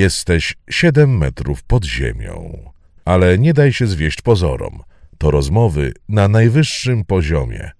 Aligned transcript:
Jesteś 0.00 0.56
siedem 0.70 1.18
metrów 1.18 1.62
pod 1.62 1.84
ziemią. 1.84 2.58
Ale 3.04 3.38
nie 3.38 3.54
daj 3.54 3.72
się 3.72 3.86
zwieść 3.86 4.22
pozorom. 4.22 4.82
To 5.18 5.30
rozmowy 5.30 5.92
na 6.08 6.28
najwyższym 6.28 7.04
poziomie. 7.04 7.70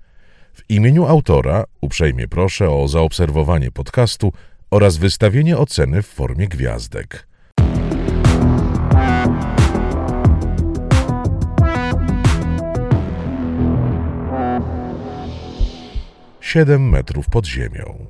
W 0.53 0.71
imieniu 0.71 1.07
autora 1.07 1.65
uprzejmie 1.81 2.29
proszę 2.29 2.71
o 2.71 2.89
zaobserwowanie 2.89 3.71
podcastu 3.71 4.33
oraz 4.71 4.97
wystawienie 4.97 5.59
oceny 5.59 6.03
w 6.03 6.07
formie 6.07 6.49
gwiazdek. 6.49 7.29
Siedem 16.41 16.89
metrów 16.89 17.29
pod 17.29 17.47
ziemią. 17.47 18.07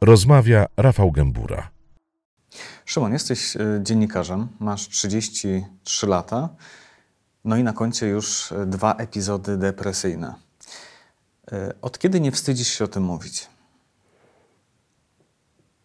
Rozmawia 0.00 0.66
Rafał 0.76 1.12
Gębura. 1.12 1.73
Szymon, 2.84 3.12
jesteś 3.12 3.56
e, 3.56 3.60
dziennikarzem, 3.82 4.48
masz 4.60 4.88
33 4.88 6.06
lata, 6.06 6.48
no 7.44 7.56
i 7.56 7.62
na 7.62 7.72
koncie 7.72 8.06
już 8.06 8.52
e, 8.52 8.66
dwa 8.66 8.94
epizody 8.94 9.56
depresyjne. 9.56 10.34
E, 11.52 11.74
od 11.82 11.98
kiedy 11.98 12.20
nie 12.20 12.32
wstydzisz 12.32 12.68
się 12.68 12.84
o 12.84 12.88
tym 12.88 13.02
mówić? 13.02 13.48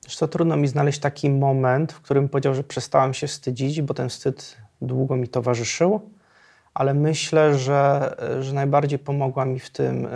Co, 0.07 0.27
trudno 0.27 0.57
mi 0.57 0.67
znaleźć 0.67 0.99
taki 0.99 1.29
moment, 1.29 1.93
w 1.93 2.01
którym 2.01 2.29
powiedział, 2.29 2.55
że 2.55 2.63
przestałem 2.63 3.13
się 3.13 3.27
wstydzić, 3.27 3.81
bo 3.81 3.93
ten 3.93 4.09
wstyd 4.09 4.57
długo 4.81 5.15
mi 5.15 5.27
towarzyszył, 5.27 6.09
ale 6.73 6.93
myślę, 6.93 7.57
że, 7.57 8.15
że 8.39 8.53
najbardziej 8.53 8.99
pomogła 8.99 9.45
mi 9.45 9.59
w 9.59 9.69
tym 9.69 10.07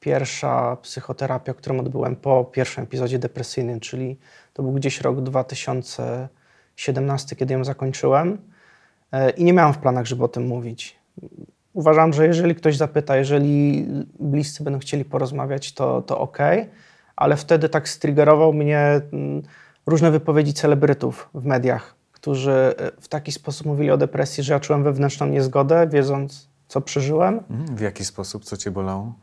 pierwsza 0.00 0.76
psychoterapia, 0.76 1.54
którą 1.54 1.80
odbyłem 1.80 2.16
po 2.16 2.44
pierwszym 2.44 2.84
epizodzie 2.84 3.18
depresyjnym, 3.18 3.80
czyli 3.80 4.18
to 4.60 4.64
był 4.64 4.72
gdzieś 4.72 5.00
rok 5.00 5.20
2017, 5.20 7.36
kiedy 7.36 7.54
ją 7.54 7.64
zakończyłem 7.64 8.38
e, 9.12 9.30
i 9.30 9.44
nie 9.44 9.52
miałem 9.52 9.74
w 9.74 9.78
planach, 9.78 10.06
żeby 10.06 10.24
o 10.24 10.28
tym 10.28 10.46
mówić. 10.46 10.96
Uważam, 11.72 12.12
że 12.12 12.26
jeżeli 12.26 12.54
ktoś 12.54 12.76
zapyta, 12.76 13.16
jeżeli 13.16 13.86
bliscy 14.18 14.64
będą 14.64 14.78
chcieli 14.78 15.04
porozmawiać, 15.04 15.72
to, 15.72 16.02
to 16.02 16.18
ok, 16.18 16.38
ale 17.16 17.36
wtedy 17.36 17.68
tak 17.68 17.88
striggerował 17.88 18.52
mnie 18.52 19.00
mm, 19.12 19.42
różne 19.86 20.10
wypowiedzi 20.10 20.52
celebrytów 20.52 21.30
w 21.34 21.44
mediach, 21.44 21.94
którzy 22.12 22.52
e, 22.52 22.74
w 23.00 23.08
taki 23.08 23.32
sposób 23.32 23.66
mówili 23.66 23.90
o 23.90 23.96
depresji, 23.96 24.44
że 24.44 24.52
ja 24.52 24.60
czułem 24.60 24.84
wewnętrzną 24.84 25.26
niezgodę, 25.26 25.86
wiedząc, 25.86 26.48
co 26.68 26.80
przeżyłem. 26.80 27.40
Mhm. 27.50 27.76
W 27.76 27.80
jaki 27.80 28.04
sposób? 28.04 28.44
Co 28.44 28.56
cię 28.56 28.70
bolało? 28.70 29.14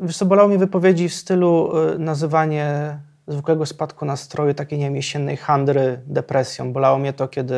Wiesz 0.00 0.16
co, 0.16 0.26
bolało 0.26 0.48
mnie 0.48 0.58
wypowiedzi 0.58 1.08
w 1.08 1.14
stylu 1.14 1.72
y, 1.94 1.98
nazywanie 1.98 2.98
zwykłego 3.32 3.66
spadku 3.66 4.04
nastroju, 4.04 4.54
takiej 4.54 4.78
nie 4.78 4.84
wiem, 4.84 4.96
jesiennej 4.96 5.36
handry 5.36 6.00
depresją. 6.06 6.72
Bolało 6.72 6.98
mnie 6.98 7.12
to, 7.12 7.28
kiedy 7.28 7.54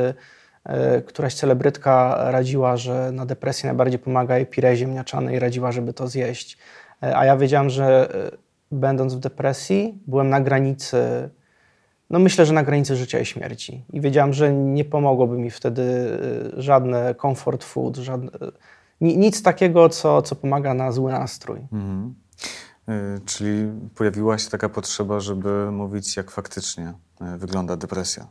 y, 0.96 1.02
któraś 1.02 1.34
celebrytka 1.34 2.16
radziła, 2.30 2.76
że 2.76 3.12
na 3.12 3.26
depresję 3.26 3.66
najbardziej 3.66 3.98
pomaga 3.98 4.36
jej 4.36 4.46
pire 4.46 4.76
ziemniaczane 4.76 5.34
i 5.34 5.38
radziła, 5.38 5.72
żeby 5.72 5.92
to 5.92 6.08
zjeść. 6.08 6.58
Y, 7.04 7.16
a 7.16 7.24
ja 7.24 7.36
wiedziałam, 7.36 7.70
że 7.70 8.08
będąc 8.70 9.14
w 9.14 9.18
depresji, 9.18 9.98
byłem 10.06 10.28
na 10.28 10.40
granicy, 10.40 11.30
no 12.10 12.18
myślę, 12.18 12.46
że 12.46 12.52
na 12.52 12.62
granicy 12.62 12.96
życia 12.96 13.20
i 13.20 13.26
śmierci. 13.26 13.84
I 13.92 14.00
wiedziałam, 14.00 14.32
że 14.32 14.52
nie 14.52 14.84
pomogłoby 14.84 15.38
mi 15.38 15.50
wtedy 15.50 16.18
żadne 16.56 17.14
comfort 17.14 17.64
food, 17.64 17.96
żadne, 17.96 18.30
nic 19.00 19.42
takiego, 19.42 19.88
co, 19.88 20.22
co 20.22 20.36
pomaga 20.36 20.74
na 20.74 20.92
zły 20.92 21.12
nastrój. 21.12 21.58
Mhm. 21.72 22.14
Y, 22.88 23.20
czyli 23.26 23.72
pojawiła 23.94 24.38
się 24.38 24.50
taka 24.50 24.68
potrzeba, 24.68 25.20
żeby 25.20 25.70
mówić, 25.72 26.16
jak 26.16 26.30
faktycznie 26.30 26.92
y, 27.34 27.38
wygląda 27.38 27.76
depresja. 27.76 28.26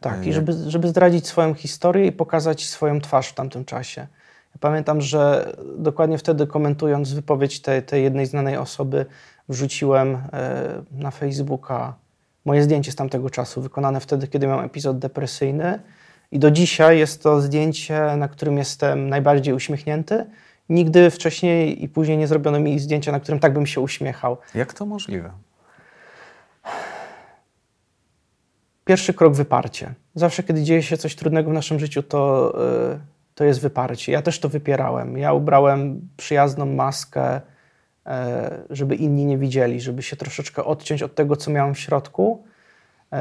Tak, 0.00 0.26
i 0.26 0.30
y, 0.30 0.32
żeby, 0.32 0.52
żeby 0.66 0.88
zdradzić 0.88 1.26
swoją 1.26 1.54
historię 1.54 2.06
i 2.06 2.12
pokazać 2.12 2.66
swoją 2.66 3.00
twarz 3.00 3.28
w 3.28 3.34
tamtym 3.34 3.64
czasie. 3.64 4.00
Ja 4.54 4.58
pamiętam, 4.60 5.00
że 5.00 5.52
dokładnie 5.78 6.18
wtedy 6.18 6.46
komentując 6.46 7.12
wypowiedź 7.12 7.60
tej, 7.60 7.82
tej 7.82 8.02
jednej 8.02 8.26
znanej 8.26 8.56
osoby, 8.56 9.06
wrzuciłem 9.48 10.18
na 10.90 11.10
Facebooka 11.10 11.94
moje 12.44 12.62
zdjęcie 12.62 12.92
z 12.92 12.96
tamtego 12.96 13.30
czasu, 13.30 13.62
wykonane 13.62 14.00
wtedy, 14.00 14.28
kiedy 14.28 14.46
miałem 14.46 14.64
epizod 14.64 14.98
depresyjny. 14.98 15.80
I 16.30 16.38
do 16.38 16.50
dzisiaj 16.50 16.98
jest 16.98 17.22
to 17.22 17.40
zdjęcie, 17.40 18.16
na 18.16 18.28
którym 18.28 18.58
jestem 18.58 19.08
najbardziej 19.08 19.54
uśmiechnięty 19.54 20.26
Nigdy 20.68 21.10
wcześniej 21.10 21.84
i 21.84 21.88
później 21.88 22.18
nie 22.18 22.26
zrobiono 22.26 22.60
mi 22.60 22.78
zdjęcia, 22.78 23.12
na 23.12 23.20
którym 23.20 23.40
tak 23.40 23.52
bym 23.52 23.66
się 23.66 23.80
uśmiechał. 23.80 24.36
Jak 24.54 24.72
to 24.72 24.86
możliwe? 24.86 25.30
Pierwszy 28.84 29.14
krok 29.14 29.34
wyparcie. 29.34 29.94
Zawsze, 30.14 30.42
kiedy 30.42 30.62
dzieje 30.62 30.82
się 30.82 30.96
coś 30.96 31.16
trudnego 31.16 31.50
w 31.50 31.52
naszym 31.52 31.78
życiu, 31.78 32.02
to, 32.02 32.52
yy, 32.92 32.98
to 33.34 33.44
jest 33.44 33.60
wyparcie. 33.60 34.12
Ja 34.12 34.22
też 34.22 34.40
to 34.40 34.48
wypierałem. 34.48 35.18
Ja 35.18 35.32
ubrałem 35.32 36.08
przyjazną 36.16 36.66
maskę, 36.66 37.40
yy, 38.06 38.12
żeby 38.70 38.96
inni 38.96 39.24
nie 39.24 39.38
widzieli, 39.38 39.80
żeby 39.80 40.02
się 40.02 40.16
troszeczkę 40.16 40.64
odciąć 40.64 41.02
od 41.02 41.14
tego, 41.14 41.36
co 41.36 41.50
miałem 41.50 41.74
w 41.74 41.78
środku. 41.78 42.44
Yy, 43.12 43.18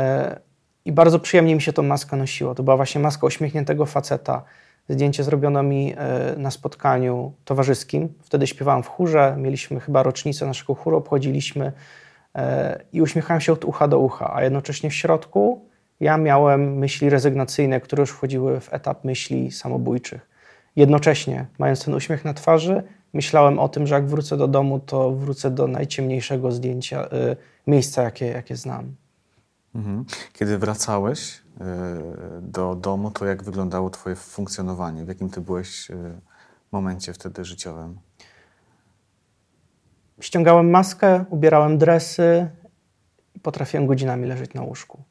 I 0.85 0.91
bardzo 0.91 1.19
przyjemnie 1.19 1.55
mi 1.55 1.61
się 1.61 1.73
tą 1.73 1.83
maskę 1.83 2.17
nosiło. 2.17 2.55
To 2.55 2.63
była 2.63 2.75
właśnie 2.75 3.01
maska 3.01 3.27
uśmiechniętego 3.27 3.85
faceta 3.85 4.43
Zdjęcie 4.89 5.23
zrobiono 5.23 5.63
mi 5.63 5.93
e, 5.97 6.35
na 6.37 6.51
spotkaniu 6.51 7.33
towarzyskim. 7.45 8.13
Wtedy 8.21 8.47
śpiewałem 8.47 8.83
w 8.83 8.87
chórze, 8.87 9.35
mieliśmy 9.37 9.79
chyba 9.79 10.03
rocznicę 10.03 10.45
naszego 10.45 10.75
chóru, 10.75 10.97
obchodziliśmy 10.97 11.71
e, 12.35 12.81
i 12.93 13.01
uśmiechałem 13.01 13.41
się 13.41 13.53
od 13.53 13.65
ucha 13.65 13.87
do 13.87 13.99
ucha, 13.99 14.33
a 14.35 14.43
jednocześnie 14.43 14.89
w 14.89 14.93
środku 14.93 15.65
ja 15.99 16.17
miałem 16.17 16.77
myśli 16.77 17.09
rezygnacyjne, 17.09 17.81
które 17.81 18.01
już 18.01 18.09
wchodziły 18.09 18.59
w 18.59 18.73
etap 18.73 19.03
myśli 19.03 19.51
samobójczych. 19.51 20.29
Jednocześnie, 20.75 21.45
mając 21.59 21.85
ten 21.85 21.93
uśmiech 21.93 22.25
na 22.25 22.33
twarzy, 22.33 22.83
myślałem 23.13 23.59
o 23.59 23.69
tym, 23.69 23.87
że 23.87 23.95
jak 23.95 24.07
wrócę 24.07 24.37
do 24.37 24.47
domu, 24.47 24.79
to 24.79 25.11
wrócę 25.11 25.51
do 25.51 25.67
najciemniejszego 25.67 26.51
zdjęcia, 26.51 27.01
e, 27.01 27.35
miejsca, 27.67 28.03
jakie, 28.03 28.25
jakie 28.25 28.55
znam. 28.55 28.95
Mhm. 29.75 30.05
Kiedy 30.33 30.57
wracałeś 30.57 31.41
do 32.41 32.75
domu, 32.75 33.11
to 33.11 33.25
jak 33.25 33.43
wyglądało 33.43 33.89
Twoje 33.89 34.15
funkcjonowanie? 34.15 35.05
W 35.05 35.07
jakim 35.07 35.29
Ty 35.29 35.41
byłeś 35.41 35.91
e, 35.91 35.95
momencie 36.71 37.13
wtedy 37.13 37.45
życiowym? 37.45 37.99
Ściągałem 40.21 40.69
maskę, 40.69 41.25
ubierałem 41.29 41.77
dresy 41.77 42.49
i 43.35 43.39
potrafiłem 43.39 43.87
godzinami 43.87 44.27
leżeć 44.27 44.53
na 44.53 44.61
łóżku. 44.61 45.03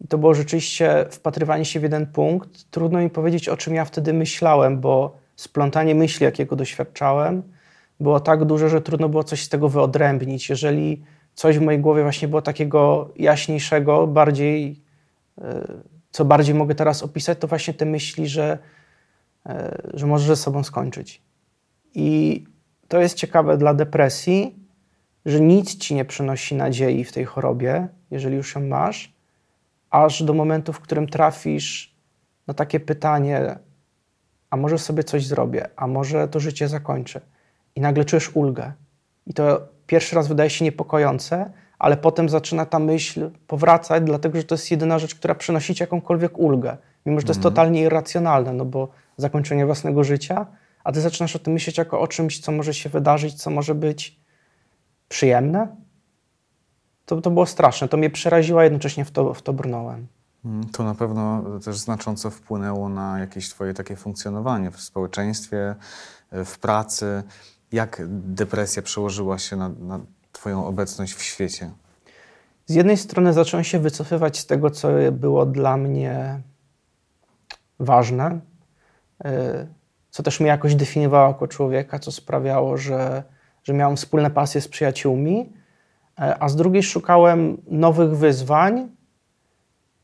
I 0.00 0.08
to 0.08 0.18
było 0.18 0.34
rzeczywiście 0.34 1.06
wpatrywanie 1.10 1.64
się 1.64 1.80
w 1.80 1.82
jeden 1.82 2.06
punkt. 2.06 2.70
Trudno 2.70 2.98
mi 2.98 3.10
powiedzieć, 3.10 3.48
o 3.48 3.56
czym 3.56 3.74
ja 3.74 3.84
wtedy 3.84 4.12
myślałem, 4.12 4.80
bo 4.80 5.16
splątanie 5.36 5.94
myśli, 5.94 6.24
jakiego 6.24 6.56
doświadczałem, 6.56 7.42
było 8.00 8.20
tak 8.20 8.44
duże, 8.44 8.68
że 8.68 8.80
trudno 8.80 9.08
było 9.08 9.24
coś 9.24 9.42
z 9.42 9.48
tego 9.48 9.68
wyodrębnić. 9.68 10.50
Jeżeli 10.50 11.04
coś 11.34 11.58
w 11.58 11.62
mojej 11.62 11.80
głowie 11.80 12.02
właśnie 12.02 12.28
było 12.28 12.42
takiego 12.42 13.10
jaśniejszego, 13.16 14.06
bardziej, 14.06 14.70
e, 14.70 14.81
co 16.10 16.24
bardziej 16.24 16.54
mogę 16.54 16.74
teraz 16.74 17.02
opisać, 17.02 17.38
to 17.38 17.48
właśnie 17.48 17.74
te 17.74 17.84
myśli, 17.84 18.28
że, 18.28 18.58
e, 19.46 19.82
że 19.94 20.06
możesz 20.06 20.26
ze 20.26 20.36
sobą 20.36 20.64
skończyć. 20.64 21.22
I 21.94 22.44
to 22.88 23.00
jest 23.00 23.14
ciekawe 23.14 23.56
dla 23.56 23.74
depresji, 23.74 24.56
że 25.26 25.40
nic 25.40 25.76
ci 25.76 25.94
nie 25.94 26.04
przynosi 26.04 26.54
nadziei 26.54 27.04
w 27.04 27.12
tej 27.12 27.24
chorobie, 27.24 27.88
jeżeli 28.10 28.36
już 28.36 28.54
ją 28.54 28.66
masz, 28.66 29.14
aż 29.90 30.22
do 30.22 30.34
momentu, 30.34 30.72
w 30.72 30.80
którym 30.80 31.08
trafisz 31.08 31.96
na 32.46 32.54
takie 32.54 32.80
pytanie, 32.80 33.58
a 34.50 34.56
może 34.56 34.78
sobie 34.78 35.04
coś 35.04 35.26
zrobię, 35.26 35.68
a 35.76 35.86
może 35.86 36.28
to 36.28 36.40
życie 36.40 36.68
zakończę. 36.68 37.20
I 37.76 37.80
nagle 37.80 38.04
czujesz 38.04 38.36
ulgę. 38.36 38.72
I 39.26 39.34
to 39.34 39.68
pierwszy 39.86 40.16
raz 40.16 40.28
wydaje 40.28 40.50
się 40.50 40.64
niepokojące, 40.64 41.52
ale 41.82 41.96
potem 41.96 42.28
zaczyna 42.28 42.66
ta 42.66 42.78
myśl 42.78 43.30
powracać, 43.46 44.02
dlatego 44.04 44.38
że 44.38 44.44
to 44.44 44.54
jest 44.54 44.70
jedyna 44.70 44.98
rzecz, 44.98 45.14
która 45.14 45.34
przynosi 45.34 45.74
ci 45.74 45.82
jakąkolwiek 45.82 46.38
ulgę. 46.38 46.76
Mimo, 47.06 47.20
że 47.20 47.26
to 47.26 47.30
jest 47.30 47.38
mhm. 47.38 47.54
totalnie 47.54 47.82
irracjonalne, 47.82 48.52
no 48.52 48.64
bo 48.64 48.88
zakończenie 49.16 49.66
własnego 49.66 50.04
życia, 50.04 50.46
a 50.84 50.92
ty 50.92 51.00
zaczynasz 51.00 51.36
o 51.36 51.38
tym 51.38 51.52
myśleć 51.52 51.78
jako 51.78 52.00
o 52.00 52.08
czymś, 52.08 52.40
co 52.40 52.52
może 52.52 52.74
się 52.74 52.88
wydarzyć, 52.88 53.34
co 53.34 53.50
może 53.50 53.74
być 53.74 54.20
przyjemne. 55.08 55.76
To, 57.06 57.20
to 57.20 57.30
było 57.30 57.46
straszne. 57.46 57.88
To 57.88 57.96
mnie 57.96 58.10
przeraziło, 58.10 58.60
a 58.60 58.64
jednocześnie 58.64 59.04
w 59.04 59.10
to, 59.10 59.34
w 59.34 59.42
to 59.42 59.52
brnąłem. 59.52 60.06
Mhm. 60.44 60.72
To 60.72 60.84
na 60.84 60.94
pewno 60.94 61.44
też 61.64 61.78
znacząco 61.78 62.30
wpłynęło 62.30 62.88
na 62.88 63.18
jakieś 63.18 63.48
twoje 63.48 63.74
takie 63.74 63.96
funkcjonowanie 63.96 64.70
w 64.70 64.80
społeczeństwie, 64.80 65.74
w 66.32 66.58
pracy. 66.58 67.22
Jak 67.72 68.02
depresja 68.08 68.82
przełożyła 68.82 69.38
się 69.38 69.56
na, 69.56 69.68
na 69.68 70.00
Twoją 70.42 70.66
obecność 70.66 71.14
w 71.14 71.22
świecie? 71.22 71.70
Z 72.66 72.74
jednej 72.74 72.96
strony 72.96 73.32
zacząłem 73.32 73.64
się 73.64 73.78
wycofywać 73.78 74.38
z 74.38 74.46
tego, 74.46 74.70
co 74.70 74.88
było 75.12 75.46
dla 75.46 75.76
mnie 75.76 76.40
ważne, 77.78 78.40
y, 79.24 79.28
co 80.10 80.22
też 80.22 80.40
mnie 80.40 80.48
jakoś 80.48 80.74
definiowało 80.74 81.28
jako 81.28 81.48
człowieka, 81.48 81.98
co 81.98 82.12
sprawiało, 82.12 82.76
że, 82.76 83.22
że 83.64 83.72
miałem 83.72 83.96
wspólne 83.96 84.30
pasje 84.30 84.60
z 84.60 84.68
przyjaciółmi, 84.68 85.40
y, 85.40 85.52
a 86.16 86.48
z 86.48 86.56
drugiej 86.56 86.82
szukałem 86.82 87.62
nowych 87.66 88.16
wyzwań, 88.16 88.88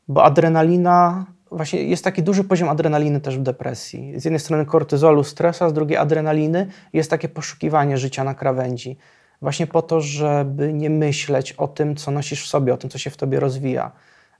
bo 0.07 0.23
adrenalina, 0.23 1.25
właśnie 1.51 1.83
jest 1.83 2.03
taki 2.03 2.23
duży 2.23 2.43
poziom 2.43 2.69
adrenaliny 2.69 3.21
też 3.21 3.37
w 3.37 3.43
depresji. 3.43 4.19
Z 4.19 4.25
jednej 4.25 4.39
strony 4.39 4.65
kortyzolu, 4.65 5.23
stresa, 5.23 5.69
z 5.69 5.73
drugiej 5.73 5.97
adrenaliny. 5.97 6.67
Jest 6.93 7.09
takie 7.09 7.29
poszukiwanie 7.29 7.97
życia 7.97 8.23
na 8.23 8.33
krawędzi. 8.33 8.97
Właśnie 9.41 9.67
po 9.67 9.81
to, 9.81 10.01
żeby 10.01 10.73
nie 10.73 10.89
myśleć 10.89 11.53
o 11.53 11.67
tym, 11.67 11.95
co 11.95 12.11
nosisz 12.11 12.43
w 12.43 12.47
sobie, 12.47 12.73
o 12.73 12.77
tym, 12.77 12.89
co 12.89 12.97
się 12.97 13.09
w 13.09 13.17
tobie 13.17 13.39
rozwija. 13.39 13.91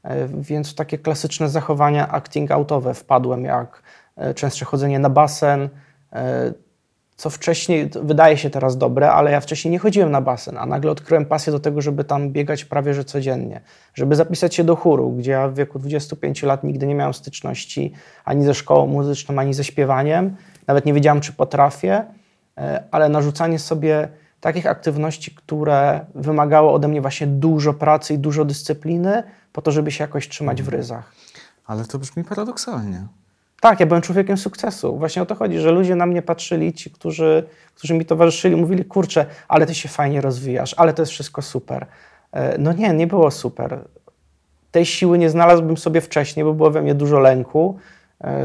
E, 0.03 0.27
więc 0.27 0.75
takie 0.75 0.97
klasyczne 0.97 1.49
zachowania 1.49 2.07
acting 2.07 2.51
outowe 2.51 2.93
wpadłem, 2.93 3.43
jak 3.43 3.83
e, 4.15 4.33
częstsze 4.33 4.65
chodzenie 4.65 4.99
na 4.99 5.09
basen, 5.09 5.69
e, 6.13 6.53
co 7.15 7.29
wcześniej 7.29 7.89
wydaje 8.03 8.37
się 8.37 8.49
teraz 8.49 8.77
dobre, 8.77 9.11
ale 9.11 9.31
ja 9.31 9.39
wcześniej 9.39 9.71
nie 9.71 9.79
chodziłem 9.79 10.11
na 10.11 10.21
basen, 10.21 10.57
a 10.57 10.65
nagle 10.65 10.91
odkryłem 10.91 11.25
pasję 11.25 11.53
do 11.53 11.59
tego, 11.59 11.81
żeby 11.81 12.03
tam 12.03 12.29
biegać 12.29 12.65
prawie 12.65 12.93
że 12.93 13.03
codziennie, 13.03 13.61
żeby 13.93 14.15
zapisać 14.15 14.55
się 14.55 14.63
do 14.63 14.75
chóru, 14.75 15.11
gdzie 15.11 15.31
ja 15.31 15.47
w 15.47 15.55
wieku 15.55 15.79
25 15.79 16.43
lat 16.43 16.63
nigdy 16.63 16.87
nie 16.87 16.95
miałem 16.95 17.13
styczności 17.13 17.93
ani 18.25 18.45
ze 18.45 18.53
szkołą 18.53 18.87
muzyczną, 18.87 19.39
ani 19.39 19.53
ze 19.53 19.63
śpiewaniem. 19.63 20.35
Nawet 20.67 20.85
nie 20.85 20.93
wiedziałem, 20.93 21.21
czy 21.21 21.33
potrafię, 21.33 22.05
ale 22.91 23.09
narzucanie 23.09 23.59
sobie 23.59 24.07
takich 24.41 24.65
aktywności, 24.65 25.35
które 25.35 26.05
wymagały 26.15 26.69
ode 26.69 26.87
mnie 26.87 27.01
właśnie 27.01 27.27
dużo 27.27 27.73
pracy 27.73 28.13
i 28.13 28.17
dużo 28.17 28.45
dyscypliny, 28.45 29.23
po 29.53 29.61
to, 29.61 29.71
żeby 29.71 29.91
się 29.91 30.03
jakoś 30.03 30.29
trzymać 30.29 30.57
w 30.57 30.65
mhm. 30.65 30.77
ryzach. 30.77 31.11
Ale 31.65 31.85
to 31.85 31.99
brzmi 31.99 32.23
paradoksalnie. 32.23 33.07
Tak, 33.61 33.79
ja 33.79 33.85
byłem 33.85 34.01
człowiekiem 34.01 34.37
sukcesu. 34.37 34.97
Właśnie 34.97 35.21
o 35.21 35.25
to 35.25 35.35
chodzi, 35.35 35.59
że 35.59 35.71
ludzie 35.71 35.95
na 35.95 36.05
mnie 36.05 36.21
patrzyli, 36.21 36.73
ci, 36.73 36.91
którzy, 36.91 37.43
którzy 37.75 37.93
mi 37.93 38.05
towarzyszyli, 38.05 38.55
mówili, 38.55 38.85
kurczę, 38.85 39.25
ale 39.47 39.65
ty 39.65 39.75
się 39.75 39.89
fajnie 39.89 40.21
rozwijasz, 40.21 40.75
ale 40.77 40.93
to 40.93 41.01
jest 41.01 41.11
wszystko 41.11 41.41
super. 41.41 41.85
E, 42.31 42.57
no 42.57 42.73
nie, 42.73 42.93
nie 42.93 43.07
było 43.07 43.31
super. 43.31 43.79
Tej 44.71 44.85
siły 44.85 45.17
nie 45.17 45.29
znalazłbym 45.29 45.77
sobie 45.77 46.01
wcześniej, 46.01 46.43
bo 46.43 46.53
było 46.53 46.71
we 46.71 46.81
mnie 46.81 46.95
dużo 46.95 47.19
lęku, 47.19 47.79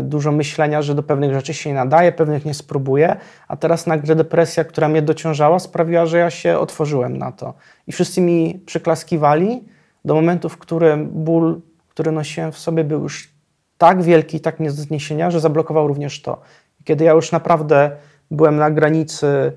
dużo 0.03 0.33
myślenia, 0.33 0.83
że 0.83 0.95
do 0.95 1.03
pewnych 1.03 1.33
rzeczy 1.33 1.55
się 1.55 1.71
nie 1.71 1.77
nadaje, 1.77 2.13
pewnych 2.13 2.45
nie 2.45 2.55
spróbuję, 2.55 3.17
a 3.49 3.57
teraz 3.57 3.87
nagle 3.87 4.15
depresja, 4.15 4.65
która 4.65 4.89
mnie 4.89 5.03
dociążała, 5.03 5.59
sprawiła, 5.59 6.07
że 6.07 6.19
ja 6.19 6.31
się 6.31 6.59
otworzyłem 6.59 7.17
na 7.17 7.33
to. 7.33 7.55
I 7.87 7.93
wszyscy 7.93 8.21
mi 8.21 8.63
przyklaskiwali, 8.67 9.65
do 10.05 10.15
momentu, 10.15 10.49
w 10.49 10.59
którym 10.59 11.09
ból, 11.09 11.61
który 11.89 12.13
nosiłem 12.13 12.53
w 12.53 12.59
sobie, 12.59 12.85
był 12.85 13.03
już 13.03 13.35
tak 13.79 14.03
wielki, 14.03 14.41
tak 14.41 14.61
nie 14.61 14.69
do 14.69 14.75
zniesienia, 14.75 15.31
że 15.31 15.41
zablokował 15.41 15.89
również 15.89 16.23
to. 16.23 16.41
Kiedy 16.85 17.05
ja 17.05 17.13
już 17.13 17.33
naprawdę 17.33 17.91
byłem 18.31 18.57
na 18.57 18.71
granicy 18.71 19.53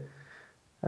y, 0.84 0.88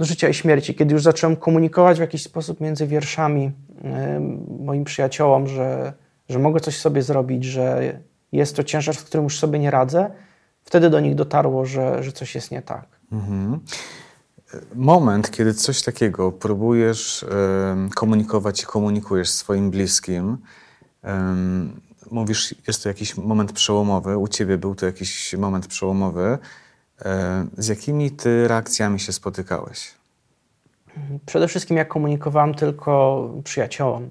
życia 0.00 0.28
i 0.28 0.34
śmierci, 0.34 0.74
kiedy 0.74 0.92
już 0.92 1.02
zacząłem 1.02 1.36
komunikować 1.36 1.96
w 1.96 2.00
jakiś 2.00 2.22
sposób 2.22 2.60
między 2.60 2.86
wierszami 2.86 3.46
y, 3.46 4.62
moim 4.64 4.84
przyjaciołom, 4.84 5.46
że, 5.46 5.92
że 6.28 6.38
mogę 6.38 6.60
coś 6.60 6.76
sobie 6.76 7.02
zrobić, 7.02 7.44
że 7.44 7.92
jest 8.32 8.56
to 8.56 8.64
ciężar, 8.64 8.96
z 8.96 9.02
którym 9.02 9.24
już 9.24 9.38
sobie 9.38 9.58
nie 9.58 9.70
radzę, 9.70 10.10
wtedy 10.64 10.90
do 10.90 11.00
nich 11.00 11.14
dotarło, 11.14 11.66
że, 11.66 12.02
że 12.02 12.12
coś 12.12 12.34
jest 12.34 12.50
nie 12.50 12.62
tak. 12.62 12.86
Mhm 13.12 13.60
moment, 14.74 15.30
kiedy 15.30 15.54
coś 15.54 15.82
takiego 15.82 16.32
próbujesz 16.32 17.26
komunikować 17.94 18.62
i 18.62 18.66
komunikujesz 18.66 19.30
swoim 19.30 19.70
bliskim, 19.70 20.38
mówisz, 22.10 22.54
jest 22.66 22.82
to 22.82 22.88
jakiś 22.88 23.16
moment 23.16 23.52
przełomowy, 23.52 24.18
u 24.18 24.28
ciebie 24.28 24.58
był 24.58 24.74
to 24.74 24.86
jakiś 24.86 25.34
moment 25.34 25.66
przełomowy. 25.66 26.38
Z 27.58 27.68
jakimi 27.68 28.10
ty 28.10 28.48
reakcjami 28.48 29.00
się 29.00 29.12
spotykałeś? 29.12 29.94
Przede 31.26 31.48
wszystkim 31.48 31.76
jak 31.76 31.88
komunikowałem 31.88 32.54
tylko 32.54 33.28
przyjaciołom. 33.44 34.10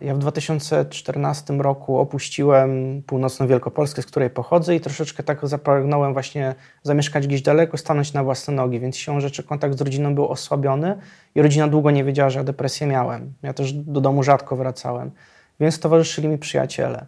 Ja 0.00 0.14
w 0.14 0.18
2014 0.18 1.54
roku 1.54 1.98
opuściłem 1.98 3.02
północną 3.06 3.46
Wielkopolskę, 3.46 4.02
z 4.02 4.06
której 4.06 4.30
pochodzę 4.30 4.76
i 4.76 4.80
troszeczkę 4.80 5.22
tak 5.22 5.48
zapragnąłem 5.48 6.12
właśnie 6.12 6.54
zamieszkać 6.82 7.26
gdzieś 7.26 7.42
daleko, 7.42 7.76
stanąć 7.76 8.12
na 8.12 8.24
własne 8.24 8.54
nogi, 8.54 8.80
więc 8.80 8.96
siłą 8.96 9.20
rzeczy 9.20 9.42
kontakt 9.42 9.78
z 9.78 9.80
rodziną 9.80 10.14
był 10.14 10.28
osłabiony 10.28 10.98
i 11.34 11.42
rodzina 11.42 11.68
długo 11.68 11.90
nie 11.90 12.04
wiedziała, 12.04 12.30
że 12.30 12.38
ja 12.38 12.44
depresję 12.44 12.86
miałem. 12.86 13.32
Ja 13.42 13.52
też 13.52 13.72
do 13.72 14.00
domu 14.00 14.22
rzadko 14.22 14.56
wracałem, 14.56 15.10
więc 15.60 15.80
towarzyszyli 15.80 16.28
mi 16.28 16.38
przyjaciele. 16.38 17.06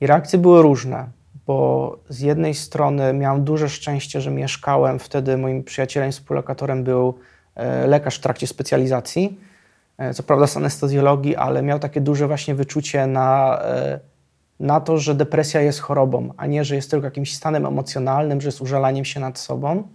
I 0.00 0.06
reakcje 0.06 0.38
były 0.38 0.62
różne, 0.62 1.06
bo 1.46 1.98
z 2.08 2.20
jednej 2.20 2.54
strony 2.54 3.12
miałem 3.12 3.44
duże 3.44 3.68
szczęście, 3.68 4.20
że 4.20 4.30
mieszkałem, 4.30 4.98
wtedy 4.98 5.36
moim 5.36 5.64
przyjacielem, 5.64 6.12
współlokatorem 6.12 6.84
był 6.84 7.18
e, 7.54 7.86
lekarz 7.86 8.18
w 8.18 8.20
trakcie 8.20 8.46
specjalizacji, 8.46 9.38
E, 9.38 9.51
co 10.14 10.22
prawda 10.22 10.46
z 10.46 10.56
anestezjologii, 10.56 11.36
ale 11.36 11.62
miał 11.62 11.78
takie 11.78 12.00
duże 12.00 12.26
właśnie 12.26 12.54
wyczucie 12.54 13.06
na, 13.06 13.60
e, 13.64 14.00
na 14.60 14.80
to, 14.80 14.98
że 14.98 15.14
depresja 15.14 15.60
jest 15.60 15.80
chorobą, 15.80 16.30
a 16.36 16.46
nie, 16.46 16.64
że 16.64 16.74
jest 16.74 16.90
tylko 16.90 17.06
jakimś 17.06 17.34
stanem 17.34 17.66
emocjonalnym, 17.66 18.40
że 18.40 18.48
jest 18.48 18.60
użalaniem 18.60 19.04
się 19.04 19.20
nad 19.20 19.38
sobą. 19.38 19.88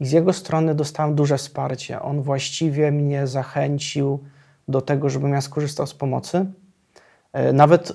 I 0.00 0.06
z 0.06 0.12
jego 0.12 0.32
strony 0.32 0.74
dostałem 0.74 1.14
duże 1.14 1.38
wsparcie. 1.38 2.02
On 2.02 2.22
właściwie 2.22 2.92
mnie 2.92 3.26
zachęcił 3.26 4.18
do 4.68 4.80
tego, 4.80 5.10
żebym 5.10 5.32
ja 5.32 5.40
skorzystał 5.40 5.86
z 5.86 5.94
pomocy. 5.94 6.46
E, 7.32 7.52
nawet 7.52 7.92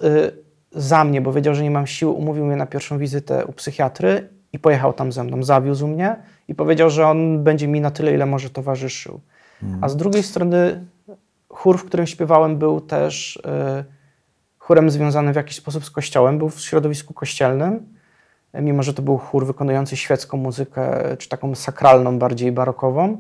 za 0.72 1.04
mnie, 1.04 1.22
bo 1.22 1.34
wiedział, 1.34 1.56
że 1.56 1.64
nie 1.64 1.72
mam 1.72 1.88
sił, 1.88 2.18
umówił 2.18 2.46
mnie 2.46 2.56
na 2.56 2.66
pierwszą 2.66 2.98
wizytę 2.98 3.46
u 3.46 3.54
psychiatry 3.54 4.30
i 4.54 4.60
pojechał 4.60 4.94
tam 4.94 5.12
ze 5.12 5.24
mną. 5.24 5.44
Zawiózł 5.44 5.88
mnie 5.88 6.16
i 6.48 6.56
powiedział, 6.56 6.90
że 6.90 7.08
on 7.08 7.44
będzie 7.44 7.68
mi 7.68 7.82
na 7.82 7.92
tyle, 7.92 8.14
ile 8.14 8.26
może 8.26 8.50
towarzyszył. 8.50 9.20
A 9.82 9.90
z 9.90 9.98
drugiej 9.98 10.24
strony 10.24 10.86
chór, 11.54 11.78
w 11.78 11.86
którym 11.86 12.08
śpiewałem, 12.08 12.58
był 12.58 12.82
też 12.82 13.36
y, 13.36 13.86
chórem 14.60 14.90
związanym 14.90 15.34
w 15.34 15.36
jakiś 15.36 15.58
sposób 15.58 15.86
z 15.86 15.92
kościołem, 15.92 16.38
był 16.38 16.50
w 16.50 16.62
środowisku 16.62 17.14
kościelnym, 17.14 17.94
mimo 18.54 18.84
że 18.84 18.94
to 18.94 19.02
był 19.02 19.18
chór 19.18 19.46
wykonujący 19.46 19.98
świecką 19.98 20.38
muzykę, 20.38 21.18
czy 21.18 21.30
taką 21.30 21.56
sakralną, 21.56 22.20
bardziej 22.20 22.52
barokową. 22.52 23.18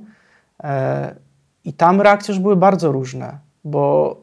E, 0.63 1.15
I 1.63 1.73
tam 1.73 2.01
reakcje 2.01 2.33
już 2.33 2.41
były 2.41 2.55
bardzo 2.55 2.91
różne, 2.91 3.37
bo 3.63 4.15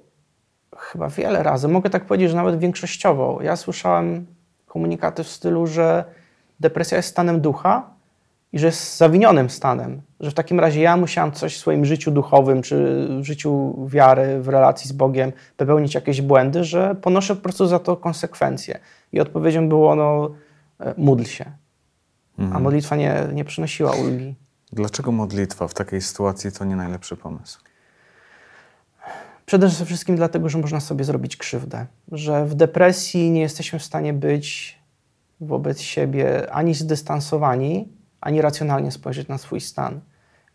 chyba 0.76 1.08
wiele 1.08 1.42
razy, 1.42 1.68
mogę 1.68 1.90
tak 1.90 2.04
powiedzieć, 2.04 2.30
że 2.30 2.36
nawet 2.36 2.58
większościowo, 2.58 3.38
ja 3.42 3.56
słyszałem 3.56 4.26
komunikaty 4.66 5.24
w 5.24 5.28
stylu, 5.28 5.66
że 5.66 6.04
depresja 6.60 6.96
jest 6.96 7.08
stanem 7.08 7.40
ducha, 7.40 7.90
i 8.52 8.58
że 8.58 8.66
jest 8.66 8.96
zawinionym 8.96 9.50
stanem, 9.50 10.02
że 10.20 10.30
w 10.30 10.34
takim 10.34 10.60
razie 10.60 10.80
ja 10.80 10.96
musiałam 10.96 11.32
coś 11.32 11.54
w 11.56 11.58
swoim 11.58 11.84
życiu 11.84 12.10
duchowym, 12.10 12.62
czy 12.62 13.06
w 13.20 13.24
życiu 13.24 13.74
wiary, 13.88 14.40
w 14.40 14.48
relacji 14.48 14.88
z 14.88 14.92
Bogiem 14.92 15.32
popełnić 15.56 15.94
jakieś 15.94 16.22
błędy, 16.22 16.64
że 16.64 16.94
ponoszę 16.94 17.36
po 17.36 17.42
prostu 17.42 17.66
za 17.66 17.78
to 17.78 17.96
konsekwencje. 17.96 18.78
I 19.12 19.20
odpowiedzią 19.20 19.68
było, 19.68 19.94
no, 19.94 20.30
e, 20.80 20.94
módl 20.96 21.24
się. 21.24 21.44
Mhm. 22.38 22.56
A 22.56 22.60
modlitwa 22.60 22.96
nie, 22.96 23.28
nie 23.32 23.44
przynosiła 23.44 23.92
ulgi. 23.92 24.34
Dlaczego 24.72 25.12
modlitwa 25.12 25.68
w 25.68 25.74
takiej 25.74 26.00
sytuacji 26.00 26.52
to 26.52 26.64
nie 26.64 26.76
najlepszy 26.76 27.16
pomysł? 27.16 27.60
Przede 29.46 29.70
wszystkim 29.70 30.16
dlatego, 30.16 30.48
że 30.48 30.58
można 30.58 30.80
sobie 30.80 31.04
zrobić 31.04 31.36
krzywdę. 31.36 31.86
Że 32.12 32.46
w 32.46 32.54
depresji 32.54 33.30
nie 33.30 33.40
jesteśmy 33.40 33.78
w 33.78 33.84
stanie 33.84 34.12
być 34.12 34.78
wobec 35.40 35.80
siebie 35.80 36.52
ani 36.52 36.74
zdystansowani, 36.74 37.88
ani 38.20 38.42
racjonalnie 38.42 38.90
spojrzeć 38.90 39.28
na 39.28 39.38
swój 39.38 39.60
stan. 39.60 40.00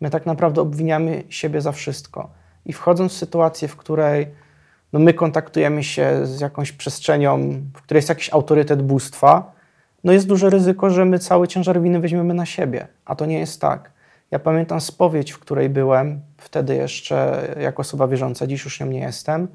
My 0.02 0.10
tak 0.10 0.26
naprawdę 0.26 0.62
obwiniamy 0.62 1.24
siebie 1.30 1.62
za 1.62 1.72
wszystko. 1.72 2.30
I 2.66 2.74
wchodząc 2.74 3.14
w 3.14 3.18
sytuację, 3.18 3.68
w 3.68 3.76
której 3.76 4.28
no 4.94 5.00
my 5.00 5.14
kontaktujemy 5.14 5.84
się 5.84 6.26
z 6.26 6.40
jakąś 6.40 6.72
przestrzenią, 6.72 7.62
w 7.74 7.82
której 7.82 7.98
jest 7.98 8.10
jakiś 8.10 8.34
autorytet 8.34 8.82
bóstwa, 8.82 9.52
no 10.04 10.14
jest 10.14 10.28
duże 10.28 10.50
ryzyko, 10.50 10.90
że 10.90 11.06
my 11.06 11.20
cały 11.20 11.48
ciężar 11.48 11.82
winy 11.82 12.00
weźmiemy 12.00 12.34
na 12.34 12.46
siebie. 12.46 12.88
A 13.06 13.16
to 13.16 13.26
nie 13.26 13.40
jest 13.40 13.62
tak. 13.62 13.92
Ja 14.32 14.40
pamiętam 14.40 14.82
spowiedź, 14.82 15.32
w 15.32 15.40
której 15.40 15.70
byłem, 15.70 16.22
wtedy 16.38 16.76
jeszcze 16.76 17.48
jako 17.60 17.82
osoba 17.82 18.08
wierząca, 18.08 18.48
dziś 18.48 18.66
już 18.66 18.80
nią 18.80 18.86
nie 18.86 19.00
jestem. 19.00 19.48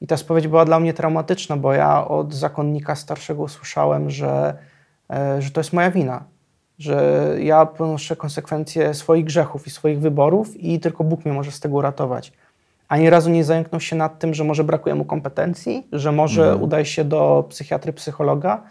I 0.00 0.06
ta 0.06 0.16
spowiedź 0.16 0.48
była 0.48 0.64
dla 0.64 0.80
mnie 0.80 0.94
traumatyczna, 0.94 1.56
bo 1.56 1.72
ja 1.72 2.08
od 2.08 2.34
zakonnika 2.34 2.94
starszego 2.94 3.42
usłyszałem, 3.42 4.10
że, 4.10 4.54
e, 5.10 5.42
że 5.42 5.50
to 5.50 5.60
jest 5.60 5.72
moja 5.72 5.90
wina, 5.90 6.24
że 6.80 7.36
ja 7.40 7.66
ponoszę 7.66 8.16
konsekwencje 8.16 8.94
swoich 8.94 9.24
grzechów 9.24 9.66
i 9.66 9.70
swoich 9.70 10.00
wyborów 10.00 10.56
i 10.56 10.80
tylko 10.80 11.04
Bóg 11.04 11.24
mnie 11.24 11.34
może 11.34 11.50
z 11.50 11.60
tego 11.60 11.76
uratować. 11.76 12.32
Ani 12.88 13.10
razu 13.10 13.30
nie 13.30 13.44
zająknął 13.44 13.80
się 13.80 13.96
nad 13.96 14.18
tym, 14.18 14.34
że 14.34 14.44
może 14.44 14.64
brakuje 14.64 14.94
mu 14.94 15.04
kompetencji, 15.04 15.86
że 15.92 16.12
może 16.12 16.42
mhm. 16.42 16.62
udaje 16.62 16.84
się 16.84 17.04
do 17.04 17.44
psychiatry, 17.48 17.92
psychologa, 17.92 18.62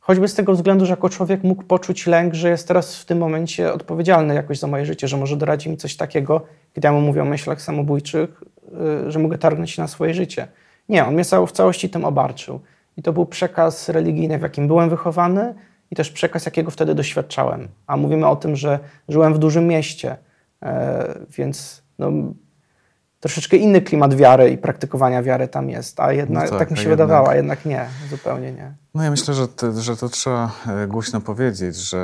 choćby 0.00 0.28
z 0.28 0.34
tego 0.34 0.52
względu, 0.52 0.86
że 0.86 0.90
jako 0.90 1.08
człowiek 1.08 1.42
mógł 1.42 1.62
poczuć 1.62 2.06
lęk, 2.06 2.34
że 2.34 2.50
jest 2.50 2.68
teraz 2.68 2.96
w 2.96 3.04
tym 3.04 3.18
momencie 3.18 3.72
odpowiedzialny 3.72 4.34
jakoś 4.34 4.58
za 4.58 4.66
moje 4.66 4.86
życie, 4.86 5.08
że 5.08 5.16
może 5.16 5.36
doradzi 5.36 5.70
mi 5.70 5.76
coś 5.76 5.96
takiego, 5.96 6.42
kiedy 6.74 6.88
ja 6.88 6.92
mu 6.92 7.00
mówię 7.00 7.22
o 7.22 7.24
myślach 7.24 7.62
samobójczych, 7.62 8.44
y, 9.06 9.10
że 9.10 9.18
mogę 9.18 9.38
targnąć 9.38 9.70
się 9.70 9.82
na 9.82 9.88
swoje 9.88 10.14
życie. 10.14 10.48
Nie, 10.88 11.06
on 11.06 11.14
mnie 11.14 11.24
w 11.24 11.52
całości 11.52 11.90
tym 11.90 12.04
obarczył. 12.04 12.60
I 12.96 13.02
to 13.02 13.12
był 13.12 13.26
przekaz 13.26 13.88
religijny, 13.88 14.38
w 14.38 14.42
jakim 14.42 14.66
byłem 14.66 14.90
wychowany, 14.90 15.54
i 15.90 15.96
też 15.96 16.10
przekaz, 16.10 16.44
jakiego 16.44 16.70
wtedy 16.70 16.94
doświadczałem. 16.94 17.68
A 17.86 17.96
mówimy 17.96 18.26
o 18.26 18.36
tym, 18.36 18.56
że 18.56 18.78
żyłem 19.08 19.34
w 19.34 19.38
dużym 19.38 19.66
mieście, 19.66 20.16
e, 20.62 21.14
więc 21.30 21.82
no, 21.98 22.10
troszeczkę 23.20 23.56
inny 23.56 23.80
klimat 23.82 24.14
wiary 24.14 24.50
i 24.50 24.58
praktykowania 24.58 25.22
wiary 25.22 25.48
tam 25.48 25.70
jest, 25.70 26.00
a 26.00 26.12
jednak 26.12 26.44
No 26.44 26.50
tak, 26.50 26.58
tak, 26.58 26.70
mi 26.70 26.74
a 26.74 26.76
się 26.76 26.88
jednak- 26.88 27.06
wydawało, 27.08 27.28
a 27.28 27.34
jednak 27.34 27.64
nie, 27.64 27.86
zupełnie 28.10 28.52
nie. 28.52 28.72
No 28.94 29.02
ja 29.02 29.10
myślę, 29.10 29.34
że 29.34 29.48
to, 29.48 29.80
że 29.82 29.96
to 29.96 30.08
trzeba 30.08 30.52
e, 30.66 30.86
głośno 30.86 31.20
powiedzieć, 31.20 31.76
że 31.76 31.98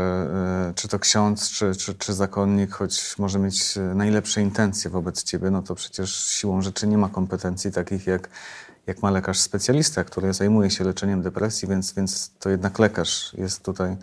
e, 0.70 0.72
czy 0.74 0.88
to 0.88 0.98
ksiądz, 0.98 1.50
czy, 1.50 1.74
czy, 1.76 1.94
czy 1.94 2.14
zakonnik, 2.14 2.72
choć 2.72 3.18
może 3.18 3.38
mieć 3.38 3.78
najlepsze 3.94 4.42
intencje 4.42 4.90
wobec 4.90 5.22
ciebie, 5.22 5.50
no 5.50 5.62
to 5.62 5.74
przecież 5.74 6.26
siłą 6.26 6.62
rzeczy 6.62 6.86
nie 6.86 6.98
ma 6.98 7.08
kompetencji 7.08 7.72
takich 7.72 8.06
jak, 8.06 8.28
jak 8.86 9.02
ma 9.02 9.10
lekarz 9.10 9.38
specjalista, 9.38 10.04
który 10.04 10.32
zajmuje 10.32 10.70
się 10.70 10.84
leczeniem 10.84 11.22
depresji, 11.22 11.68
więc, 11.68 11.94
więc 11.94 12.30
to 12.38 12.50
jednak 12.50 12.78
lekarz 12.78 13.34
jest 13.38 13.64
tutaj 13.64 13.96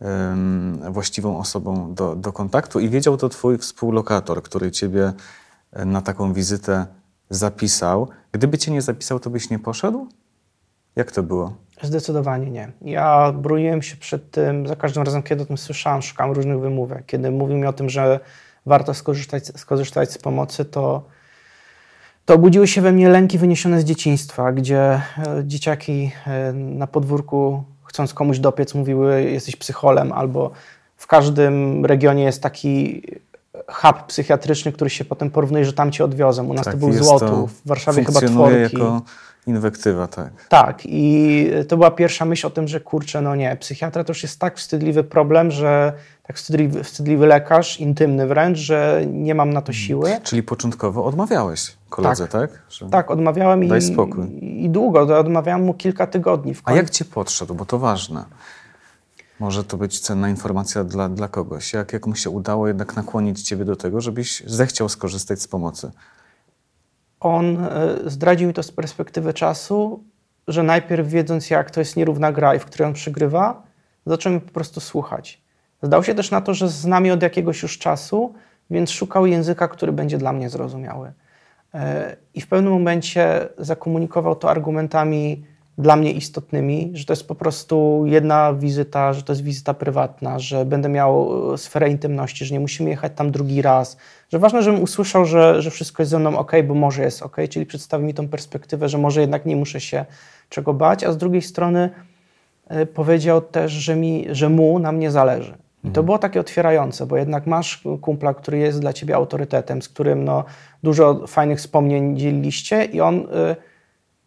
em, 0.00 0.92
właściwą 0.92 1.38
osobą 1.38 1.94
do, 1.94 2.16
do 2.16 2.32
kontaktu 2.32 2.80
i 2.80 2.88
wiedział 2.88 3.16
to 3.16 3.28
twój 3.28 3.58
współlokator, 3.58 4.42
który 4.42 4.70
ciebie 4.70 5.12
e, 5.72 5.84
na 5.84 6.02
taką 6.02 6.32
wizytę 6.32 6.86
zapisał. 7.30 8.08
Gdyby 8.32 8.58
cię 8.58 8.72
nie 8.72 8.82
zapisał, 8.82 9.20
to 9.20 9.30
byś 9.30 9.50
nie 9.50 9.58
poszedł? 9.58 10.08
Jak 10.96 11.12
to 11.12 11.22
było? 11.22 11.56
Zdecydowanie 11.82 12.50
nie. 12.50 12.72
Ja 12.82 13.32
broniłem 13.32 13.82
się 13.82 13.96
przed 13.96 14.30
tym, 14.30 14.66
za 14.66 14.76
każdym 14.76 15.02
razem, 15.02 15.22
kiedy 15.22 15.42
o 15.42 15.46
tym 15.46 15.58
słyszałem, 15.58 16.02
szukałem 16.02 16.32
różnych 16.32 16.60
wymówek. 16.60 17.06
Kiedy 17.06 17.30
mówił 17.30 17.56
mi 17.56 17.66
o 17.66 17.72
tym, 17.72 17.88
że 17.88 18.20
warto 18.66 18.94
skorzystać, 18.94 19.46
skorzystać 19.46 20.12
z 20.12 20.18
pomocy, 20.18 20.64
to, 20.64 21.02
to 22.30 22.34
obudziły 22.34 22.66
się 22.68 22.80
we 22.80 22.92
mnie 22.92 23.08
lęki 23.08 23.38
wyniesione 23.38 23.80
z 23.80 23.84
dzieciństwa, 23.84 24.52
gdzie 24.52 24.80
e, 24.80 25.02
dzieciaki 25.44 26.10
e, 26.26 26.52
na 26.52 26.86
podwórku, 26.86 27.64
chcąc 27.84 28.14
komuś 28.14 28.38
dopiec, 28.38 28.74
mówiły, 28.74 29.22
jesteś 29.22 29.56
psycholem, 29.56 30.12
albo 30.12 30.50
w 30.96 31.06
każdym 31.06 31.86
regionie 31.86 32.24
jest 32.24 32.42
taki 32.42 33.02
hub 33.68 34.06
psychiatryczny, 34.06 34.72
który 34.72 34.90
się 34.90 35.04
potem 35.04 35.30
porównuje, 35.30 35.64
że 35.64 35.72
tam 35.72 35.92
cię 35.92 36.04
odwiozą. 36.04 36.48
U 36.48 36.54
nas 36.54 36.64
to 36.64 36.76
był 36.76 36.90
Tak, 36.92 37.04
Złotów, 37.04 37.52
w 37.52 37.68
Warszawie 37.68 38.04
chyba 38.04 38.20
Tworki. 38.20 38.62
jako 38.62 39.02
inwektywa, 39.46 40.06
tak. 40.06 40.48
Tak, 40.48 40.80
i 40.84 41.46
to 41.68 41.76
była 41.76 41.90
pierwsza 41.90 42.24
myśl 42.24 42.46
o 42.46 42.50
tym, 42.50 42.68
że 42.68 42.80
kurczę, 42.80 43.20
no 43.20 43.36
nie, 43.36 43.56
psychiatra 43.56 44.04
to 44.04 44.10
już 44.10 44.22
jest 44.22 44.38
tak 44.38 44.58
wstydliwy 44.58 45.04
problem, 45.04 45.50
że 45.50 45.92
tak 46.22 46.36
wstydliwy, 46.36 46.84
wstydliwy 46.84 47.26
lekarz, 47.26 47.80
intymny 47.80 48.26
wręcz, 48.26 48.58
że 48.58 49.04
nie 49.06 49.34
mam 49.34 49.52
na 49.52 49.62
to 49.62 49.72
siły. 49.72 50.20
Czyli 50.22 50.42
początkowo 50.42 51.04
odmawiałeś 51.04 51.76
koledze, 51.88 52.28
tak? 52.28 52.50
Że... 52.70 52.88
Tak, 52.88 53.10
odmawiałem 53.10 53.68
Daj 53.68 53.78
i, 53.78 53.82
spokój. 53.82 54.24
i 54.42 54.70
długo, 54.70 55.18
odmawiałem 55.18 55.64
mu 55.64 55.74
kilka 55.74 56.06
tygodni. 56.06 56.54
W 56.54 56.62
A 56.64 56.72
jak 56.72 56.90
cię 56.90 57.04
podszedł? 57.04 57.54
Bo 57.54 57.64
to 57.64 57.78
ważne. 57.78 58.24
Może 59.40 59.64
to 59.64 59.76
być 59.76 60.00
cenna 60.00 60.28
informacja 60.28 60.84
dla, 60.84 61.08
dla 61.08 61.28
kogoś. 61.28 61.72
Jak, 61.72 61.92
jak 61.92 62.06
mu 62.06 62.14
się 62.14 62.30
udało 62.30 62.68
jednak 62.68 62.96
nakłonić 62.96 63.42
ciebie 63.42 63.64
do 63.64 63.76
tego, 63.76 64.00
żebyś 64.00 64.42
zechciał 64.46 64.88
skorzystać 64.88 65.42
z 65.42 65.48
pomocy? 65.48 65.90
On 67.20 67.56
e, 67.56 67.96
zdradził 68.06 68.48
mi 68.48 68.54
to 68.54 68.62
z 68.62 68.72
perspektywy 68.72 69.34
czasu, 69.34 70.04
że 70.48 70.62
najpierw 70.62 71.08
wiedząc, 71.08 71.50
jak 71.50 71.70
to 71.70 71.80
jest 71.80 71.96
nierówna 71.96 72.32
gra 72.32 72.54
i 72.54 72.58
w 72.58 72.64
której 72.64 72.88
on 72.88 72.94
przegrywa, 72.94 73.62
zaczął 74.06 74.32
mnie 74.32 74.40
po 74.40 74.52
prostu 74.52 74.80
słuchać. 74.80 75.42
Zdał 75.82 76.04
się 76.04 76.14
też 76.14 76.30
na 76.30 76.40
to, 76.40 76.54
że 76.54 76.68
z 76.68 76.86
nami 76.86 77.10
od 77.10 77.22
jakiegoś 77.22 77.62
już 77.62 77.78
czasu, 77.78 78.34
więc 78.70 78.90
szukał 78.90 79.26
języka, 79.26 79.68
który 79.68 79.92
będzie 79.92 80.18
dla 80.18 80.32
mnie 80.32 80.50
zrozumiały. 80.50 81.12
E, 81.74 82.16
I 82.34 82.40
w 82.40 82.46
pewnym 82.46 82.72
momencie 82.72 83.48
zakomunikował 83.58 84.36
to 84.36 84.50
argumentami 84.50 85.44
dla 85.80 85.96
mnie 85.96 86.12
istotnymi, 86.12 86.90
że 86.94 87.04
to 87.04 87.12
jest 87.12 87.28
po 87.28 87.34
prostu 87.34 88.02
jedna 88.06 88.54
wizyta, 88.54 89.12
że 89.12 89.22
to 89.22 89.32
jest 89.32 89.42
wizyta 89.42 89.74
prywatna, 89.74 90.38
że 90.38 90.64
będę 90.64 90.88
miał 90.88 91.30
e, 91.54 91.58
sferę 91.58 91.90
intymności, 91.90 92.44
że 92.44 92.54
nie 92.54 92.60
musimy 92.60 92.90
jechać 92.90 93.12
tam 93.16 93.30
drugi 93.30 93.62
raz, 93.62 93.96
że 94.32 94.38
ważne, 94.38 94.62
żebym 94.62 94.82
usłyszał, 94.82 95.24
że, 95.24 95.62
że 95.62 95.70
wszystko 95.70 96.02
jest 96.02 96.10
ze 96.10 96.18
mną 96.18 96.38
ok, 96.38 96.52
bo 96.68 96.74
może 96.74 97.02
jest 97.02 97.22
ok, 97.22 97.36
czyli 97.50 97.66
przedstawi 97.66 98.04
mi 98.04 98.14
tą 98.14 98.28
perspektywę, 98.28 98.88
że 98.88 98.98
może 98.98 99.20
jednak 99.20 99.46
nie 99.46 99.56
muszę 99.56 99.80
się 99.80 100.04
czego 100.48 100.74
bać, 100.74 101.04
a 101.04 101.12
z 101.12 101.16
drugiej 101.16 101.42
strony 101.42 101.90
e, 102.68 102.86
powiedział 102.86 103.40
też, 103.40 103.72
że, 103.72 103.96
mi, 103.96 104.26
że 104.30 104.48
mu 104.48 104.78
na 104.78 104.92
mnie 104.92 105.10
zależy. 105.10 105.54
I 105.84 105.90
to 105.90 106.02
było 106.02 106.18
takie 106.18 106.40
otwierające, 106.40 107.06
bo 107.06 107.16
jednak 107.16 107.46
masz 107.46 107.84
kumpla, 108.00 108.34
który 108.34 108.58
jest 108.58 108.80
dla 108.80 108.92
ciebie 108.92 109.16
autorytetem, 109.16 109.82
z 109.82 109.88
którym 109.88 110.24
no, 110.24 110.44
dużo 110.82 111.26
fajnych 111.26 111.58
wspomnień 111.58 112.16
dzieliliście 112.16 112.84
i 112.84 113.00
on 113.00 113.16
y, 113.16 113.26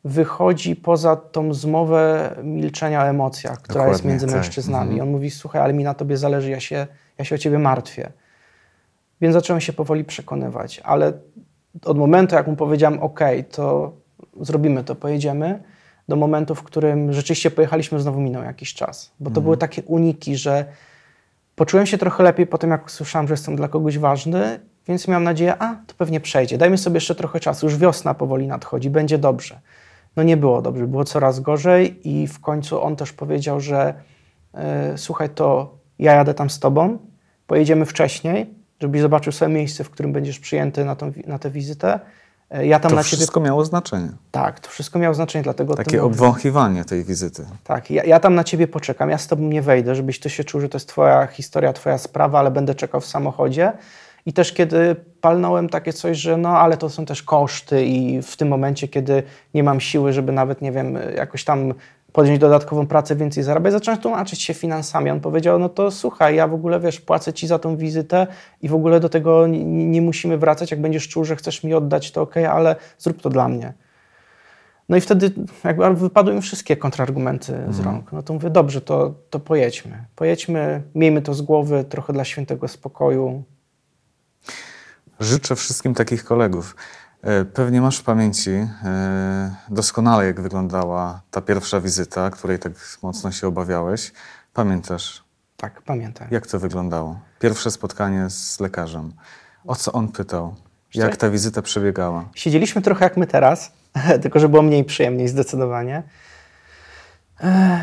wychodzi 0.03 0.75
poza 0.75 1.15
tą 1.15 1.53
zmowę 1.53 2.35
milczenia 2.43 3.03
o 3.03 3.07
emocjach, 3.07 3.61
która 3.61 3.87
jest 3.87 3.99
Dokładnie, 3.99 4.09
między 4.09 4.25
tak. 4.25 4.35
mężczyznami. 4.35 4.91
Mhm. 4.91 5.01
On 5.01 5.11
mówi, 5.11 5.31
słuchaj, 5.31 5.61
ale 5.61 5.73
mi 5.73 5.83
na 5.83 5.93
tobie 5.93 6.17
zależy, 6.17 6.49
ja 6.49 6.59
się, 6.59 6.87
ja 7.17 7.25
się 7.25 7.35
o 7.35 7.37
ciebie 7.37 7.59
martwię. 7.59 8.11
Więc 9.21 9.33
zacząłem 9.33 9.61
się 9.61 9.73
powoli 9.73 10.03
przekonywać, 10.03 10.81
ale 10.83 11.13
od 11.85 11.97
momentu, 11.97 12.35
jak 12.35 12.47
mu 12.47 12.55
powiedziałem, 12.55 12.99
ok, 12.99 13.19
to 13.51 13.93
zrobimy 14.41 14.83
to, 14.83 14.95
pojedziemy, 14.95 15.63
do 16.07 16.15
momentu, 16.15 16.55
w 16.55 16.63
którym 16.63 17.13
rzeczywiście 17.13 17.51
pojechaliśmy, 17.51 17.99
znowu 17.99 18.21
minął 18.21 18.43
jakiś 18.43 18.73
czas. 18.73 19.11
Bo 19.19 19.31
to 19.31 19.41
były 19.41 19.57
takie 19.57 19.83
uniki, 19.83 20.37
że 20.37 20.65
poczułem 21.55 21.85
się 21.85 21.97
trochę 21.97 22.23
lepiej 22.23 22.47
po 22.47 22.57
tym, 22.57 22.69
jak 22.69 22.85
usłyszałem, 22.85 23.27
że 23.27 23.33
jestem 23.33 23.55
dla 23.55 23.67
kogoś 23.67 23.97
ważny, 23.97 24.59
więc 24.87 25.07
miałem 25.07 25.23
nadzieję, 25.23 25.55
a 25.59 25.75
to 25.87 25.95
pewnie 25.97 26.19
przejdzie. 26.19 26.57
Dajmy 26.57 26.77
sobie 26.77 26.97
jeszcze 26.97 27.15
trochę 27.15 27.39
czasu, 27.39 27.65
już 27.65 27.77
wiosna 27.77 28.13
powoli 28.13 28.47
nadchodzi, 28.47 28.89
będzie 28.89 29.17
dobrze. 29.17 29.59
No 30.15 30.23
nie 30.23 30.37
było 30.37 30.61
dobrze, 30.61 30.87
było 30.87 31.03
coraz 31.03 31.39
gorzej 31.39 32.09
i 32.09 32.27
w 32.27 32.39
końcu 32.39 32.81
on 32.83 32.95
też 32.95 33.13
powiedział, 33.13 33.59
że 33.59 33.93
e, 34.53 34.97
słuchaj, 34.97 35.29
to 35.29 35.77
ja 35.99 36.13
jadę 36.13 36.33
tam 36.33 36.49
z 36.49 36.59
tobą, 36.59 36.97
pojedziemy 37.47 37.85
wcześniej, 37.85 38.53
żebyś 38.81 39.01
zobaczył 39.01 39.31
sobie 39.33 39.53
miejsce, 39.53 39.83
w 39.83 39.89
którym 39.89 40.13
będziesz 40.13 40.39
przyjęty 40.39 40.85
na, 40.85 40.95
tą, 40.95 41.11
na 41.27 41.39
tę 41.39 41.49
wizytę. 41.49 41.99
E, 42.49 42.65
Ja 42.67 42.79
tam 42.79 42.89
To 42.89 42.95
na 42.95 43.03
ciebie... 43.03 43.17
wszystko 43.17 43.39
miało 43.39 43.65
znaczenie. 43.65 44.09
Tak, 44.31 44.59
to 44.59 44.69
wszystko 44.69 44.99
miało 44.99 45.15
znaczenie, 45.15 45.43
dlatego 45.43 45.75
tym 45.75 45.85
Takie 45.85 45.97
mówię. 45.97 46.05
obwąchiwanie 46.07 46.85
tej 46.85 47.03
wizyty. 47.03 47.45
Tak, 47.63 47.91
ja, 47.91 48.03
ja 48.03 48.19
tam 48.19 48.35
na 48.35 48.43
ciebie 48.43 48.67
poczekam, 48.67 49.09
ja 49.09 49.17
z 49.17 49.27
tobą 49.27 49.43
nie 49.43 49.61
wejdę, 49.61 49.95
żebyś 49.95 50.19
ty 50.19 50.29
się 50.29 50.43
czuł, 50.43 50.61
że 50.61 50.69
to 50.69 50.75
jest 50.75 50.89
twoja 50.89 51.27
historia, 51.27 51.73
twoja 51.73 51.97
sprawa, 51.97 52.39
ale 52.39 52.51
będę 52.51 52.75
czekał 52.75 53.01
w 53.01 53.05
samochodzie. 53.05 53.71
I 54.25 54.33
też 54.33 54.53
kiedy 54.53 54.95
palnąłem 55.21 55.69
takie 55.69 55.93
coś, 55.93 56.17
że 56.17 56.37
no 56.37 56.49
ale 56.49 56.77
to 56.77 56.89
są 56.89 57.05
też 57.05 57.23
koszty 57.23 57.85
i 57.85 58.21
w 58.21 58.37
tym 58.37 58.47
momencie, 58.47 58.87
kiedy 58.87 59.23
nie 59.53 59.63
mam 59.63 59.79
siły, 59.79 60.13
żeby 60.13 60.31
nawet, 60.31 60.61
nie 60.61 60.71
wiem, 60.71 60.97
jakoś 61.15 61.43
tam 61.43 61.73
podjąć 62.13 62.39
dodatkową 62.39 62.87
pracę, 62.87 63.15
więcej 63.15 63.43
zarabiać, 63.43 63.73
zacząłem 63.73 64.01
tłumaczyć 64.01 64.41
się 64.41 64.53
finansami. 64.53 65.11
On 65.11 65.19
powiedział, 65.19 65.59
no 65.59 65.69
to 65.69 65.91
słuchaj, 65.91 66.35
ja 66.35 66.47
w 66.47 66.53
ogóle, 66.53 66.79
wiesz, 66.79 67.01
płacę 67.01 67.33
ci 67.33 67.47
za 67.47 67.59
tą 67.59 67.77
wizytę 67.77 68.27
i 68.61 68.69
w 68.69 68.75
ogóle 68.75 68.99
do 68.99 69.09
tego 69.09 69.47
nie, 69.47 69.63
nie 69.65 70.01
musimy 70.01 70.37
wracać. 70.37 70.71
Jak 70.71 70.81
będziesz 70.81 71.07
czuł, 71.07 71.25
że 71.25 71.35
chcesz 71.35 71.63
mi 71.63 71.73
oddać, 71.73 72.11
to 72.11 72.21
okej, 72.21 72.45
ale 72.45 72.75
zrób 72.97 73.21
to 73.21 73.29
dla 73.29 73.47
mnie. 73.47 73.73
No 74.89 74.97
i 74.97 75.01
wtedy 75.01 75.31
jakby 75.63 75.93
wypadły 75.93 76.33
mi 76.33 76.41
wszystkie 76.41 76.77
kontrargumenty 76.77 77.59
z 77.69 77.79
rąk. 77.79 78.11
No 78.11 78.23
to 78.23 78.33
mówię, 78.33 78.49
dobrze, 78.49 78.81
to, 78.81 79.13
to 79.29 79.39
pojedźmy. 79.39 80.05
Pojedźmy, 80.15 80.81
miejmy 80.95 81.21
to 81.21 81.33
z 81.33 81.41
głowy, 81.41 81.83
trochę 81.83 82.13
dla 82.13 82.25
świętego 82.25 82.67
spokoju. 82.67 83.43
Życzę 85.19 85.55
wszystkim 85.55 85.93
takich 85.93 86.23
kolegów. 86.25 86.75
E, 87.21 87.45
Pewnie 87.45 87.81
masz 87.81 87.97
w 87.97 88.03
pamięci 88.03 88.51
e, 88.51 88.67
doskonale, 89.69 90.25
jak 90.25 90.41
wyglądała 90.41 91.21
ta 91.31 91.41
pierwsza 91.41 91.81
wizyta, 91.81 92.29
której 92.29 92.59
tak 92.59 92.71
mocno 93.03 93.31
się 93.31 93.47
obawiałeś. 93.47 94.11
Pamiętasz, 94.53 95.23
Tak, 95.57 95.81
pamiętam. 95.81 96.27
jak 96.31 96.47
to 96.47 96.59
wyglądało? 96.59 97.19
Pierwsze 97.39 97.71
spotkanie 97.71 98.29
z 98.29 98.59
lekarzem. 98.59 99.13
O 99.65 99.75
co 99.75 99.91
on 99.91 100.07
pytał? 100.07 100.55
Jak 100.93 101.17
ta 101.17 101.29
wizyta 101.29 101.61
przebiegała? 101.61 102.25
Siedzieliśmy 102.35 102.81
trochę 102.81 103.05
jak 103.05 103.17
my 103.17 103.27
teraz, 103.27 103.71
tylko 104.21 104.39
że 104.39 104.49
było 104.49 104.61
mniej 104.61 104.83
przyjemniej 104.83 105.27
zdecydowanie. 105.27 106.03
Ech, 107.39 107.81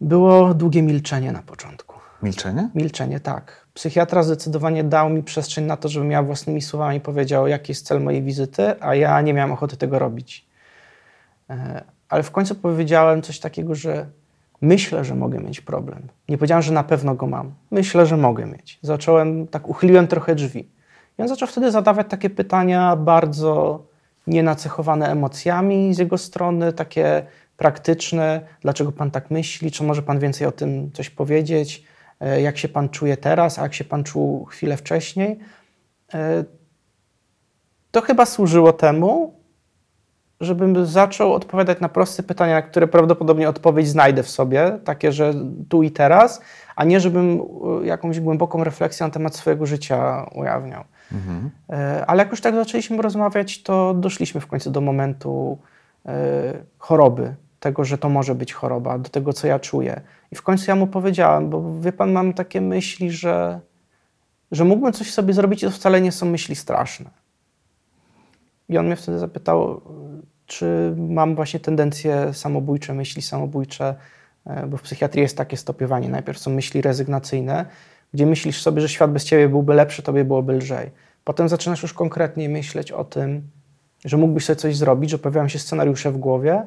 Było 0.00 0.54
długie 0.54 0.82
milczenie 0.82 1.32
na 1.32 1.42
początku. 1.42 1.96
Milczenie? 2.22 2.70
Milczenie, 2.74 3.20
tak. 3.20 3.65
Psychiatra 3.76 4.22
zdecydowanie 4.22 4.84
dał 4.84 5.10
mi 5.10 5.22
przestrzeń 5.22 5.64
na 5.64 5.76
to, 5.76 5.88
żebym 5.88 6.10
ja 6.10 6.22
własnymi 6.22 6.62
słowami 6.62 7.00
powiedział, 7.00 7.46
jaki 7.46 7.72
jest 7.72 7.86
cel 7.86 8.00
mojej 8.00 8.22
wizyty, 8.22 8.82
a 8.82 8.94
ja 8.94 9.20
nie 9.20 9.34
miałem 9.34 9.52
ochoty 9.52 9.76
tego 9.76 9.98
robić. 9.98 10.46
E, 11.50 11.84
Ale 12.08 12.22
w 12.22 12.30
końcu 12.30 12.54
powiedziałem 12.54 13.22
coś 13.22 13.40
takiego, 13.40 13.74
że 13.74 14.06
myślę, 14.60 15.04
że 15.04 15.14
mogę 15.14 15.38
mieć 15.38 15.60
problem. 15.60 16.08
Nie 16.28 16.38
powiedziałem, 16.38 16.62
że 16.62 16.72
na 16.72 16.82
pewno 16.82 17.14
go 17.14 17.26
mam. 17.26 17.52
Myślę, 17.70 18.06
że 18.06 18.16
mogę 18.16 18.46
mieć. 18.46 18.78
Zacząłem, 18.82 19.46
tak 19.46 19.68
uchyliłem 19.68 20.06
trochę 20.06 20.34
drzwi. 20.34 20.68
I 21.18 21.22
on 21.22 21.28
zaczął 21.28 21.48
wtedy 21.48 21.70
zadawać 21.70 22.06
takie 22.10 22.30
pytania 22.30 22.96
bardzo 22.96 23.82
nienacechowane 24.26 25.10
emocjami 25.10 25.94
z 25.94 25.98
jego 25.98 26.18
strony, 26.18 26.72
takie 26.72 27.26
praktyczne. 27.56 28.40
Dlaczego 28.60 28.92
pan 28.92 29.10
tak 29.10 29.30
myśli? 29.30 29.70
Czy 29.70 29.84
może 29.84 30.02
pan 30.02 30.18
więcej 30.18 30.46
o 30.46 30.52
tym 30.52 30.90
coś 30.92 31.10
powiedzieć? 31.10 31.84
E, 32.20 32.40
Jak 32.40 32.58
się 32.58 32.68
pan 32.68 32.88
czuje 32.88 33.16
teraz, 33.16 33.58
a 33.58 33.62
jak 33.62 33.74
się 33.74 33.84
pan 33.84 34.04
czuł 34.04 34.44
chwilę 34.44 34.76
wcześniej? 34.76 35.38
E, 36.14 36.44
To 37.90 38.00
chyba 38.00 38.26
służyło 38.26 38.72
temu, 38.72 39.34
żebym 40.40 40.86
zaczął 40.86 41.32
odpowiadać 41.32 41.80
na 41.80 41.88
proste 41.88 42.22
pytania, 42.22 42.54
na 42.54 42.62
które 42.62 42.86
prawdopodobnie 42.88 43.48
odpowiedź 43.48 43.88
znajdę 43.88 44.22
w 44.22 44.30
sobie, 44.30 44.78
takie, 44.84 45.12
że 45.12 45.34
tu 45.68 45.82
i 45.82 45.90
teraz, 45.90 46.40
a 46.76 46.84
nie 46.84 47.00
żebym 47.00 47.40
e, 47.82 47.86
jakąś 47.86 48.20
głęboką 48.20 48.64
refleksję 48.64 49.06
na 49.06 49.12
temat 49.12 49.36
swojego 49.36 49.66
życia 49.66 50.26
ujawniał. 50.34 50.84
Mhm. 51.12 51.50
Ale 52.06 52.22
jak 52.22 52.30
już 52.30 52.40
tak 52.40 52.54
zaczęliśmy 52.54 53.02
rozmawiać, 53.02 53.62
to 53.62 53.94
doszliśmy 53.94 54.40
w 54.40 54.46
końcu 54.46 54.70
do 54.70 54.80
momentu 54.80 55.58
choroby, 56.78 57.34
tego, 57.60 57.84
że 57.84 57.98
to 57.98 58.08
może 58.08 58.34
być 58.34 58.52
choroba, 58.52 58.98
do 58.98 59.08
tego, 59.08 59.32
co 59.32 59.46
ja 59.46 59.58
czuję. 59.58 60.00
I 60.32 60.36
w 60.36 60.42
końcu 60.42 60.64
ja 60.68 60.76
mu 60.76 60.86
powiedziałem, 60.86 61.50
bo 61.50 61.80
wie 61.80 61.92
pan, 61.92 62.12
mam 62.12 62.32
takie 62.32 62.60
myśli, 62.60 63.10
że, 63.10 63.60
że 64.52 64.64
mógłbym 64.64 64.92
coś 64.92 65.12
sobie 65.12 65.32
zrobić 65.32 65.62
i 65.62 65.66
to 65.66 65.72
wcale 65.72 66.00
nie 66.00 66.12
są 66.12 66.26
myśli 66.26 66.56
straszne. 66.56 67.10
I 68.68 68.78
on 68.78 68.86
mnie 68.86 68.96
wtedy 68.96 69.18
zapytał, 69.18 69.80
czy 70.46 70.94
mam 70.96 71.34
właśnie 71.34 71.60
tendencje 71.60 72.34
samobójcze, 72.34 72.94
myśli 72.94 73.22
samobójcze, 73.22 73.94
e, 74.46 74.66
bo 74.66 74.76
w 74.76 74.82
psychiatrii 74.82 75.22
jest 75.22 75.36
takie 75.36 75.56
stopiowanie. 75.56 76.08
Najpierw 76.08 76.38
są 76.38 76.50
myśli 76.50 76.82
rezygnacyjne, 76.82 77.66
gdzie 78.14 78.26
myślisz 78.26 78.62
sobie, 78.62 78.80
że 78.80 78.88
świat 78.88 79.12
bez 79.12 79.24
ciebie 79.24 79.48
byłby 79.48 79.74
lepszy, 79.74 80.02
tobie 80.02 80.24
byłoby 80.24 80.52
lżej. 80.52 80.90
Potem 81.24 81.48
zaczynasz 81.48 81.82
już 81.82 81.92
konkretnie 81.92 82.48
myśleć 82.48 82.92
o 82.92 83.04
tym, 83.04 83.42
że 84.04 84.16
mógłbyś 84.16 84.44
sobie 84.44 84.56
coś 84.56 84.76
zrobić, 84.76 85.10
że 85.10 85.18
pojawiają 85.18 85.48
się 85.48 85.58
scenariusze 85.58 86.12
w 86.12 86.16
głowie, 86.16 86.62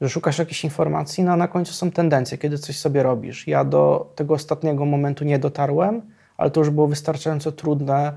że 0.00 0.08
szukasz 0.08 0.38
jakichś 0.38 0.64
informacji, 0.64 1.24
no 1.24 1.32
a 1.32 1.36
na 1.36 1.48
końcu 1.48 1.72
są 1.72 1.90
tendencje, 1.90 2.38
kiedy 2.38 2.58
coś 2.58 2.78
sobie 2.78 3.02
robisz. 3.02 3.46
Ja 3.46 3.64
do 3.64 4.12
tego 4.14 4.34
ostatniego 4.34 4.84
momentu 4.84 5.24
nie 5.24 5.38
dotarłem, 5.38 6.02
ale 6.36 6.50
to 6.50 6.60
już 6.60 6.70
było 6.70 6.86
wystarczająco 6.86 7.52
trudne 7.52 8.12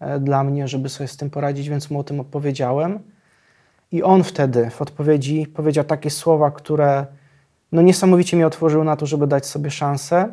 e, 0.00 0.20
dla 0.20 0.44
mnie, 0.44 0.68
żeby 0.68 0.88
sobie 0.88 1.08
z 1.08 1.16
tym 1.16 1.30
poradzić, 1.30 1.68
więc 1.68 1.90
mu 1.90 1.98
o 1.98 2.04
tym 2.04 2.20
opowiedziałem. 2.20 2.98
I 3.92 4.02
on 4.02 4.24
wtedy 4.24 4.70
w 4.70 4.82
odpowiedzi 4.82 5.46
powiedział 5.46 5.84
takie 5.84 6.10
słowa, 6.10 6.50
które 6.50 7.06
no 7.72 7.82
niesamowicie 7.82 8.36
mnie 8.36 8.46
otworzyły 8.46 8.84
na 8.84 8.96
to, 8.96 9.06
żeby 9.06 9.26
dać 9.26 9.46
sobie 9.46 9.70
szansę. 9.70 10.32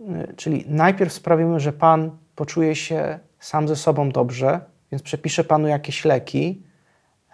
E, 0.00 0.34
czyli 0.36 0.64
najpierw 0.68 1.12
sprawimy, 1.12 1.60
że 1.60 1.72
Pan 1.72 2.10
poczuje 2.34 2.74
się 2.74 3.18
sam 3.38 3.68
ze 3.68 3.76
sobą 3.76 4.10
dobrze, 4.10 4.60
więc 4.92 5.02
przepiszę 5.02 5.44
Panu 5.44 5.68
jakieś 5.68 6.04
leki, 6.04 6.62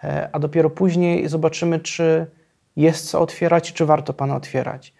e, 0.03 0.29
a 0.31 0.39
dopiero 0.39 0.69
później 0.69 1.29
zobaczymy, 1.29 1.79
czy 1.79 2.27
jest 2.75 3.09
co 3.09 3.21
otwierać, 3.21 3.73
czy 3.73 3.85
warto 3.85 4.13
Pana 4.13 4.35
otwierać. 4.35 4.93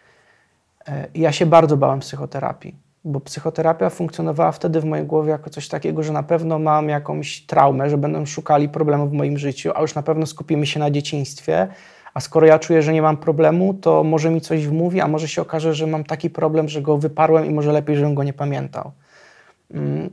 E, 0.88 1.08
ja 1.16 1.32
się 1.32 1.46
bardzo 1.46 1.78
bałem 1.78 2.00
psychoterapii, 2.00 2.76
bo 3.04 3.20
psychoterapia 3.20 3.90
funkcjonowała 3.90 4.52
wtedy 4.52 4.82
w 4.82 4.86
mojej 4.86 5.06
głowie 5.06 5.32
jako 5.32 5.50
coś 5.50 5.68
takiego, 5.68 6.04
że 6.04 6.14
na 6.14 6.24
pewno 6.24 6.60
mam 6.60 6.90
jakąś 6.90 7.42
traumę, 7.42 7.90
że 7.90 7.98
będą 7.98 8.26
szukali 8.26 8.70
problemów 8.70 9.10
w 9.10 9.14
moim 9.14 9.38
życiu, 9.38 9.72
a 9.76 9.82
już 9.82 9.96
na 9.96 10.04
pewno 10.04 10.26
skupimy 10.26 10.66
się 10.66 10.80
na 10.80 10.92
dzieciństwie. 10.92 11.68
A 12.14 12.20
skoro 12.20 12.48
ja 12.48 12.60
czuję, 12.60 12.82
że 12.82 12.94
nie 12.94 13.02
mam 13.02 13.18
problemu, 13.18 13.74
to 13.74 14.04
może 14.04 14.30
mi 14.30 14.42
coś 14.42 14.68
wmówi, 14.68 15.02
a 15.02 15.08
może 15.08 15.28
się 15.28 15.42
okaże, 15.42 15.74
że 15.74 15.88
mam 15.88 16.04
taki 16.04 16.30
problem, 16.30 16.70
że 16.70 16.82
go 16.82 16.98
wyparłem 16.98 17.46
i 17.46 17.50
może 17.50 17.72
lepiej, 17.72 17.96
żebym 17.96 18.16
go 18.16 18.24
nie 18.24 18.34
pamiętał. 18.34 18.92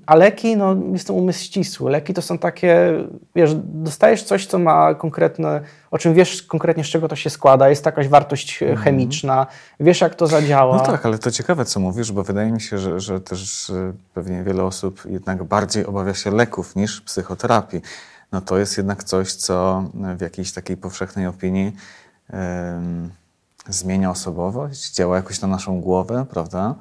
A 0.07 0.15
leki, 0.15 0.57
no 0.57 0.77
jestem 0.93 1.17
umysł 1.17 1.45
ścisły. 1.45 1.91
Leki 1.91 2.15
to 2.15 2.23
są 2.23 2.39
takie, 2.39 2.93
wiesz, 3.35 3.51
dostajesz 3.65 4.23
coś, 4.23 4.47
co 4.47 4.59
ma 4.59 4.95
konkretne, 4.95 5.61
o 5.91 5.99
czym 5.99 6.15
wiesz 6.15 6.43
konkretnie, 6.43 6.85
z 6.85 6.87
czego 6.87 7.09
to 7.09 7.17
się 7.17 7.31
składa, 7.31 7.69
jest 7.69 7.87
jakaś 7.87 8.09
wartość 8.09 8.63
mm. 8.63 8.77
chemiczna, 8.77 9.47
wiesz, 9.81 10.01
jak 10.01 10.15
to 10.15 10.27
zadziała. 10.27 10.77
No 10.77 10.83
tak, 10.83 11.07
ale 11.07 11.19
to 11.19 11.31
ciekawe, 11.31 11.65
co 11.65 11.81
mówisz, 11.81 12.13
bo 12.13 12.23
wydaje 12.23 12.53
mi 12.53 12.61
się, 12.61 12.79
że, 12.79 13.01
że 13.01 13.21
też 13.21 13.71
e, 13.71 13.93
pewnie 14.15 14.43
wiele 14.43 14.65
osób 14.65 15.03
jednak 15.11 15.45
bardziej 15.45 15.87
obawia 15.87 16.15
się 16.15 16.31
leków 16.31 16.77
niż 16.77 17.01
psychoterapii. 17.01 17.81
No 18.33 18.41
to 18.41 18.59
jest 18.59 18.77
jednak 18.77 19.05
coś, 19.05 19.33
co 19.33 19.85
w 20.17 20.21
jakiejś 20.21 20.53
takiej 20.53 20.77
powszechnej 20.77 21.27
opinii 21.27 21.73
zmienia 23.69 24.11
osobowość, 24.11 24.95
działa 24.95 25.17
jakoś 25.17 25.41
na 25.41 25.49
naszą 25.49 25.81
głowę, 25.81 26.27
prawda? 26.31 26.75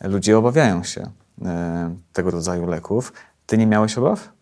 Ludzie 0.00 0.38
obawiają 0.38 0.84
się. 0.84 1.06
E, 1.46 1.94
tego 2.12 2.30
rodzaju 2.30 2.66
leków. 2.66 3.12
Ty 3.46 3.58
nie 3.58 3.66
miałeś 3.66 3.98
obaw? 3.98 4.32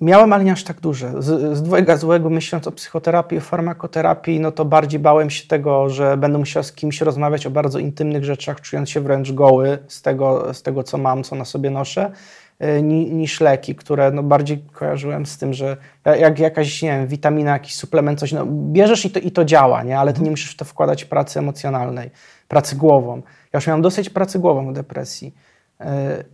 Miałem, 0.00 0.32
ale 0.32 0.44
nie 0.44 0.52
aż 0.52 0.64
tak 0.64 0.80
duże. 0.80 1.12
Z, 1.18 1.56
z 1.56 1.62
dwojga 1.62 1.96
złego, 1.96 2.30
myśląc 2.30 2.66
o 2.66 2.72
psychoterapii, 2.72 3.38
o 3.38 3.40
farmakoterapii, 3.40 4.40
no 4.40 4.52
to 4.52 4.64
bardziej 4.64 5.00
bałem 5.00 5.30
się 5.30 5.48
tego, 5.48 5.88
że 5.88 6.16
będę 6.16 6.38
musiał 6.38 6.62
z 6.62 6.72
kimś 6.72 7.00
rozmawiać 7.00 7.46
o 7.46 7.50
bardzo 7.50 7.78
intymnych 7.78 8.24
rzeczach, 8.24 8.60
czując 8.60 8.90
się 8.90 9.00
wręcz 9.00 9.32
goły 9.32 9.78
z 9.88 10.02
tego, 10.02 10.54
z 10.54 10.62
tego 10.62 10.82
co 10.82 10.98
mam, 10.98 11.22
co 11.22 11.36
na 11.36 11.44
sobie 11.44 11.70
noszę, 11.70 12.12
e, 12.58 12.82
niż 12.82 13.40
leki, 13.40 13.74
które 13.74 14.10
no 14.10 14.22
bardziej 14.22 14.64
kojarzyłem 14.72 15.26
z 15.26 15.38
tym, 15.38 15.54
że 15.54 15.76
jak 16.04 16.38
jakaś, 16.38 16.82
nie 16.82 16.90
wiem, 16.90 17.06
witamina, 17.06 17.52
jakiś 17.52 17.74
suplement, 17.74 18.20
coś, 18.20 18.32
no 18.32 18.46
bierzesz 18.46 19.04
i 19.04 19.10
to, 19.10 19.18
i 19.18 19.30
to 19.30 19.44
działa, 19.44 19.82
nie? 19.82 19.98
ale 19.98 20.12
ty 20.12 20.22
nie 20.22 20.30
musisz 20.30 20.52
w 20.52 20.56
to 20.56 20.64
wkładać 20.64 21.04
pracy 21.04 21.38
emocjonalnej, 21.38 22.10
pracy 22.48 22.76
głową. 22.76 23.22
Ja 23.52 23.58
już 23.58 23.66
miałem 23.66 23.82
dosyć 23.82 24.10
pracy 24.10 24.38
głową 24.38 24.70
w 24.70 24.72
depresji. 24.72 25.34
E, 25.80 26.24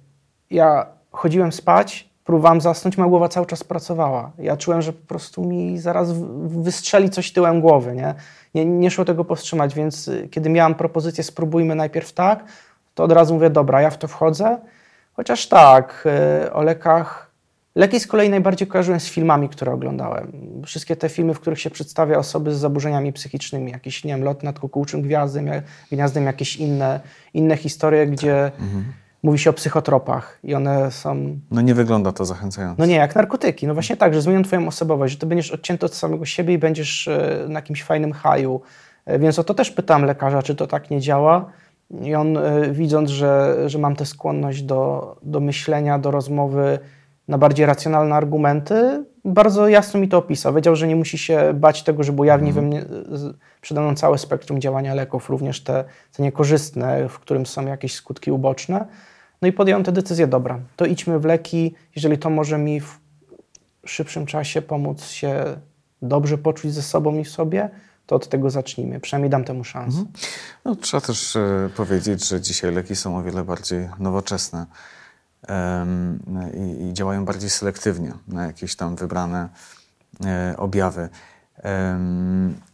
ja 0.50 0.86
chodziłem 1.10 1.52
spać, 1.52 2.12
próbowałem 2.24 2.60
zasnąć, 2.60 2.98
moja 2.98 3.10
głowa 3.10 3.28
cały 3.28 3.46
czas 3.46 3.64
pracowała. 3.64 4.30
Ja 4.38 4.56
czułem, 4.56 4.82
że 4.82 4.92
po 4.92 5.06
prostu 5.06 5.44
mi 5.44 5.78
zaraz 5.78 6.12
wystrzeli 6.46 7.10
coś 7.10 7.32
tyłem 7.32 7.60
głowy, 7.60 7.94
nie? 7.96 8.14
Nie, 8.54 8.64
nie 8.64 8.90
szło 8.90 9.04
tego 9.04 9.24
powstrzymać, 9.24 9.74
więc 9.74 10.08
y, 10.08 10.28
kiedy 10.30 10.50
miałam 10.50 10.74
propozycję, 10.74 11.24
spróbujmy 11.24 11.74
najpierw 11.74 12.12
tak, 12.12 12.44
to 12.94 13.04
od 13.04 13.12
razu 13.12 13.34
mówię, 13.34 13.50
dobra, 13.50 13.82
ja 13.82 13.90
w 13.90 13.98
to 13.98 14.08
wchodzę. 14.08 14.58
Chociaż 15.12 15.46
tak, 15.46 16.08
y, 16.46 16.52
o 16.52 16.62
lekach. 16.62 17.32
Leki 17.74 18.00
z 18.00 18.06
kolei 18.06 18.30
najbardziej 18.30 18.68
kojarzyłem 18.68 19.00
z 19.00 19.08
filmami, 19.08 19.48
które 19.48 19.72
oglądałem. 19.72 20.32
Wszystkie 20.66 20.96
te 20.96 21.08
filmy, 21.08 21.34
w 21.34 21.40
których 21.40 21.60
się 21.60 21.70
przedstawia 21.70 22.18
osoby 22.18 22.54
z 22.54 22.58
zaburzeniami 22.58 23.12
psychicznymi, 23.12 23.72
jakiś, 23.72 24.04
nie 24.04 24.14
wiem, 24.14 24.24
lot 24.24 24.42
nad 24.42 24.58
kukułczym 24.58 25.02
gwiazdem, 25.02 25.50
gniazdem, 25.92 26.26
jakieś 26.26 26.56
inne, 26.56 27.00
inne 27.34 27.56
historie, 27.56 28.06
gdzie 28.06 28.44
mhm 28.44 28.84
mówi 29.22 29.38
się 29.38 29.50
o 29.50 29.52
psychotropach 29.52 30.38
i 30.44 30.54
one 30.54 30.90
są... 30.90 31.38
No 31.50 31.60
nie 31.60 31.74
wygląda 31.74 32.12
to 32.12 32.24
zachęcająco. 32.24 32.74
No 32.78 32.86
nie, 32.86 32.94
jak 32.94 33.16
narkotyki. 33.16 33.66
No 33.66 33.74
właśnie 33.74 33.96
tak, 33.96 34.14
że 34.14 34.22
zmienią 34.22 34.42
twoją 34.42 34.68
osobowość, 34.68 35.12
że 35.12 35.18
ty 35.18 35.26
będziesz 35.26 35.50
odcięty 35.50 35.86
od 35.86 35.94
samego 35.94 36.24
siebie 36.24 36.54
i 36.54 36.58
będziesz 36.58 37.08
e, 37.08 37.44
na 37.48 37.58
jakimś 37.58 37.82
fajnym 37.82 38.12
haju. 38.12 38.60
E, 39.06 39.18
więc 39.18 39.38
o 39.38 39.44
to 39.44 39.54
też 39.54 39.70
pytam 39.70 40.04
lekarza, 40.04 40.42
czy 40.42 40.54
to 40.54 40.66
tak 40.66 40.90
nie 40.90 41.00
działa. 41.00 41.52
I 42.02 42.14
on 42.14 42.36
e, 42.36 42.70
widząc, 42.70 43.10
że, 43.10 43.56
że 43.66 43.78
mam 43.78 43.96
tę 43.96 44.06
skłonność 44.06 44.62
do, 44.62 45.16
do 45.22 45.40
myślenia, 45.40 45.98
do 45.98 46.10
rozmowy 46.10 46.78
na 47.28 47.38
bardziej 47.38 47.66
racjonalne 47.66 48.14
argumenty, 48.14 49.04
bardzo 49.24 49.68
jasno 49.68 50.00
mi 50.00 50.08
to 50.08 50.18
opisał. 50.18 50.54
Wiedział, 50.54 50.76
że 50.76 50.88
nie 50.88 50.96
musi 50.96 51.18
się 51.18 51.54
bać 51.54 51.82
tego, 51.82 52.02
że 52.02 52.12
ujawni 52.12 52.50
mm. 52.50 52.54
we 52.54 52.62
mnie 52.62 52.84
przede 53.60 53.80
mną 53.80 53.94
całe 53.94 54.18
spektrum 54.18 54.60
działania 54.60 54.94
leków, 54.94 55.30
również 55.30 55.60
te, 55.60 55.84
te 56.12 56.22
niekorzystne, 56.22 57.08
w 57.08 57.18
którym 57.18 57.46
są 57.46 57.66
jakieś 57.66 57.94
skutki 57.94 58.30
uboczne. 58.32 58.86
No 59.42 59.48
i 59.48 59.52
podjąłem 59.52 59.84
tę 59.84 59.92
decyzję, 59.92 60.26
dobra, 60.26 60.60
to 60.76 60.86
idźmy 60.86 61.18
w 61.18 61.24
leki, 61.24 61.74
jeżeli 61.96 62.18
to 62.18 62.30
może 62.30 62.58
mi 62.58 62.80
w 62.80 63.00
szybszym 63.86 64.26
czasie 64.26 64.62
pomóc 64.62 65.04
się 65.04 65.44
dobrze 66.02 66.38
poczuć 66.38 66.74
ze 66.74 66.82
sobą 66.82 67.18
i 67.18 67.24
w 67.24 67.30
sobie, 67.30 67.70
to 68.06 68.16
od 68.16 68.28
tego 68.28 68.50
zacznijmy. 68.50 69.00
Przynajmniej 69.00 69.30
dam 69.30 69.44
temu 69.44 69.64
szansę. 69.64 69.98
Mhm. 69.98 70.16
No, 70.64 70.76
trzeba 70.76 71.00
też 71.00 71.36
e, 71.36 71.70
powiedzieć, 71.76 72.28
że 72.28 72.40
dzisiaj 72.40 72.72
leki 72.72 72.96
są 72.96 73.18
o 73.18 73.22
wiele 73.22 73.44
bardziej 73.44 73.88
nowoczesne 73.98 74.66
i, 76.80 76.92
działają 76.92 77.24
bardziej 77.24 77.50
selektywnie 77.50 78.12
na 78.28 78.46
jakieś 78.46 78.76
tam 78.76 78.96
wybrane 78.96 79.48
e, 80.24 80.54
objawy. 80.56 81.08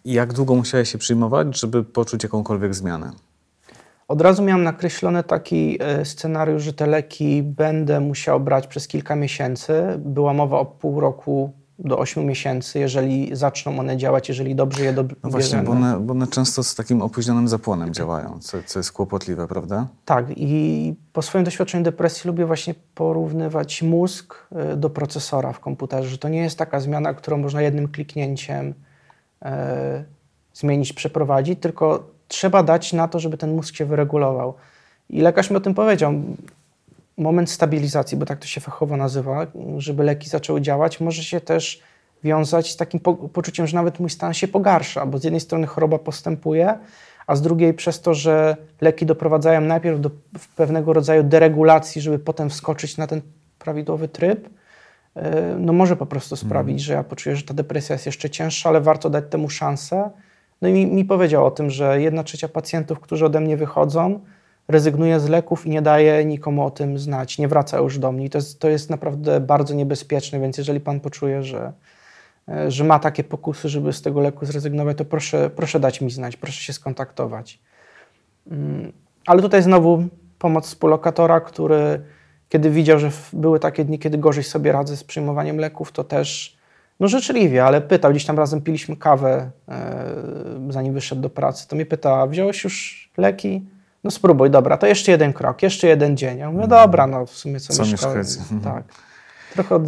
Jak 0.04 0.32
długo 0.32 0.54
musiałeś 0.54 0.92
się 0.92 0.98
przyjmować, 0.98 1.60
żeby 1.60 1.84
poczuć 1.84 2.22
jakąkolwiek 2.22 2.74
zmianę? 2.74 3.12
Od 4.08 4.20
razu 4.20 4.42
miałem 4.42 4.64
nakreślony 4.64 5.22
taki 5.22 5.78
e, 5.80 6.04
scenariusz, 6.04 6.62
że 6.62 6.72
te 6.72 6.86
leki 6.86 7.42
będę 7.42 8.00
musiał 8.00 8.40
brać 8.40 8.66
przez 8.66 8.88
kilka 8.88 9.16
miesięcy. 9.16 9.82
Była 9.98 10.32
mowa 10.32 10.58
o 10.58 10.66
pół 10.66 11.00
roku 11.00 11.52
do 11.78 11.98
8 11.98 12.24
miesięcy, 12.24 12.78
jeżeli 12.78 13.36
zaczną 13.36 13.78
one 13.78 13.96
działać, 13.96 14.28
jeżeli 14.28 14.54
dobrze 14.54 14.84
je 14.84 14.92
dobierzemy. 14.92 15.20
No 15.24 15.30
właśnie, 15.30 15.62
bo 15.62 15.72
one, 15.72 16.00
bo 16.00 16.12
one 16.12 16.26
często 16.26 16.62
z 16.62 16.74
takim 16.74 17.02
opóźnionym 17.02 17.48
zapłonem 17.48 17.94
działają, 17.94 18.38
co, 18.40 18.58
co 18.66 18.78
jest 18.78 18.92
kłopotliwe, 18.92 19.48
prawda? 19.48 19.86
Tak 20.04 20.26
i 20.36 20.94
po 21.12 21.22
swoim 21.22 21.44
doświadczeniu 21.44 21.84
depresji 21.84 22.28
lubię 22.28 22.46
właśnie 22.46 22.74
porównywać 22.94 23.82
mózg 23.82 24.34
e, 24.52 24.76
do 24.76 24.90
procesora 24.90 25.52
w 25.52 25.60
komputerze, 25.60 26.08
że 26.08 26.18
to 26.18 26.28
nie 26.28 26.42
jest 26.42 26.58
taka 26.58 26.80
zmiana, 26.80 27.14
którą 27.14 27.38
można 27.38 27.62
jednym 27.62 27.88
kliknięciem 27.88 28.74
e, 29.42 30.04
zmienić, 30.54 30.92
przeprowadzić, 30.92 31.60
tylko 31.60 32.17
trzeba 32.28 32.62
dać 32.62 32.92
na 32.92 33.08
to, 33.08 33.20
żeby 33.20 33.38
ten 33.38 33.54
mózg 33.54 33.74
się 33.74 33.84
wyregulował. 33.84 34.54
I 35.10 35.20
lekarz 35.20 35.50
mi 35.50 35.56
o 35.56 35.60
tym 35.60 35.74
powiedział. 35.74 36.12
Moment 37.16 37.50
stabilizacji, 37.50 38.16
bo 38.16 38.26
tak 38.26 38.38
to 38.38 38.46
się 38.46 38.60
fachowo 38.60 38.96
nazywa, 38.96 39.46
żeby 39.78 40.04
leki 40.04 40.28
zaczęły 40.28 40.60
działać, 40.60 41.00
może 41.00 41.22
się 41.22 41.40
też 41.40 41.82
wiązać 42.24 42.72
z 42.72 42.76
takim 42.76 43.00
po 43.00 43.14
poczuciem, 43.14 43.66
że 43.66 43.76
nawet 43.76 44.00
mój 44.00 44.10
stan 44.10 44.34
się 44.34 44.48
pogarsza, 44.48 45.06
bo 45.06 45.18
z 45.18 45.24
jednej 45.24 45.40
strony 45.40 45.66
choroba 45.66 45.98
postępuje, 45.98 46.78
a 47.26 47.36
z 47.36 47.42
drugiej 47.42 47.74
przez 47.74 48.00
to, 48.00 48.14
że 48.14 48.56
leki 48.80 49.06
doprowadzają 49.06 49.60
najpierw 49.60 50.00
do 50.00 50.10
pewnego 50.56 50.92
rodzaju 50.92 51.22
deregulacji, 51.22 52.02
żeby 52.02 52.18
potem 52.18 52.50
wskoczyć 52.50 52.96
na 52.96 53.06
ten 53.06 53.20
prawidłowy 53.58 54.08
tryb, 54.08 54.48
e, 55.16 55.56
no 55.58 55.72
może 55.72 55.96
po 55.96 56.06
prostu 56.06 56.36
sprawić, 56.36 56.74
mm. 56.74 56.78
że 56.78 56.92
ja 56.92 57.04
poczuję, 57.04 57.36
że 57.36 57.42
ta 57.42 57.54
depresja 57.54 57.94
jest 57.94 58.06
jeszcze 58.06 58.30
cięższa, 58.30 58.68
ale 58.68 58.80
warto 58.80 59.10
dać 59.10 59.24
temu 59.30 59.50
szansę. 59.50 60.10
No 60.62 60.68
i 60.68 60.72
mi, 60.72 60.86
mi 60.86 61.04
powiedział 61.04 61.46
o 61.46 61.50
tym, 61.50 61.70
że 61.70 62.00
jedna 62.00 62.24
trzecia 62.24 62.48
pacjentów, 62.48 63.00
którzy 63.00 63.26
ode 63.26 63.40
mnie 63.40 63.56
wychodzą, 63.56 64.20
rezygnuje 64.68 65.20
z 65.20 65.28
leków 65.28 65.66
i 65.66 65.70
nie 65.70 65.82
daje 65.82 66.24
nikomu 66.24 66.66
o 66.66 66.70
tym 66.70 66.98
znać, 66.98 67.38
nie 67.38 67.48
wraca 67.48 67.78
już 67.78 67.98
do 67.98 68.12
mnie. 68.12 68.24
I 68.24 68.30
to 68.30 68.38
jest, 68.38 68.60
to 68.60 68.68
jest 68.68 68.90
naprawdę 68.90 69.40
bardzo 69.40 69.74
niebezpieczne, 69.74 70.40
więc 70.40 70.58
jeżeli 70.58 70.80
pan 70.80 71.00
poczuje, 71.00 71.42
że, 71.42 71.72
e, 72.48 72.70
że 72.70 72.84
ma 72.84 72.98
takie 72.98 73.24
pokusy, 73.24 73.68
żeby 73.68 73.92
z 73.92 74.02
tego 74.02 74.20
leku 74.20 74.46
zrezygnować, 74.46 74.98
to 74.98 75.04
proszę, 75.04 75.50
proszę 75.50 75.80
dać 75.80 76.00
mi 76.00 76.10
znać, 76.10 76.36
proszę 76.36 76.62
się 76.62 76.72
skontaktować. 76.72 77.58
Mm, 78.50 78.92
ale 79.26 79.42
tutaj 79.42 79.62
znowu 79.62 80.04
pomoc 80.38 80.66
współlokatora, 80.66 81.40
który 81.40 82.00
kiedy 82.48 82.70
widział, 82.70 82.98
że 82.98 83.10
były 83.32 83.60
takie 83.60 83.84
dni, 83.84 83.98
kiedy 83.98 84.18
gorzej 84.18 84.44
sobie 84.44 84.72
radzę 84.72 84.96
z 84.96 85.04
przyjmowaniem 85.04 85.56
leków, 85.56 85.92
to 85.92 86.04
też 86.04 86.57
no 87.00 87.08
życzliwie, 87.08 87.64
ale 87.64 87.80
pytał, 87.80 88.10
gdzieś 88.10 88.24
tam 88.24 88.38
razem 88.38 88.60
piliśmy 88.60 88.96
kawę, 88.96 89.50
e, 89.68 90.14
zanim 90.68 90.94
wyszedł 90.94 91.22
do 91.22 91.30
pracy, 91.30 91.68
to 91.68 91.76
mnie 91.76 91.86
pyta, 91.86 92.26
wziąłeś 92.26 92.64
już 92.64 93.08
leki? 93.16 93.66
No 94.04 94.10
spróbuj, 94.10 94.50
dobra, 94.50 94.76
to 94.76 94.86
jeszcze 94.86 95.12
jeden 95.12 95.32
krok, 95.32 95.62
jeszcze 95.62 95.86
jeden 95.86 96.16
dzień. 96.16 96.38
Ja 96.38 96.50
mówię, 96.50 96.64
mhm. 96.64 96.82
dobra, 96.82 97.06
no 97.06 97.26
w 97.26 97.30
sumie 97.30 97.60
co, 97.60 97.72
co 97.72 97.84
mieszkałem. 97.84 98.24
Tak. 98.64 98.84
Trochę 99.52 99.74
od 99.74 99.82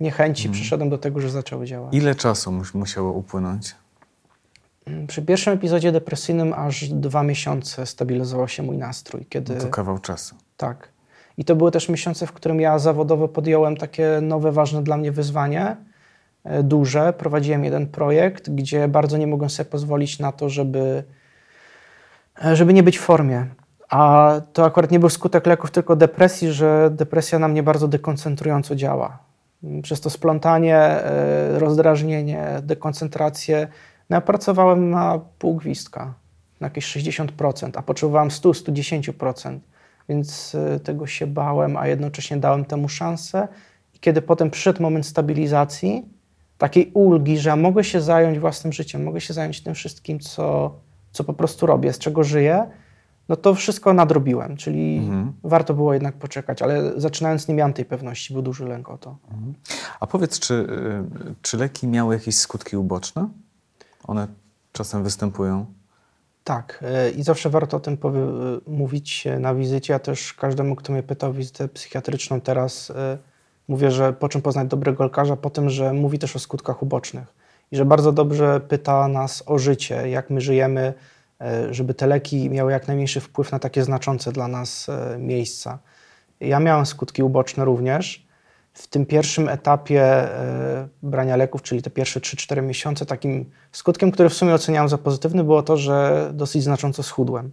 niechęci 0.00 0.42
hmm. 0.42 0.54
przyszedłem 0.54 0.90
do 0.90 0.98
tego, 0.98 1.20
że 1.20 1.30
zaczęły 1.30 1.66
działać. 1.66 1.94
Ile 1.94 2.14
czasu 2.14 2.52
musiało 2.74 3.12
upłynąć? 3.12 3.74
Mm, 4.86 5.06
przy 5.06 5.22
pierwszym 5.22 5.52
epizodzie 5.52 5.92
depresyjnym 5.92 6.52
aż 6.52 6.88
dwa 6.88 7.22
miesiące 7.22 7.86
stabilizował 7.86 8.48
się 8.48 8.62
mój 8.62 8.78
nastrój. 8.78 9.26
Kiedy... 9.28 9.54
No 9.54 9.60
to 9.60 9.68
kawał 9.68 9.98
czasu. 9.98 10.34
Tak. 10.56 10.88
I 11.38 11.44
to 11.44 11.56
były 11.56 11.70
też 11.70 11.88
miesiące, 11.88 12.26
w 12.26 12.32
którym 12.32 12.60
ja 12.60 12.78
zawodowo 12.78 13.28
podjąłem 13.28 13.76
takie 13.76 14.18
nowe, 14.22 14.52
ważne 14.52 14.82
dla 14.82 14.96
mnie 14.96 15.12
wyzwanie, 15.12 15.76
duże. 16.62 17.12
Prowadziłem 17.12 17.64
jeden 17.64 17.86
projekt, 17.86 18.50
gdzie 18.50 18.88
bardzo 18.88 19.16
nie 19.16 19.26
mogłem 19.26 19.50
sobie 19.50 19.70
pozwolić 19.70 20.18
na 20.18 20.32
to, 20.32 20.48
żeby, 20.48 21.04
e, 22.44 22.56
żeby 22.56 22.74
nie 22.74 22.82
być 22.82 22.98
w 22.98 23.02
formie. 23.02 23.46
A 23.88 24.32
to 24.52 24.64
akurat 24.64 24.90
nie 24.90 24.98
był 24.98 25.08
skutek 25.08 25.46
leków, 25.46 25.70
tylko 25.70 25.96
depresji, 25.96 26.52
że 26.52 26.90
depresja 26.92 27.38
na 27.38 27.48
mnie 27.48 27.62
bardzo 27.62 27.88
dekoncentrująco 27.88 28.76
działa. 28.76 29.18
Przez 29.82 30.00
to 30.00 30.10
splątanie, 30.10 30.76
e, 30.76 31.58
rozdrażnienie, 31.58 32.46
dekoncentrację. 32.62 33.68
No 34.10 34.16
ja 34.16 34.20
pracowałem 34.20 34.90
na 34.90 35.20
pół 35.38 35.56
gwizdka, 35.56 36.14
na 36.60 36.66
jakieś 36.66 36.84
60%, 36.84 37.78
a 37.78 37.82
potrzebowałem 37.82 38.28
100-110%. 38.28 39.58
Więc 40.08 40.54
e, 40.54 40.80
tego 40.80 41.06
się 41.06 41.26
bałem, 41.26 41.76
a 41.76 41.86
jednocześnie 41.86 42.36
dałem 42.36 42.64
temu 42.64 42.88
szansę. 42.88 43.48
I 43.94 43.98
kiedy 43.98 44.22
potem 44.22 44.50
przyszedł 44.50 44.82
moment 44.82 45.06
stabilizacji, 45.06 46.15
takiej 46.58 46.90
ulgi, 46.94 47.38
że 47.38 47.56
mogę 47.56 47.84
się 47.84 48.00
zająć 48.00 48.38
własnym 48.38 48.72
życiem, 48.72 49.04
mogę 49.04 49.20
się 49.20 49.34
zająć 49.34 49.62
tym 49.62 49.74
wszystkim, 49.74 50.20
co, 50.20 50.74
co 51.12 51.24
po 51.24 51.32
prostu 51.32 51.66
robię, 51.66 51.92
z 51.92 51.98
czego 51.98 52.24
żyję, 52.24 52.66
no 53.28 53.36
to 53.36 53.54
wszystko 53.54 53.94
nadrobiłem, 53.94 54.56
czyli 54.56 54.96
mhm. 54.98 55.32
warto 55.42 55.74
było 55.74 55.92
jednak 55.92 56.14
poczekać, 56.14 56.62
ale 56.62 57.00
zaczynając 57.00 57.48
nie 57.48 57.54
miałem 57.54 57.72
tej 57.72 57.84
pewności, 57.84 58.32
był 58.32 58.42
duży 58.42 58.64
lęk 58.64 58.88
o 58.88 58.98
to. 58.98 59.16
Mhm. 59.30 59.54
A 60.00 60.06
powiedz, 60.06 60.38
czy, 60.38 60.54
y, 60.54 61.34
czy 61.42 61.56
leki 61.56 61.86
miały 61.86 62.14
jakieś 62.14 62.36
skutki 62.36 62.76
uboczne? 62.76 63.28
One 64.04 64.28
czasem 64.72 65.02
występują? 65.02 65.66
Tak, 66.44 66.84
e, 66.86 67.10
i 67.10 67.22
zawsze 67.22 67.50
warto 67.50 67.76
o 67.76 67.80
tym 67.80 67.98
mówić 68.66 69.24
na 69.40 69.54
wizycie. 69.54 69.92
Ja 69.92 69.98
też 69.98 70.34
każdemu, 70.34 70.76
kto 70.76 70.92
mnie 70.92 71.02
pytał 71.02 71.30
o 71.30 71.32
wizytę 71.32 71.68
psychiatryczną 71.68 72.40
teraz, 72.40 72.92
mówię, 73.68 73.90
że 73.90 74.12
po 74.12 74.28
czym 74.28 74.42
poznać 74.42 74.68
dobrego 74.68 75.04
lekarza? 75.04 75.36
Po 75.36 75.50
tym, 75.50 75.70
że 75.70 75.92
mówi 75.92 76.18
też 76.18 76.36
o 76.36 76.38
skutkach 76.38 76.82
ubocznych 76.82 77.34
i 77.72 77.76
że 77.76 77.84
bardzo 77.84 78.12
dobrze 78.12 78.60
pyta 78.60 79.08
nas 79.08 79.42
o 79.46 79.58
życie, 79.58 80.08
jak 80.08 80.30
my 80.30 80.40
żyjemy, 80.40 80.94
e, 81.40 81.74
żeby 81.74 81.94
te 81.94 82.06
leki 82.06 82.50
miały 82.50 82.72
jak 82.72 82.88
najmniejszy 82.88 83.20
wpływ 83.20 83.52
na 83.52 83.58
takie 83.58 83.84
znaczące 83.84 84.32
dla 84.32 84.48
nas 84.48 84.86
miejsca. 85.18 85.78
Ja 86.40 86.60
miałem 86.60 86.86
skutki 86.86 87.22
uboczne 87.22 87.64
również 87.64 88.26
w 88.76 88.86
tym 88.86 89.06
pierwszym 89.06 89.48
etapie 89.48 90.02
e, 90.02 90.88
brania 91.02 91.36
leków, 91.36 91.62
czyli 91.62 91.82
te 91.82 91.90
pierwsze 91.90 92.20
3-4 92.20 92.62
miesiące, 92.62 93.06
takim 93.06 93.50
skutkiem, 93.72 94.10
który 94.10 94.28
w 94.28 94.34
sumie 94.34 94.54
oceniałem 94.54 94.88
za 94.88 94.98
pozytywny, 94.98 95.44
było 95.44 95.62
to, 95.62 95.76
że 95.76 96.28
dosyć 96.34 96.62
znacząco 96.62 97.02
schudłem. 97.02 97.52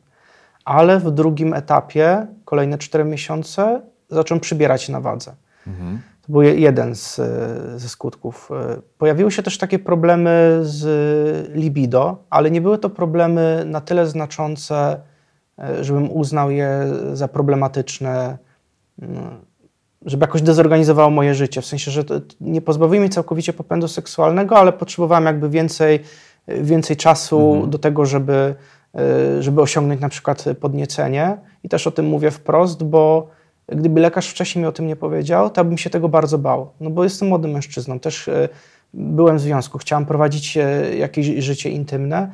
Ale 0.65 0.99
w 0.99 1.11
drugim 1.11 1.53
etapie, 1.53 2.27
kolejne 2.45 2.77
4 2.77 3.03
miesiące, 3.03 3.81
zacząłem 4.09 4.39
przybierać 4.39 4.89
na 4.89 5.01
wadze. 5.01 5.35
Mhm. 5.67 6.01
To 6.21 6.31
był 6.31 6.41
jeden 6.41 6.95
z, 6.95 7.19
e, 7.19 7.79
ze 7.79 7.89
skutków. 7.89 8.49
E, 8.51 8.81
pojawiły 8.97 9.31
się 9.31 9.43
też 9.43 9.57
takie 9.57 9.79
problemy 9.79 10.59
z 10.61 11.55
libido, 11.55 12.23
ale 12.29 12.51
nie 12.51 12.61
były 12.61 12.77
to 12.77 12.89
problemy 12.89 13.63
na 13.65 13.81
tyle 13.81 14.07
znaczące, 14.07 15.01
żebym 15.81 16.11
uznał 16.11 16.51
je 16.51 16.87
za 17.13 17.27
problematyczne 17.27 18.37
mm, 19.01 19.41
żeby 20.05 20.23
jakoś 20.23 20.41
dezorganizowało 20.41 21.09
moje 21.09 21.35
życie. 21.35 21.61
W 21.61 21.65
sensie, 21.65 21.91
że 21.91 22.03
nie 22.41 22.61
pozbawiło 22.61 23.01
mnie 23.01 23.09
całkowicie 23.09 23.53
popędu 23.53 23.87
seksualnego, 23.87 24.57
ale 24.57 24.73
potrzebowałem 24.73 25.25
jakby 25.25 25.49
więcej, 25.49 25.99
więcej 26.47 26.97
czasu 26.97 27.51
mhm. 27.51 27.69
do 27.69 27.79
tego, 27.79 28.05
żeby, 28.05 28.55
e, 28.95 29.41
żeby 29.41 29.61
osiągnąć 29.61 30.01
na 30.01 30.09
przykład 30.09 30.45
podniecenie. 30.59 31.37
I 31.63 31.69
też 31.69 31.87
o 31.87 31.91
tym 31.91 32.05
mówię 32.05 32.31
wprost, 32.31 32.83
bo 32.83 33.29
gdyby 33.67 34.01
lekarz 34.01 34.29
wcześniej 34.29 34.61
mi 34.61 34.67
o 34.67 34.71
tym 34.71 34.87
nie 34.87 34.95
powiedział, 34.95 35.49
to 35.49 35.65
bym 35.65 35.77
się 35.77 35.89
tego 35.89 36.09
bardzo 36.09 36.37
bał. 36.37 36.71
No 36.79 36.89
bo 36.89 37.03
jestem 37.03 37.27
młodym 37.27 37.51
mężczyzną, 37.51 37.99
też 37.99 38.27
e, 38.27 38.49
byłem 38.93 39.37
w 39.37 39.41
związku, 39.41 39.77
chciałem 39.77 40.05
prowadzić 40.05 40.57
e, 40.57 40.95
jakieś 40.97 41.27
życie 41.27 41.69
intymne 41.69 42.31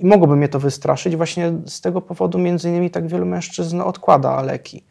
i 0.00 0.06
mogłoby 0.06 0.36
mnie 0.36 0.48
to 0.48 0.60
wystraszyć. 0.60 1.16
Właśnie 1.16 1.52
z 1.66 1.80
tego 1.80 2.00
powodu 2.00 2.38
między 2.38 2.68
innymi 2.68 2.90
tak 2.90 3.06
wielu 3.06 3.26
mężczyzn 3.26 3.80
odkłada 3.80 4.42
leki, 4.42 4.84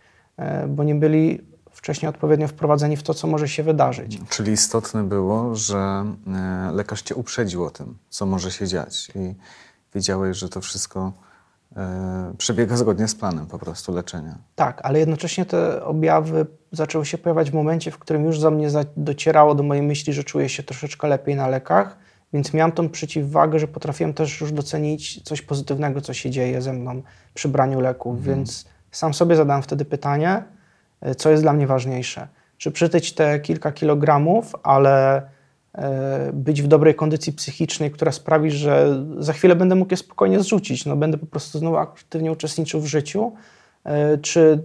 bo 0.67 0.83
nie 0.83 0.95
byli 0.95 1.39
wcześniej 1.71 2.09
odpowiednio 2.09 2.47
wprowadzeni 2.47 2.97
w 2.97 3.03
to, 3.03 3.13
co 3.13 3.27
może 3.27 3.47
się 3.47 3.63
wydarzyć. 3.63 4.19
Czyli 4.29 4.51
istotne 4.51 5.03
było, 5.03 5.55
że 5.55 5.77
e, 5.77 6.71
lekarz 6.73 7.01
cię 7.01 7.15
uprzedził 7.15 7.65
o 7.65 7.69
tym, 7.69 7.97
co 8.09 8.25
może 8.25 8.51
się 8.51 8.67
dziać 8.67 9.11
i 9.15 9.35
wiedziałeś, 9.95 10.37
że 10.37 10.49
to 10.49 10.61
wszystko 10.61 10.99
e, 10.99 11.11
przebiega 12.37 12.77
zgodnie 12.77 13.07
z 13.07 13.15
planem 13.15 13.45
po 13.45 13.59
prostu 13.59 13.91
leczenia. 13.93 14.37
Tak, 14.55 14.81
ale 14.83 14.99
jednocześnie 14.99 15.45
te 15.45 15.85
objawy 15.85 16.45
zaczęły 16.71 17.05
się 17.05 17.17
pojawiać 17.17 17.51
w 17.51 17.53
momencie, 17.53 17.91
w 17.91 17.99
którym 17.99 18.25
już 18.25 18.39
za 18.39 18.51
mnie 18.51 18.67
docierało 18.97 19.55
do 19.55 19.63
mojej 19.63 19.83
myśli, 19.83 20.13
że 20.13 20.23
czuję 20.23 20.49
się 20.49 20.63
troszeczkę 20.63 21.07
lepiej 21.07 21.35
na 21.35 21.47
lekach, 21.47 21.97
więc 22.33 22.53
miałem 22.53 22.71
tą 22.71 22.89
przeciwwagę, 22.89 23.59
że 23.59 23.67
potrafiłem 23.67 24.13
też 24.13 24.41
już 24.41 24.51
docenić 24.51 25.23
coś 25.23 25.41
pozytywnego, 25.41 26.01
co 26.01 26.13
się 26.13 26.29
dzieje 26.29 26.61
ze 26.61 26.73
mną 26.73 27.01
przy 27.33 27.49
braniu 27.49 27.79
leków, 27.79 28.17
mhm. 28.17 28.35
więc 28.35 28.65
sam 28.91 29.13
sobie 29.13 29.35
zadałem 29.35 29.61
wtedy 29.63 29.85
pytanie, 29.85 30.43
co 31.17 31.29
jest 31.29 31.43
dla 31.43 31.53
mnie 31.53 31.67
ważniejsze. 31.67 32.27
Czy 32.57 32.71
przytyć 32.71 33.13
te 33.13 33.39
kilka 33.39 33.71
kilogramów, 33.71 34.55
ale 34.63 35.17
e, 35.17 35.21
być 36.33 36.61
w 36.61 36.67
dobrej 36.67 36.95
kondycji 36.95 37.33
psychicznej, 37.33 37.91
która 37.91 38.11
sprawi, 38.11 38.51
że 38.51 39.03
za 39.17 39.33
chwilę 39.33 39.55
będę 39.55 39.75
mógł 39.75 39.93
je 39.93 39.97
spokojnie 39.97 40.39
zrzucić. 40.39 40.85
No, 40.85 40.95
będę 40.95 41.17
po 41.17 41.25
prostu 41.25 41.59
znowu 41.59 41.77
aktywnie 41.77 42.31
uczestniczył 42.31 42.81
w 42.81 42.85
życiu. 42.85 43.31
E, 43.83 44.17
czy 44.17 44.63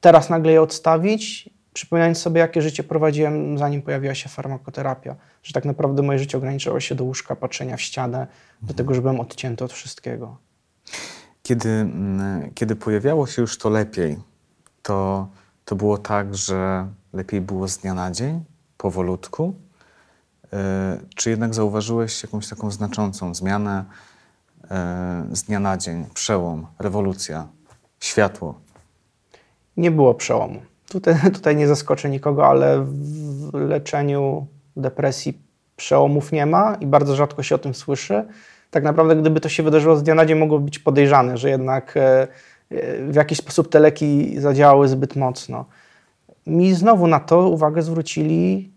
teraz 0.00 0.30
nagle 0.30 0.52
je 0.52 0.62
odstawić, 0.62 1.50
przypominając 1.72 2.18
sobie, 2.18 2.40
jakie 2.40 2.62
życie 2.62 2.84
prowadziłem, 2.84 3.58
zanim 3.58 3.82
pojawiła 3.82 4.14
się 4.14 4.28
farmakoterapia. 4.28 5.16
Że 5.42 5.52
tak 5.52 5.64
naprawdę 5.64 6.02
moje 6.02 6.18
życie 6.18 6.38
ograniczało 6.38 6.80
się 6.80 6.94
do 6.94 7.04
łóżka, 7.04 7.36
patrzenia 7.36 7.76
w 7.76 7.80
ścianę, 7.80 8.26
do 8.62 8.74
tego, 8.74 8.94
że 8.94 9.00
byłem 9.00 9.20
odcięty 9.20 9.64
od 9.64 9.72
wszystkiego. 9.72 10.36
Kiedy, 11.42 11.86
kiedy 12.54 12.76
pojawiało 12.76 13.26
się 13.26 13.42
już 13.42 13.58
to 13.58 13.70
lepiej, 13.70 14.16
to, 14.82 15.28
to 15.64 15.76
było 15.76 15.98
tak, 15.98 16.34
że 16.34 16.88
lepiej 17.12 17.40
było 17.40 17.68
z 17.68 17.78
dnia 17.78 17.94
na 17.94 18.10
dzień, 18.10 18.44
powolutku? 18.76 19.54
E, 20.52 20.98
czy 21.14 21.30
jednak 21.30 21.54
zauważyłeś 21.54 22.22
jakąś 22.22 22.48
taką 22.48 22.70
znaczącą 22.70 23.34
zmianę 23.34 23.84
e, 24.70 25.24
z 25.32 25.42
dnia 25.42 25.60
na 25.60 25.76
dzień, 25.76 26.04
przełom, 26.14 26.66
rewolucja, 26.78 27.46
światło? 28.00 28.54
Nie 29.76 29.90
było 29.90 30.14
przełomu. 30.14 30.60
Tutaj, 30.88 31.14
tutaj 31.34 31.56
nie 31.56 31.68
zaskoczę 31.68 32.10
nikogo, 32.10 32.46
ale 32.46 32.84
w 32.84 33.54
leczeniu 33.54 34.46
depresji 34.76 35.38
przełomów 35.76 36.32
nie 36.32 36.46
ma 36.46 36.74
i 36.80 36.86
bardzo 36.86 37.16
rzadko 37.16 37.42
się 37.42 37.54
o 37.54 37.58
tym 37.58 37.74
słyszy. 37.74 38.24
Tak 38.70 38.84
naprawdę, 38.84 39.16
gdyby 39.16 39.40
to 39.40 39.48
się 39.48 39.62
wydarzyło 39.62 39.96
z 39.96 40.02
dnia 40.02 40.14
na 40.14 40.26
dzień, 40.26 40.38
mogło 40.38 40.58
być 40.58 40.78
podejrzane, 40.78 41.38
że 41.38 41.50
jednak 41.50 41.96
e, 41.96 42.28
w 43.08 43.14
jakiś 43.14 43.38
sposób 43.38 43.68
te 43.68 43.80
leki 43.80 44.40
zadziałały 44.40 44.88
zbyt 44.88 45.16
mocno. 45.16 45.64
Mi 46.46 46.74
znowu 46.74 47.06
na 47.06 47.20
to 47.20 47.48
uwagę 47.48 47.82
zwrócili 47.82 48.69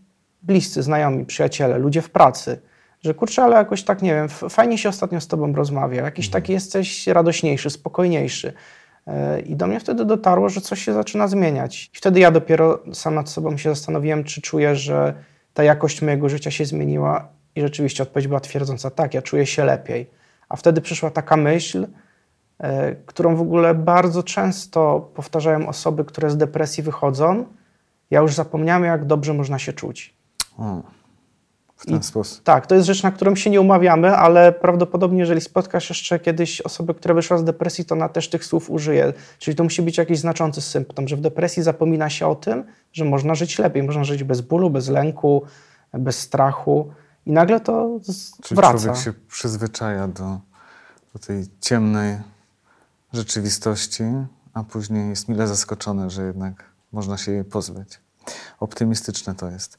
bliscy, 0.44 0.84
znajomi, 0.84 1.26
przyjaciele, 1.26 1.78
ludzie 1.78 2.02
w 2.02 2.10
pracy, 2.10 2.62
że 3.02 3.14
kurczę, 3.14 3.44
ale 3.44 3.56
jakoś 3.56 3.84
tak, 3.84 4.02
nie 4.02 4.14
wiem, 4.14 4.30
fajnie 4.30 4.78
się 4.78 4.90
ostatnio 4.90 5.22
z 5.22 5.28
tobą 5.28 5.54
rozmawia, 5.54 6.04
jakiś 6.04 6.26
mhm. 6.26 6.42
taki 6.42 6.54
jesteś 6.54 7.08
radośniejszy, 7.08 7.70
spokojniejszy. 7.70 8.54
E, 9.08 9.40
I 9.40 9.56
do 9.56 9.68
mnie 9.68 9.80
wtedy 9.80 10.06
dotarło, 10.06 10.50
że 10.50 10.62
coś 10.62 10.84
się 10.84 10.94
zaczyna 10.94 11.28
zmieniać. 11.28 11.92
I 11.94 11.98
wtedy 11.98 12.20
ja 12.20 12.32
dopiero 12.32 12.80
sam 12.94 13.16
nad 13.16 13.30
sobą 13.30 13.58
się 13.58 13.70
zastanowiłem, 13.70 14.24
czy 14.24 14.42
czuję, 14.42 14.76
że 14.76 15.14
ta 15.54 15.64
jakość 15.64 16.02
mojego 16.02 16.30
życia 16.30 16.52
się 16.52 16.66
zmieniła. 16.66 17.28
I 17.56 17.62
rzeczywiście 17.62 18.04
odpowiedź 18.04 18.28
była 18.28 18.40
twierdząca, 18.40 18.90
tak, 18.90 19.14
ja 19.14 19.22
czuję 19.22 19.46
się 19.46 19.66
lepiej. 19.66 20.10
A 20.50 20.56
wtedy 20.56 20.82
przyszła 20.82 21.10
taka 21.10 21.38
myśl, 21.38 21.88
e, 22.60 22.96
którą 22.96 23.36
w 23.36 23.42
ogóle 23.42 23.76
bardzo 23.76 24.24
często 24.24 25.12
powtarzają 25.16 25.68
osoby, 25.68 26.06
które 26.06 26.30
z 26.30 26.38
depresji 26.38 26.84
wychodzą. 26.84 27.46
Ja 28.12 28.20
już 28.20 28.34
zapomniałem, 28.34 28.84
jak 28.84 29.06
dobrze 29.06 29.34
można 29.34 29.60
się 29.60 29.74
czuć. 29.74 30.23
O, 30.58 30.82
w 31.76 31.86
ten 31.86 32.00
I- 32.00 32.04
sposób. 32.04 32.44
Tak, 32.44 32.68
to 32.68 32.76
jest 32.76 32.88
rzecz, 32.88 33.04
na 33.04 33.12
którą 33.12 33.36
się 33.36 33.50
nie 33.50 33.62
umawiamy, 33.62 34.18
ale 34.18 34.52
prawdopodobnie, 34.52 35.20
jeżeli 35.20 35.42
spotkasz 35.42 35.90
jeszcze 35.90 36.20
kiedyś 36.20 36.62
osobę, 36.62 36.94
która 36.94 37.14
wyszła 37.16 37.38
z 37.38 37.44
depresji, 37.44 37.86
to 37.86 37.96
ona 37.96 38.10
też 38.10 38.30
tych 38.30 38.46
słów 38.46 38.70
użyje. 38.70 39.14
Czyli 39.40 39.56
to 39.58 39.64
musi 39.64 39.82
być 39.82 39.98
jakiś 39.98 40.20
znaczący 40.20 40.62
symptom, 40.62 41.08
że 41.08 41.18
w 41.18 41.22
depresji 41.22 41.64
zapomina 41.64 42.10
się 42.10 42.28
o 42.28 42.36
tym, 42.36 42.64
że 42.94 43.06
można 43.06 43.36
żyć 43.36 43.60
lepiej, 43.60 43.84
można 43.84 44.04
żyć 44.04 44.24
bez 44.24 44.42
bólu, 44.42 44.70
bez 44.70 44.90
lęku, 44.90 45.44
bez 45.94 46.20
strachu. 46.20 46.94
I 47.26 47.32
nagle 47.32 47.60
to 47.60 48.00
Czyli 48.44 48.56
wraca. 48.56 48.78
człowiek 48.80 48.98
się 49.04 49.14
przyzwyczaja 49.28 50.08
do, 50.08 50.40
do 51.14 51.20
tej 51.28 51.46
ciemnej 51.62 52.18
rzeczywistości, 53.14 54.04
a 54.54 54.64
później 54.64 55.10
jest 55.10 55.30
mile 55.30 55.48
zaskoczony, 55.48 56.10
że 56.10 56.24
jednak 56.24 56.64
można 56.92 57.18
się 57.18 57.32
jej 57.32 57.44
pozbyć. 57.44 58.00
Optymistyczne 58.60 59.36
to 59.36 59.50
jest. 59.50 59.78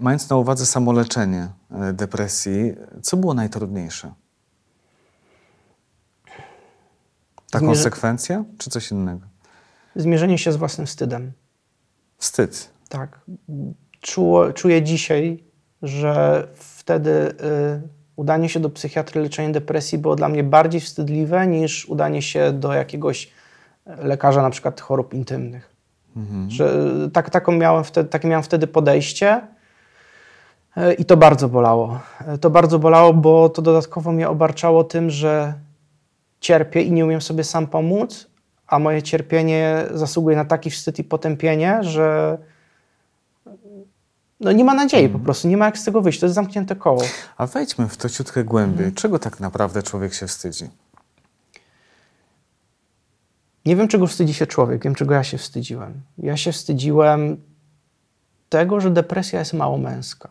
Mając 0.00 0.30
na 0.30 0.36
uwadze 0.36 0.66
samoleczenie 0.66 1.48
e, 1.70 1.92
depresji, 1.92 2.74
co 3.02 3.16
było 3.16 3.34
najtrudniejsze? 3.34 4.12
Ta 7.50 7.58
Zmierzy- 7.58 7.66
konsekwencja, 7.66 8.44
czy 8.58 8.70
coś 8.70 8.90
innego? 8.90 9.26
Zmierzenie 9.96 10.38
się 10.38 10.52
z 10.52 10.56
własnym 10.56 10.86
wstydem. 10.86 11.32
Wstyd. 12.18 12.70
Tak. 12.88 13.20
Czuło, 14.00 14.52
czuję 14.52 14.82
dzisiaj, 14.82 15.44
że 15.82 16.48
wtedy 16.54 17.10
y, 17.10 17.34
udanie 18.16 18.48
się 18.48 18.60
do 18.60 18.70
psychiatry, 18.70 19.22
leczenie 19.22 19.52
depresji 19.52 19.98
było 19.98 20.16
dla 20.16 20.28
mnie 20.28 20.44
bardziej 20.44 20.80
wstydliwe 20.80 21.46
niż 21.46 21.86
udanie 21.86 22.22
się 22.22 22.52
do 22.52 22.72
jakiegoś 22.72 23.30
lekarza 23.86 24.42
na 24.42 24.50
przykład 24.50 24.80
chorób 24.80 25.14
intymnych. 25.14 25.73
Że 26.50 26.74
y, 27.06 27.10
tak, 27.10 27.30
taką 27.30 27.52
miałem 27.52 27.84
wtedy, 27.84 28.08
takie 28.08 28.28
miałem 28.28 28.42
wtedy 28.42 28.66
podejście 28.66 29.40
y, 30.76 30.94
i 30.94 31.04
to 31.04 31.16
bardzo 31.16 31.48
bolało. 31.48 32.00
Y, 32.34 32.38
To 32.38 32.50
bardzo 32.50 32.78
bolało, 32.78 33.14
bo 33.14 33.48
to 33.48 33.62
dodatkowo 33.62 34.12
mnie 34.12 34.28
obarczało 34.28 34.84
tym, 34.84 35.10
że 35.10 35.54
cierpię 36.40 36.82
i 36.82 36.92
nie 36.92 37.04
umiem 37.04 37.20
sobie 37.20 37.44
sam 37.44 37.66
pomóc, 37.66 38.26
a 38.66 38.78
moje 38.78 39.02
cierpienie 39.02 39.84
zasługuje 39.94 40.36
na 40.36 40.44
taki 40.44 40.70
wstyd 40.70 40.98
i 40.98 41.04
potępienie, 41.04 41.78
że 41.82 42.38
no 44.40 44.52
nie 44.52 44.64
ma 44.64 44.74
nadziei 44.74 45.08
po 45.08 45.18
prostu, 45.18 45.48
nie 45.48 45.56
ma 45.56 45.64
jak 45.66 45.78
z 45.78 45.84
tego 45.84 46.00
wyjść. 46.02 46.20
To 46.20 46.26
jest 46.26 46.34
zamknięte 46.34 46.76
koło. 46.76 47.02
A 47.36 47.46
wejdźmy 47.46 47.88
w 47.88 47.96
to 47.96 48.08
ciutkę 48.08 48.44
głębiej. 48.44 48.78
Mhm. 48.86 48.94
Czego 48.94 49.18
tak 49.18 49.40
naprawdę 49.40 49.82
człowiek 49.82 50.14
się 50.14 50.26
wstydzi? 50.26 50.64
Nie 53.66 53.76
wiem, 53.76 53.88
czego 53.88 54.06
wstydzi 54.06 54.34
się 54.34 54.46
człowiek, 54.46 54.84
wiem, 54.84 54.94
czego 54.94 55.14
ja 55.14 55.24
się 55.24 55.38
wstydziłem. 55.38 56.00
Ja 56.18 56.36
się 56.36 56.52
wstydziłem 56.52 57.36
tego, 58.48 58.80
że 58.80 58.90
depresja 58.90 59.38
jest 59.38 59.52
mało 59.52 59.78
męska. 59.78 60.28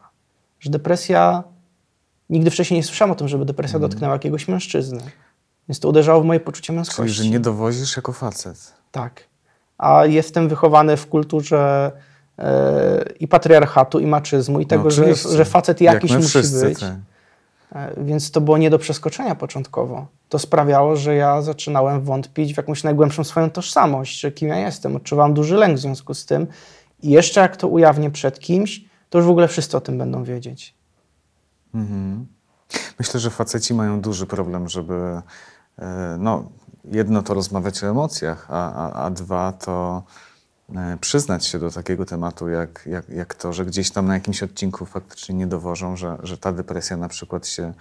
Że 0.60 0.70
depresja. 0.70 1.44
Nigdy 2.30 2.52
wcześniej 2.52 2.80
nie 2.80 2.84
słyszałem 2.84 3.12
o 3.12 3.16
tym, 3.16 3.28
żeby 3.28 3.46
depresja 3.46 3.80
dotknęła 3.80 4.14
jakiegoś 4.14 4.48
mężczyzny. 4.48 5.02
Więc 5.70 5.80
to 5.80 5.90
uderzało 5.90 6.22
w 6.22 6.26
moje 6.26 6.40
poczucie 6.40 6.74
męskości. 6.74 7.14
Czyli, 7.14 7.28
że 7.28 7.32
nie 7.34 7.40
dowozisz 7.40 7.96
jako 7.96 8.14
facet. 8.14 8.74
Tak. 8.92 9.24
A 9.78 10.06
jestem 10.06 10.50
wychowany 10.50 10.98
w 10.98 11.08
kulturze 11.08 11.92
e, 12.40 13.06
i 13.20 13.28
patriarchatu, 13.28 14.00
i 14.00 14.06
maczyzmu, 14.08 14.60
i 14.60 14.66
tego, 14.66 14.92
że, 14.92 15.02
No 15.02 15.08
oczywiście. 15.08 15.38
że 15.38 15.46
facet 15.46 15.82
Jak 15.82 15.94
jakiś 15.94 16.12
musi 16.12 16.28
wszyscy, 16.28 16.66
być. 16.66 16.80
tak. 16.80 16.94
E, 17.74 18.04
Więc 18.04 18.32
to 18.32 18.42
było 18.42 18.58
nie 18.58 18.70
do 18.70 18.80
przeskoczenia 18.80 19.36
początkowo. 19.36 20.08
To 20.30 20.40
sprawiało, 20.40 20.96
że 20.96 21.16
ja 21.16 21.42
zaczynałem 21.42 22.02
wątpić 22.02 22.54
w 22.54 22.58
jakąś 22.58 22.84
najgłębszą 22.84 23.24
swoją 23.24 23.50
tożsamość, 23.50 24.26
kim 24.36 24.48
ja 24.50 24.60
jestem. 24.60 24.96
Odczuwam 24.96 25.34
duży 25.34 25.56
lęk 25.56 25.78
w 25.78 25.82
związku 25.82 26.14
z 26.14 26.26
tym. 26.26 26.48
I 27.02 27.10
jeszcze 27.10 27.42
jak 27.42 27.58
to 27.58 27.68
ujawnię 27.68 28.12
przed 28.12 28.40
kimś, 28.40 28.86
to 29.10 29.18
już 29.18 29.28
w 29.28 29.30
ogóle 29.30 29.48
wszyscy 29.48 29.78
o 29.78 29.82
tym 29.82 29.98
będą 29.98 30.24
wiedzieć. 30.24 30.76
Mhm. 31.74 32.28
Myślę, 33.00 33.20
że 33.20 33.30
faceci 33.30 33.74
mają 33.74 34.02
duży 34.02 34.26
problem, 34.26 34.70
żeby 34.70 35.22
e, 35.80 36.16
no, 36.20 36.50
jedno 36.92 37.24
to 37.24 37.34
rozmawiać 37.34 37.84
o 37.84 37.88
emocjach, 37.88 38.48
a, 38.50 38.74
a, 38.74 39.06
a 39.06 39.10
dwa 39.10 39.52
to 39.52 40.04
przyznać 41.02 41.46
się 41.46 41.60
do 41.60 41.72
takiego 41.72 42.06
tematu, 42.06 42.50
jak, 42.50 42.86
jak, 42.86 43.10
jak 43.10 43.36
to, 43.36 43.54
że 43.54 43.66
gdzieś 43.66 43.92
tam 43.92 44.06
na 44.06 44.14
jakimś 44.14 44.44
odcinku 44.44 44.86
faktycznie 44.86 45.36
nie 45.36 45.48
dowożą, 45.48 45.98
że, 45.98 46.18
że 46.24 46.38
ta 46.38 46.52
depresja 46.52 46.98
na 46.98 47.08
przykład 47.08 47.48
się, 47.48 47.74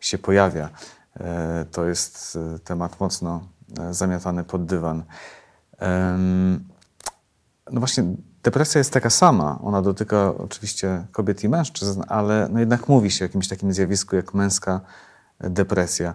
się 0.00 0.18
pojawia. 0.18 0.68
E, 1.20 1.66
To 1.70 1.84
jest 1.84 2.38
e, 2.54 2.58
temat 2.58 3.00
mocno 3.00 3.48
e, 3.80 3.94
zamiatany 3.94 4.44
pod 4.44 4.66
dywan. 4.66 5.02
No 7.72 7.80
właśnie, 7.80 8.04
depresja 8.42 8.78
jest 8.78 8.92
taka 8.92 9.10
sama. 9.10 9.58
Ona 9.62 9.82
dotyka 9.82 10.34
oczywiście 10.34 11.06
kobiet 11.12 11.44
i 11.44 11.48
mężczyzn, 11.48 12.02
ale 12.08 12.48
no 12.52 12.60
jednak 12.60 12.88
mówi 12.88 13.10
się 13.10 13.24
o 13.24 13.26
jakimś 13.26 13.48
takim 13.48 13.72
zjawisku 13.72 14.16
jak 14.16 14.34
męska 14.34 14.80
depresja. 15.40 16.14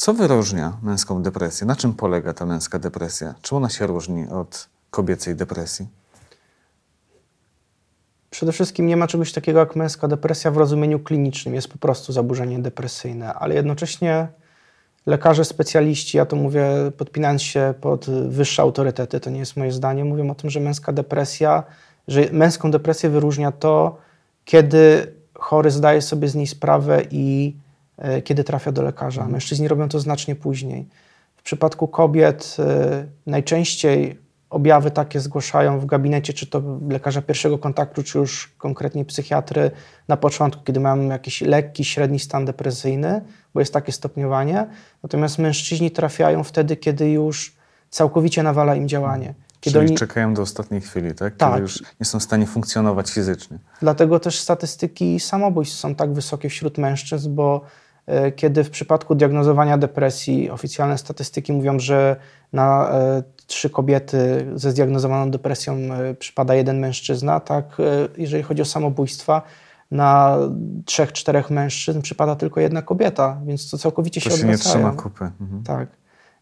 Co 0.00 0.14
wyróżnia 0.14 0.76
męską 0.82 1.22
depresję? 1.22 1.66
Na 1.66 1.76
czym 1.76 1.94
polega 1.94 2.32
ta 2.32 2.46
męska 2.46 2.78
depresja? 2.78 3.34
Czym 3.42 3.58
ona 3.58 3.68
się 3.68 3.86
różni 3.86 4.28
od 4.28 4.68
kobiecej 4.90 5.36
depresji? 5.36 5.88
Przede 8.30 8.52
wszystkim 8.52 8.86
nie 8.86 8.96
ma 8.96 9.06
czegoś 9.06 9.32
takiego 9.32 9.58
jak 9.58 9.76
męska 9.76 10.08
depresja 10.08 10.50
w 10.50 10.56
rozumieniu 10.56 11.00
klinicznym. 11.00 11.54
Jest 11.54 11.68
po 11.68 11.78
prostu 11.78 12.12
zaburzenie 12.12 12.58
depresyjne, 12.58 13.34
ale 13.34 13.54
jednocześnie 13.54 14.28
lekarze, 15.06 15.44
specjaliści, 15.44 16.16
ja 16.16 16.26
to 16.26 16.36
mówię 16.36 16.66
podpinając 16.96 17.42
się 17.42 17.74
pod 17.80 18.06
wyższe 18.28 18.62
autorytety, 18.62 19.20
to 19.20 19.30
nie 19.30 19.38
jest 19.38 19.56
moje 19.56 19.72
zdanie, 19.72 20.04
mówią 20.04 20.30
o 20.30 20.34
tym, 20.34 20.50
że 20.50 20.60
męska 20.60 20.92
depresja, 20.92 21.62
że 22.08 22.28
męską 22.32 22.70
depresję 22.70 23.10
wyróżnia 23.10 23.52
to, 23.52 23.98
kiedy 24.44 25.12
chory 25.34 25.70
zdaje 25.70 26.02
sobie 26.02 26.28
z 26.28 26.34
niej 26.34 26.46
sprawę 26.46 27.02
i 27.10 27.56
kiedy 28.24 28.44
trafia 28.44 28.72
do 28.72 28.82
lekarza. 28.82 29.26
Mężczyźni 29.26 29.68
robią 29.68 29.88
to 29.88 30.00
znacznie 30.00 30.36
później. 30.36 30.88
W 31.36 31.42
przypadku 31.42 31.88
kobiet 31.88 32.56
e, 32.58 33.06
najczęściej 33.26 34.18
objawy 34.50 34.90
takie 34.90 35.20
zgłaszają 35.20 35.80
w 35.80 35.86
gabinecie, 35.86 36.32
czy 36.32 36.46
to 36.46 36.62
lekarza 36.88 37.22
pierwszego 37.22 37.58
kontaktu, 37.58 38.02
czy 38.02 38.18
już 38.18 38.54
konkretnie 38.58 39.04
psychiatry 39.04 39.70
na 40.08 40.16
początku, 40.16 40.64
kiedy 40.64 40.80
mają 40.80 41.08
jakiś 41.08 41.40
lekki, 41.40 41.84
średni 41.84 42.18
stan 42.18 42.44
depresyjny, 42.44 43.22
bo 43.54 43.60
jest 43.60 43.72
takie 43.72 43.92
stopniowanie. 43.92 44.66
Natomiast 45.02 45.38
mężczyźni 45.38 45.90
trafiają 45.90 46.44
wtedy, 46.44 46.76
kiedy 46.76 47.10
już 47.10 47.56
całkowicie 47.90 48.42
nawala 48.42 48.74
im 48.74 48.88
działanie. 48.88 49.34
Kiedy 49.60 49.78
Czyli 49.78 49.88
oni, 49.88 49.98
czekają 49.98 50.34
do 50.34 50.42
ostatniej 50.42 50.80
chwili, 50.80 51.14
tak? 51.14 51.36
Tak. 51.36 51.50
Kiedy 51.50 51.62
już 51.62 51.82
nie 52.00 52.06
są 52.06 52.20
w 52.20 52.22
stanie 52.22 52.46
funkcjonować 52.46 53.10
fizycznie. 53.10 53.58
Dlatego 53.80 54.20
też 54.20 54.38
statystyki 54.38 55.20
samobójstw 55.20 55.78
są 55.78 55.94
tak 55.94 56.12
wysokie 56.12 56.48
wśród 56.48 56.78
mężczyzn, 56.78 57.34
bo 57.34 57.60
e, 57.60 57.64
kiedy 58.36 58.64
w 58.64 58.70
przypadku 58.70 59.14
diagnozowania 59.14 59.78
depresji 59.78 60.50
oficjalne 60.50 60.98
statystyki 60.98 61.52
mówią, 61.52 61.78
że 61.78 62.16
na 62.52 62.90
e, 62.90 63.22
trzy 63.46 63.70
kobiety 63.70 64.46
ze 64.54 64.70
zdiagnozowaną 64.70 65.30
depresją 65.30 65.74
e, 65.74 66.14
przypada 66.14 66.54
jeden 66.54 66.78
mężczyzna, 66.78 67.40
tak 67.40 67.80
e, 67.80 68.08
jeżeli 68.16 68.42
chodzi 68.42 68.62
o 68.62 68.64
samobójstwa, 68.64 69.42
na 69.90 70.38
trzech, 70.84 71.12
czterech 71.12 71.50
mężczyzn 71.50 72.00
przypada 72.00 72.36
tylko 72.36 72.60
jedna 72.60 72.82
kobieta, 72.82 73.40
więc 73.46 73.70
to 73.70 73.78
całkowicie 73.78 74.20
To 74.20 74.30
się 74.30 74.36
się 74.36 74.46
nie 74.46 74.58
trzyma 74.58 74.92
kupy. 74.92 75.30
Mhm. 75.40 75.62
Tak. 75.62 75.88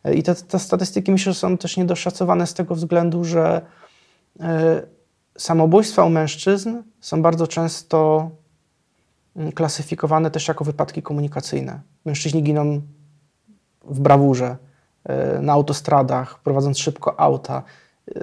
E, 0.04 0.14
I 0.14 0.22
te, 0.22 0.34
te 0.34 0.58
statystyki 0.58 1.12
myślę, 1.12 1.32
że 1.32 1.38
są 1.38 1.58
też 1.58 1.76
niedoszacowane 1.76 2.46
z 2.46 2.54
tego 2.54 2.74
względu, 2.74 3.24
że 3.24 3.60
e, 4.40 4.82
samobójstwa 5.38 6.04
u 6.04 6.10
mężczyzn 6.10 6.82
są 7.00 7.22
bardzo 7.22 7.46
często 7.46 8.30
klasyfikowane 9.54 10.30
też 10.30 10.48
jako 10.48 10.64
wypadki 10.64 11.02
komunikacyjne. 11.02 11.80
Mężczyźni 12.04 12.42
giną 12.42 12.82
w 13.84 14.00
brawurze, 14.00 14.56
e, 15.04 15.40
na 15.40 15.52
autostradach, 15.52 16.40
prowadząc 16.42 16.78
szybko 16.78 17.20
auta. 17.20 17.62
E, 18.16 18.20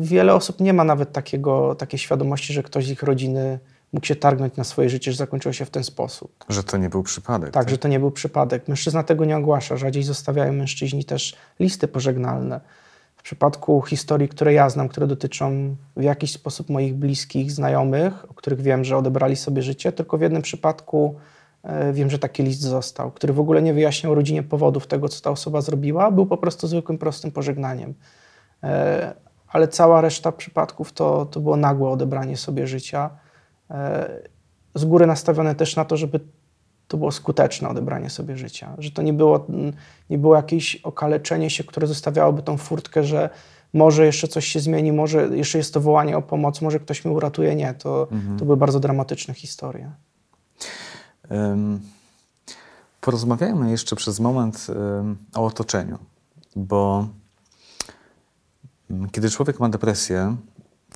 Wiele 0.00 0.34
osób 0.34 0.60
nie 0.60 0.72
ma 0.72 0.84
nawet 0.84 1.12
takiego, 1.12 1.74
takiej 1.74 1.98
świadomości, 1.98 2.52
że 2.52 2.62
ktoś 2.62 2.86
z 2.86 2.90
ich 2.90 3.02
rodziny 3.02 3.58
mógł 3.92 4.06
się 4.06 4.16
targnąć 4.16 4.56
na 4.56 4.64
swoje 4.64 4.88
życie, 4.88 5.12
że 5.12 5.18
zakończyło 5.18 5.52
się 5.52 5.64
w 5.64 5.70
ten 5.70 5.84
sposób. 5.84 6.44
Że 6.48 6.64
to 6.64 6.76
nie 6.76 6.88
był 6.88 7.02
przypadek. 7.02 7.50
Tak, 7.50 7.70
że 7.70 7.78
to 7.78 7.88
nie 7.88 8.00
był 8.00 8.10
przypadek. 8.10 8.68
Mężczyzna 8.68 9.02
tego 9.02 9.24
nie 9.24 9.36
ogłasza. 9.36 9.76
Rzadziej 9.76 10.02
zostawiają 10.02 10.52
mężczyźni 10.52 11.04
też 11.04 11.36
listy 11.60 11.88
pożegnalne. 11.88 12.60
W 13.22 13.24
przypadku 13.24 13.82
historii, 13.82 14.28
które 14.28 14.52
ja 14.52 14.70
znam, 14.70 14.88
które 14.88 15.06
dotyczą 15.06 15.76
w 15.96 16.02
jakiś 16.02 16.32
sposób 16.32 16.70
moich 16.70 16.94
bliskich, 16.94 17.52
znajomych, 17.52 18.30
o 18.30 18.34
których 18.34 18.60
wiem, 18.60 18.84
że 18.84 18.96
odebrali 18.96 19.36
sobie 19.36 19.62
życie, 19.62 19.92
tylko 19.92 20.18
w 20.18 20.20
jednym 20.20 20.42
przypadku 20.42 21.14
e, 21.62 21.92
wiem, 21.92 22.10
że 22.10 22.18
taki 22.18 22.42
list 22.42 22.60
został, 22.60 23.10
który 23.10 23.32
w 23.32 23.40
ogóle 23.40 23.62
nie 23.62 23.74
wyjaśniał 23.74 24.14
rodzinie 24.14 24.42
powodów 24.42 24.86
tego, 24.86 25.08
co 25.08 25.20
ta 25.20 25.30
osoba 25.30 25.60
zrobiła, 25.60 26.10
był 26.10 26.26
po 26.26 26.36
prostu 26.36 26.66
zwykłym, 26.66 26.98
prostym 26.98 27.30
pożegnaniem. 27.30 27.94
E, 28.62 29.14
ale 29.48 29.68
cała 29.68 30.00
reszta 30.00 30.32
przypadków 30.32 30.92
to, 30.92 31.26
to 31.26 31.40
było 31.40 31.56
nagłe 31.56 31.90
odebranie 31.90 32.36
sobie 32.36 32.66
życia. 32.66 33.10
E, 33.70 34.10
z 34.74 34.84
góry 34.84 35.06
nastawione 35.06 35.54
też 35.54 35.76
na 35.76 35.84
to, 35.84 35.96
żeby 35.96 36.20
to 36.92 36.98
było 36.98 37.12
skuteczne 37.12 37.68
odebranie 37.68 38.10
sobie 38.10 38.36
życia. 38.36 38.74
Że 38.78 38.90
to 38.90 39.02
nie 39.02 39.12
było, 39.12 39.46
nie 40.10 40.18
było 40.18 40.36
jakieś 40.36 40.76
okaleczenie 40.76 41.50
się, 41.50 41.64
które 41.64 41.86
zostawiałoby 41.86 42.42
tą 42.42 42.56
furtkę, 42.56 43.04
że 43.04 43.30
może 43.72 44.06
jeszcze 44.06 44.28
coś 44.28 44.46
się 44.46 44.60
zmieni, 44.60 44.92
może 44.92 45.28
jeszcze 45.36 45.58
jest 45.58 45.74
to 45.74 45.80
wołanie 45.80 46.16
o 46.16 46.22
pomoc, 46.22 46.60
może 46.60 46.80
ktoś 46.80 47.04
mnie 47.04 47.14
uratuje. 47.14 47.54
Nie, 47.54 47.74
to, 47.74 48.08
mhm. 48.12 48.38
to 48.38 48.44
były 48.44 48.56
bardzo 48.56 48.80
dramatyczne 48.80 49.34
historie. 49.34 49.90
Um, 51.30 51.80
porozmawiajmy 53.00 53.70
jeszcze 53.70 53.96
przez 53.96 54.20
moment 54.20 54.66
um, 54.68 55.16
o 55.34 55.44
otoczeniu, 55.44 55.98
bo 56.56 57.08
kiedy 59.12 59.30
człowiek 59.30 59.60
ma 59.60 59.68
depresję, 59.68 60.36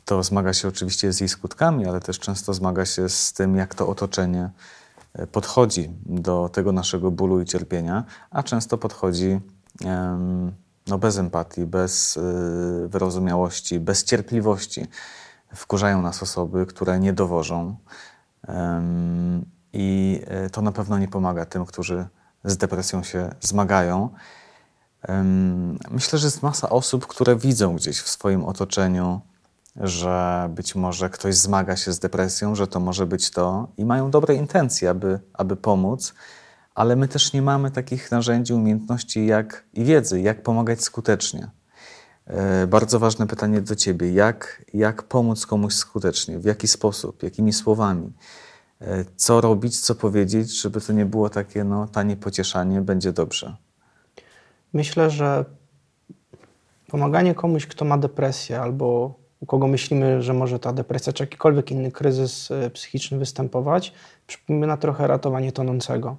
to 0.04 0.22
zmaga 0.22 0.52
się 0.52 0.68
oczywiście 0.68 1.12
z 1.12 1.20
jej 1.20 1.28
skutkami, 1.28 1.86
ale 1.86 2.00
też 2.00 2.18
często 2.18 2.54
zmaga 2.54 2.86
się 2.86 3.08
z 3.08 3.32
tym, 3.32 3.56
jak 3.56 3.74
to 3.74 3.88
otoczenie 3.88 4.50
podchodzi 5.32 5.90
do 6.06 6.48
tego 6.52 6.72
naszego 6.72 7.10
bólu 7.10 7.40
i 7.40 7.44
cierpienia, 7.44 8.04
a 8.30 8.42
często 8.42 8.78
podchodzi 8.78 9.40
no, 10.86 10.98
bez 10.98 11.18
empatii, 11.18 11.66
bez 11.66 12.16
y, 12.16 12.20
wyrozumiałości, 12.88 13.80
bez 13.80 14.04
cierpliwości. 14.04 14.86
Wkurzają 15.54 16.02
nas 16.02 16.22
osoby, 16.22 16.66
które 16.66 16.98
nie 16.98 17.12
dowożą. 17.12 17.76
I 19.72 20.20
e, 20.26 20.50
to 20.50 20.62
na 20.62 20.72
pewno 20.72 20.98
nie 20.98 21.08
pomaga 21.08 21.44
tym, 21.44 21.66
którzy 21.66 22.06
z 22.44 22.56
depresją 22.56 23.02
się 23.02 23.30
zmagają. 23.40 24.10
Myślę, 25.90 26.18
że 26.18 26.26
jest 26.26 26.42
masa 26.42 26.70
osób, 26.70 27.06
które 27.06 27.36
widzą 27.36 27.76
gdzieś 27.76 28.00
w 28.00 28.08
swoim 28.08 28.44
otoczeniu, 28.44 29.20
że 29.80 30.48
być 30.54 30.74
może 30.74 31.10
ktoś 31.10 31.34
zmaga 31.34 31.76
się 31.76 31.92
z 31.92 31.98
depresją, 31.98 32.54
że 32.54 32.66
to 32.66 32.80
może 32.80 33.06
być 33.06 33.30
to 33.30 33.68
i 33.76 33.84
mają 33.84 34.10
dobre 34.10 34.34
intencje, 34.34 34.90
aby, 34.90 35.20
aby 35.32 35.56
pomóc, 35.56 36.14
ale 36.74 36.96
my 36.96 37.08
też 37.08 37.32
nie 37.32 37.42
mamy 37.42 37.70
takich 37.70 38.10
narzędzi, 38.10 38.54
umiejętności 38.54 39.26
jak, 39.26 39.64
i 39.74 39.84
wiedzy, 39.84 40.20
jak 40.20 40.42
pomagać 40.42 40.82
skutecznie. 40.82 41.50
E, 42.26 42.66
bardzo 42.66 42.98
ważne 42.98 43.26
pytanie 43.26 43.60
do 43.60 43.76
Ciebie: 43.76 44.12
jak, 44.12 44.64
jak 44.74 45.02
pomóc 45.02 45.46
komuś 45.46 45.74
skutecznie? 45.74 46.38
W 46.38 46.44
jaki 46.44 46.68
sposób? 46.68 47.22
Jakimi 47.22 47.52
słowami? 47.52 48.12
E, 48.80 49.04
co 49.16 49.40
robić, 49.40 49.80
co 49.80 49.94
powiedzieć, 49.94 50.60
żeby 50.60 50.80
to 50.80 50.92
nie 50.92 51.06
było 51.06 51.30
takie 51.30 51.64
no, 51.64 51.88
tanie 51.88 52.16
pocieszanie, 52.16 52.80
będzie 52.80 53.12
dobrze? 53.12 53.56
Myślę, 54.72 55.10
że 55.10 55.44
pomaganie 56.86 57.34
komuś, 57.34 57.66
kto 57.66 57.84
ma 57.84 57.98
depresję 57.98 58.60
albo 58.60 59.14
u 59.46 59.48
kogo 59.48 59.66
myślimy, 59.66 60.22
że 60.22 60.34
może 60.34 60.58
ta 60.58 60.72
depresja 60.72 61.12
czy 61.12 61.22
jakikolwiek 61.22 61.70
inny 61.70 61.92
kryzys 61.92 62.50
e, 62.50 62.70
psychiczny 62.70 63.18
występować, 63.18 63.92
przypomina 64.26 64.76
trochę 64.76 65.06
ratowanie 65.06 65.52
tonącego. 65.52 66.16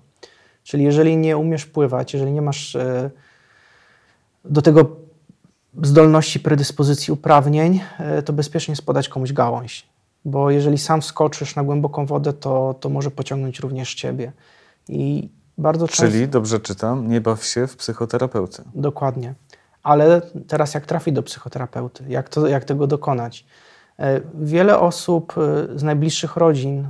Czyli 0.64 0.84
jeżeli 0.84 1.18
nie 1.18 1.38
umiesz 1.38 1.66
pływać, 1.66 2.14
jeżeli 2.14 2.32
nie 2.32 2.42
masz 2.42 2.76
e, 2.76 3.12
do 4.46 4.62
tego 4.62 4.96
zdolności, 5.84 6.40
predyspozycji, 6.40 7.14
uprawnień, 7.14 7.80
e, 8.00 8.22
to 8.22 8.34
bezpiecznie 8.34 8.72
jest 8.72 8.86
podać 8.86 9.10
komuś 9.10 9.34
gałąź. 9.34 9.88
Bo 10.26 10.52
jeżeli 10.52 10.78
sam 10.78 11.02
skoczysz 11.02 11.56
na 11.56 11.64
głęboką 11.64 12.06
wodę, 12.06 12.34
to, 12.34 12.76
to 12.80 12.90
może 12.90 13.12
pociągnąć 13.12 13.60
również 13.60 13.96
ciebie. 13.96 14.32
I 14.90 15.30
bardzo 15.58 15.88
często... 15.88 16.04
Czyli, 16.04 16.28
dobrze 16.28 16.60
czytam, 16.60 17.08
nie 17.08 17.22
baw 17.22 17.46
się 17.46 17.68
w 17.68 17.76
psychoterapeuty. 17.76 18.64
Dokładnie. 18.76 19.34
Ale 19.88 20.22
teraz 20.48 20.74
jak 20.74 20.86
trafić 20.86 21.14
do 21.14 21.24
psychoterapeuty? 21.24 22.04
Jak, 22.08 22.30
to, 22.30 22.48
jak 22.48 22.66
tego 22.66 22.88
dokonać? 22.88 23.46
E, 24.00 24.22
wiele 24.34 24.80
osób 24.80 25.34
z 25.76 25.84
najbliższych 25.84 26.36
rodzin, 26.36 26.88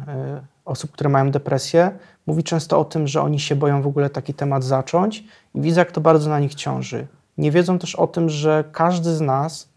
osób, 0.66 0.92
które 0.92 1.10
mają 1.10 1.32
depresję, 1.32 1.92
mówi 2.28 2.44
często 2.44 2.80
o 2.80 2.86
tym, 2.86 3.08
że 3.08 3.22
oni 3.22 3.40
się 3.40 3.56
boją 3.56 3.82
w 3.82 3.88
ogóle 3.88 4.10
taki 4.10 4.34
temat 4.34 4.64
zacząć 4.64 5.24
i 5.56 5.62
widzę, 5.62 5.82
jak 5.82 5.92
to 5.92 6.02
bardzo 6.02 6.30
na 6.30 6.40
nich 6.40 6.56
ciąży. 6.56 7.08
Nie 7.38 7.52
wiedzą 7.52 7.80
też 7.80 7.96
o 7.96 8.08
tym, 8.08 8.30
że 8.30 8.64
każdy 8.72 9.16
z 9.16 9.22
nas, 9.22 9.70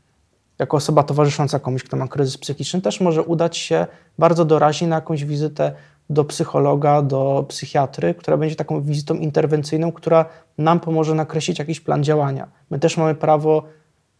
jako 0.59 0.77
osoba 0.77 1.03
towarzysząca 1.03 1.59
komuś, 1.59 1.83
kto 1.83 1.97
ma 1.97 2.09
kryzys 2.09 2.39
psychiczny, 2.39 2.81
też 2.81 3.01
może 3.01 3.23
udać 3.23 3.57
się 3.57 3.87
bardzo 4.19 4.45
doraźnie 4.45 4.89
na 4.89 4.97
jakąś 4.97 5.25
wizytę 5.25 5.73
do 6.11 6.25
psychologa, 6.25 7.03
do 7.03 7.45
psychiatry, 7.49 8.15
która 8.15 8.37
będzie 8.37 8.57
taką 8.57 8.83
wizytą 8.83 9.15
interwencyjną, 9.15 9.93
która 9.93 10.25
nam 10.59 10.81
pomoże 10.81 11.15
nakreślić 11.15 11.59
jakiś 11.59 11.81
plan 11.81 12.05
działania. 12.05 12.49
My 12.71 12.79
też 12.79 12.97
mamy 12.97 13.15
prawo, 13.15 13.63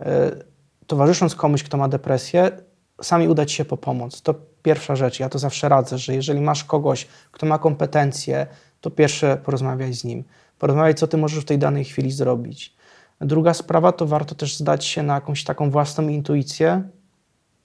e, 0.01 0.31
towarzysząc 0.87 1.35
komuś, 1.35 1.63
kto 1.63 1.77
ma 1.77 1.89
depresję, 1.89 2.51
sami 3.03 3.29
udać 3.29 3.53
się 3.53 3.65
po 3.65 3.77
pomoc. 3.77 4.23
To 4.23 4.35
pierwsza 4.63 4.97
rzecz, 4.97 5.21
ja 5.21 5.29
to 5.29 5.39
zawsze 5.39 5.69
radzę, 5.69 5.99
że 5.99 6.15
jeżeli 6.15 6.41
masz 6.41 6.65
kogoś, 6.65 7.07
kto 7.33 7.47
ma 7.47 7.59
kompetencje, 7.59 8.47
to 8.81 8.91
pierwsze 8.91 9.37
porozmawiaj 9.37 9.93
z 9.93 10.05
nim. 10.05 10.25
Porozmawiaj, 10.59 10.95
co 10.95 11.07
ty 11.07 11.17
możesz 11.17 11.43
w 11.43 11.47
tej 11.47 11.59
danej 11.59 11.85
chwili 11.85 12.13
zrobić. 12.13 12.77
Druga 13.21 13.55
sprawa 13.55 13.93
to 13.93 14.07
warto 14.07 14.35
też 14.35 14.57
zdać 14.57 14.85
się 14.85 15.03
na 15.03 15.15
jakąś 15.15 15.45
taką 15.45 15.71
własną 15.71 16.09
intuicję. 16.09 16.83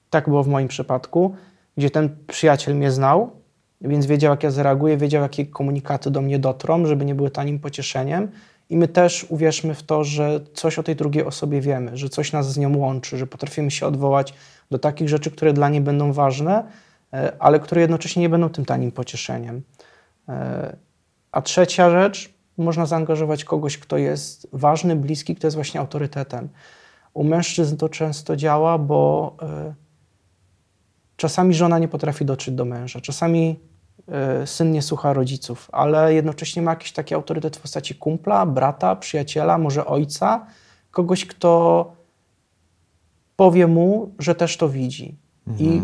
Tak 0.09 0.29
było 0.29 0.43
w 0.43 0.47
moim 0.47 0.67
przypadku, 0.67 1.35
gdzie 1.77 1.89
ten 1.89 2.17
przyjaciel 2.27 2.75
mnie 2.75 2.91
znał, 2.91 3.44
więc 3.88 4.06
wiedział, 4.06 4.32
jak 4.32 4.43
ja 4.43 4.52
zareaguję, 4.52 4.98
wiedział, 4.98 5.21
jakie 5.21 5.45
komunikaty 5.45 6.12
do 6.12 6.21
mnie 6.21 6.39
dotrą, 6.39 6.86
żeby 6.86 7.06
nie 7.06 7.15
były 7.15 7.32
tanim 7.32 7.60
pocieszeniem. 7.60 8.32
I 8.69 8.78
my 8.78 8.88
też 8.88 9.26
uwierzmy 9.30 9.74
w 9.76 9.84
to, 9.84 10.04
że 10.04 10.39
coś 10.54 10.80
o 10.80 10.84
tej 10.84 10.95
drugiej 10.95 11.26
osobie 11.26 11.62
wiemy, 11.62 11.98
że 11.98 12.10
coś 12.10 12.32
nas 12.32 12.54
z 12.54 12.58
nią 12.58 12.78
łączy, 12.78 13.17
że 13.17 13.28
potrafimy 13.28 13.71
się 13.71 13.88
odwołać 13.88 14.34
do 14.71 14.80
takich 14.80 15.10
rzeczy, 15.10 15.32
które 15.32 15.54
dla 15.54 15.69
niej 15.69 15.82
będą 15.82 16.13
ważne, 16.13 16.63
e, 17.13 17.34
ale 17.39 17.60
które 17.60 17.82
jednocześnie 17.82 18.21
nie 18.21 18.30
będą 18.30 18.50
tym 18.50 18.65
tanim 18.65 18.91
pocieszeniem. 18.91 19.62
E, 20.30 20.76
a 21.32 21.41
trzecia 21.41 21.89
rzecz, 21.89 22.34
można 22.58 22.86
zaangażować 22.86 23.43
kogoś, 23.43 23.78
kto 23.78 23.98
jest 23.98 24.48
ważny, 24.54 24.95
bliski, 24.95 25.36
kto 25.36 25.48
jest 25.48 25.56
właśnie 25.56 25.80
autorytetem. 25.80 26.50
U 27.13 27.24
mężczyzn 27.24 27.78
to 27.78 27.89
często 27.89 28.36
działa, 28.36 28.78
bo 28.78 29.36
e, 29.41 29.74
czasami 31.17 31.54
żona 31.54 31.80
nie 31.80 31.88
potrafi 31.88 32.26
dotrzeć 32.26 32.56
do 32.56 32.65
męża, 32.65 33.02
czasami 33.02 33.60
syn 34.45 34.71
nie 34.71 34.81
słucha 34.81 35.13
rodziców, 35.13 35.69
ale 35.71 36.13
jednocześnie 36.13 36.61
ma 36.61 36.71
jakiś 36.71 36.91
taki 36.91 37.15
autorytet 37.15 37.57
w 37.57 37.61
postaci 37.61 37.95
kumpla, 37.95 38.45
brata, 38.45 38.95
przyjaciela, 38.95 39.57
może 39.57 39.85
ojca, 39.85 40.45
kogoś, 40.91 41.25
kto 41.25 41.91
powie 43.35 43.67
mu, 43.67 44.11
że 44.19 44.35
też 44.35 44.57
to 44.57 44.69
widzi. 44.69 45.17
Mhm. 45.47 45.69
I 45.69 45.81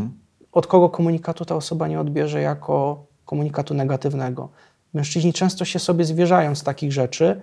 od 0.52 0.68
kogo 0.68 0.90
komunikatu 0.90 1.46
ta 1.46 1.56
osoba 1.56 1.88
nie 1.88 2.00
odbierze 2.00 2.42
jako 2.42 3.06
komunikatu 3.26 3.74
negatywnego. 3.74 4.50
Mężczyźni 4.94 5.34
często 5.34 5.66
się 5.66 5.80
sobie 5.80 6.06
zwierzają 6.06 6.56
z 6.56 6.64
takich 6.64 6.92
rzeczy, 6.92 7.42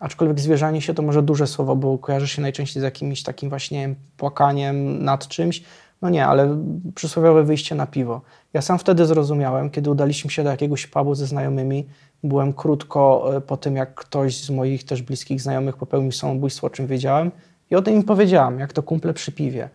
aczkolwiek 0.00 0.40
zwierzanie 0.40 0.80
się 0.80 0.94
to 0.94 1.02
może 1.02 1.22
duże 1.22 1.46
słowo, 1.46 1.76
bo 1.76 1.98
kojarzy 1.98 2.28
się 2.28 2.42
najczęściej 2.42 2.80
z 2.80 2.84
jakimś 2.84 3.22
takim 3.22 3.48
właśnie 3.48 3.94
płakaniem 4.16 5.04
nad 5.04 5.28
czymś. 5.28 5.62
No 6.02 6.10
nie, 6.10 6.26
ale 6.26 6.58
przysłowiowe 6.94 7.44
wyjście 7.44 7.74
na 7.74 7.86
piwo. 7.86 8.20
Ja 8.52 8.62
sam 8.62 8.78
wtedy 8.78 9.06
zrozumiałem, 9.06 9.70
kiedy 9.70 9.90
udaliśmy 9.90 10.30
się 10.30 10.44
do 10.44 10.50
jakiegoś 10.50 10.86
pubu 10.86 11.14
ze 11.14 11.26
znajomymi. 11.26 11.86
Byłem 12.24 12.52
krótko 12.52 13.30
e, 13.36 13.40
po 13.40 13.56
tym, 13.56 13.76
jak 13.76 13.94
ktoś 13.94 14.36
z 14.44 14.50
moich 14.50 14.84
też 14.84 15.02
bliskich 15.02 15.40
znajomych 15.40 15.76
popełnił 15.76 16.12
samobójstwo, 16.12 16.66
o 16.66 16.70
czym 16.70 16.86
wiedziałem. 16.86 17.30
I 17.70 17.76
o 17.76 17.82
tym 17.82 17.94
im 17.94 18.02
powiedziałam, 18.02 18.58
jak 18.58 18.72
to 18.72 18.82
kumple 18.82 19.14
przy 19.14 19.32
piwie. 19.32 19.68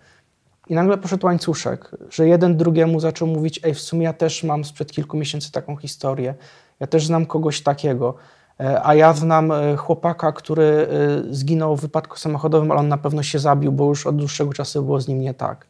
I 0.69 0.73
nagle 0.73 0.97
poszedł 0.97 1.25
łańcuszek, 1.25 1.91
że 2.09 2.27
jeden 2.27 2.57
drugiemu 2.57 2.99
zaczął 2.99 3.27
mówić: 3.27 3.59
Ej, 3.63 3.73
w 3.73 3.79
sumie 3.79 4.03
ja 4.03 4.13
też 4.13 4.43
mam 4.43 4.65
sprzed 4.65 4.91
kilku 4.91 5.17
miesięcy 5.17 5.51
taką 5.51 5.75
historię. 5.75 6.35
Ja 6.79 6.87
też 6.87 7.05
znam 7.05 7.25
kogoś 7.25 7.61
takiego. 7.61 8.15
E, 8.59 8.85
a 8.85 8.95
ja 8.95 9.13
znam 9.13 9.51
e, 9.51 9.75
chłopaka, 9.75 10.31
który 10.31 10.87
zginął 11.29 11.75
w 11.75 11.81
wypadku 11.81 12.17
samochodowym, 12.17 12.71
ale 12.71 12.79
on 12.79 12.87
na 12.87 12.97
pewno 12.97 13.23
się 13.23 13.39
zabił, 13.39 13.71
bo 13.71 13.85
już 13.85 14.07
od 14.07 14.15
dłuższego 14.15 14.53
czasu 14.53 14.83
było 14.83 15.01
z 15.01 15.07
nim 15.07 15.21
nie 15.21 15.33
tak. 15.33 15.67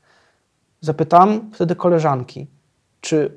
Zapytam 0.81 1.51
wtedy 1.53 1.75
koleżanki, 1.75 2.47
czy 3.01 3.31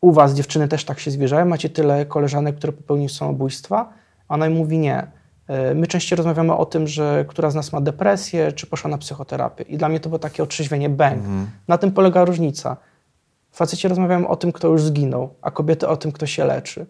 u 0.00 0.12
was 0.12 0.34
dziewczyny 0.34 0.68
też 0.68 0.84
tak 0.84 1.00
się 1.00 1.10
zwierzają? 1.10 1.46
Macie 1.46 1.70
tyle 1.70 2.06
koleżanek, 2.06 2.56
które 2.56 2.72
popełniły 2.72 3.08
samobójstwa? 3.08 3.92
A 4.28 4.34
ona 4.34 4.50
mówi 4.50 4.78
nie. 4.78 5.06
E, 5.48 5.74
my 5.74 5.86
częściej 5.86 6.16
rozmawiamy 6.16 6.56
o 6.56 6.66
tym, 6.66 6.86
że 6.88 7.24
która 7.28 7.50
z 7.50 7.54
nas 7.54 7.72
ma 7.72 7.80
depresję, 7.80 8.52
czy 8.52 8.66
poszła 8.66 8.90
na 8.90 8.98
psychoterapię. 8.98 9.64
I 9.64 9.78
dla 9.78 9.88
mnie 9.88 10.00
to 10.00 10.08
było 10.08 10.18
takie 10.18 10.42
otrzeźwienie, 10.42 10.88
bang. 10.88 11.18
Mhm. 11.18 11.46
Na 11.68 11.78
tym 11.78 11.92
polega 11.92 12.24
różnica. 12.24 12.76
Faceci 13.52 13.88
rozmawiają 13.88 14.28
o 14.28 14.36
tym, 14.36 14.52
kto 14.52 14.68
już 14.68 14.82
zginął, 14.82 15.34
a 15.42 15.50
kobiety 15.50 15.88
o 15.88 15.96
tym, 15.96 16.12
kto 16.12 16.26
się 16.26 16.44
leczy. 16.44 16.86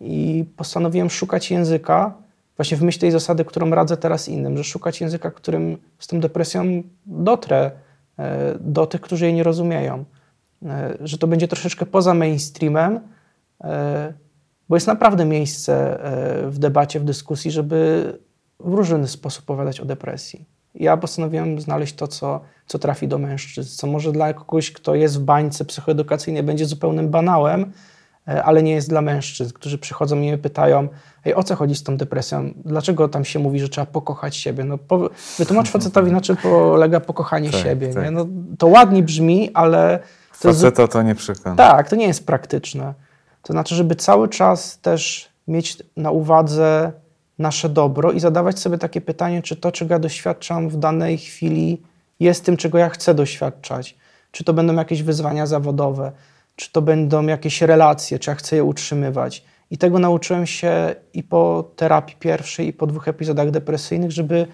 I 0.00 0.44
postanowiłem 0.56 1.10
szukać 1.10 1.50
języka, 1.50 2.14
właśnie 2.56 2.76
w 2.76 2.82
myśl 2.82 3.00
tej 3.00 3.10
zasady, 3.10 3.44
którą 3.44 3.70
radzę 3.70 3.96
teraz 3.96 4.28
innym, 4.28 4.56
że 4.56 4.64
szukać 4.64 5.00
języka, 5.00 5.30
którym 5.30 5.76
z 5.98 6.06
tą 6.06 6.20
depresją 6.20 6.82
dotrę 7.06 7.70
do 8.60 8.86
tych, 8.86 9.00
którzy 9.00 9.24
jej 9.24 9.34
nie 9.34 9.42
rozumieją. 9.42 10.04
E, 10.66 10.96
że 11.00 11.18
to 11.18 11.26
będzie 11.26 11.48
troszeczkę 11.48 11.86
poza 11.86 12.14
mainstreamem, 12.14 13.00
bo 14.68 14.76
jest 14.76 14.86
naprawdę 14.86 15.24
miejsce 15.24 16.04
e, 16.04 16.50
w 16.50 16.58
debacie, 16.58 17.00
w 17.00 17.04
dyskusji, 17.04 17.50
żeby 17.50 18.12
w 18.60 18.74
różny 18.74 19.08
sposób 19.08 19.44
opowiadać 19.44 19.80
o 19.80 19.84
depresji. 19.84 20.44
Ja 20.74 20.96
postanowiłem 20.96 21.60
znaleźć 21.60 21.94
to, 21.94 22.08
co, 22.08 22.40
co 22.66 22.78
trafi 22.78 23.08
do 23.08 23.18
mężczyzn, 23.18 23.76
co 23.76 23.86
może 23.86 24.12
dla 24.12 24.34
kogoś, 24.34 24.72
kto 24.72 24.94
jest 24.94 25.18
w 25.20 25.24
bańce 25.24 25.64
psychoedukacyjnej, 25.64 26.42
będzie 26.42 26.66
zupełnym 26.66 27.08
banałem, 27.08 27.62
e, 27.62 27.66
ale 28.26 28.62
nie 28.62 28.72
jest 28.72 28.88
dla 28.88 29.02
mężczyzn, 29.02 29.52
którzy 29.54 29.78
przychodzą 29.78 30.16
i 30.16 30.18
mnie 30.18 30.38
pytają, 30.38 30.88
Ej, 31.24 31.34
o 31.34 31.42
co 31.42 31.56
chodzi 31.56 31.74
z 31.74 31.82
tą 31.82 31.96
depresją? 31.96 32.50
Dlaczego 32.64 33.08
tam 33.08 33.24
się 33.24 33.38
mówi, 33.38 33.60
że 33.60 33.68
trzeba 33.68 33.86
pokochać 33.86 34.36
siebie? 34.36 34.64
No, 34.64 34.78
po, 34.78 35.10
wytłumacz 35.38 35.70
facetowi, 35.70 36.12
na 36.12 36.20
czym 36.20 36.36
polega 36.36 37.00
pokochanie 37.00 37.50
Tak, 37.50 37.60
siebie. 37.62 37.94
tak. 37.94 38.10
No, 38.10 38.26
to 38.58 38.66
ładnie 38.66 39.02
brzmi, 39.02 39.50
ale 39.54 39.98
to 40.40 40.48
jest, 40.48 40.60
Faceta 40.60 40.88
to 40.88 41.02
nie 41.02 41.14
przekona. 41.14 41.56
tak, 41.56 41.90
to 41.90 41.96
nie 41.96 42.06
jest 42.06 42.26
praktyczne. 42.26 42.94
To 43.42 43.52
znaczy, 43.52 43.74
żeby 43.74 43.96
cały 43.96 44.28
czas 44.28 44.78
też 44.78 45.28
mieć 45.48 45.82
na 45.96 46.10
uwadze 46.10 46.92
nasze 47.38 47.68
dobro 47.68 48.12
i 48.12 48.20
zadawać 48.20 48.58
sobie 48.58 48.78
takie 48.78 49.00
pytanie, 49.00 49.42
czy 49.42 49.56
to, 49.56 49.72
czego 49.72 49.94
ja 49.94 49.98
doświadczam 49.98 50.68
w 50.68 50.76
danej 50.76 51.18
chwili, 51.18 51.82
jest 52.20 52.44
tym, 52.44 52.56
czego 52.56 52.78
ja 52.78 52.88
chcę 52.88 53.14
doświadczać. 53.14 53.96
Czy 54.30 54.44
to 54.44 54.52
będą 54.52 54.74
jakieś 54.74 55.02
wyzwania 55.02 55.46
zawodowe, 55.46 56.12
czy 56.56 56.72
to 56.72 56.82
będą 56.82 57.26
jakieś 57.26 57.62
relacje, 57.62 58.18
czy 58.18 58.30
ja 58.30 58.34
chcę 58.34 58.56
je 58.56 58.64
utrzymywać. 58.64 59.44
I 59.70 59.78
tego 59.78 59.98
nauczyłem 59.98 60.46
się 60.46 60.94
i 61.14 61.22
po 61.22 61.70
terapii 61.76 62.16
pierwszej, 62.16 62.66
i 62.66 62.72
po 62.72 62.86
dwóch 62.86 63.08
epizodach 63.08 63.50
depresyjnych, 63.50 64.12
żeby 64.12 64.46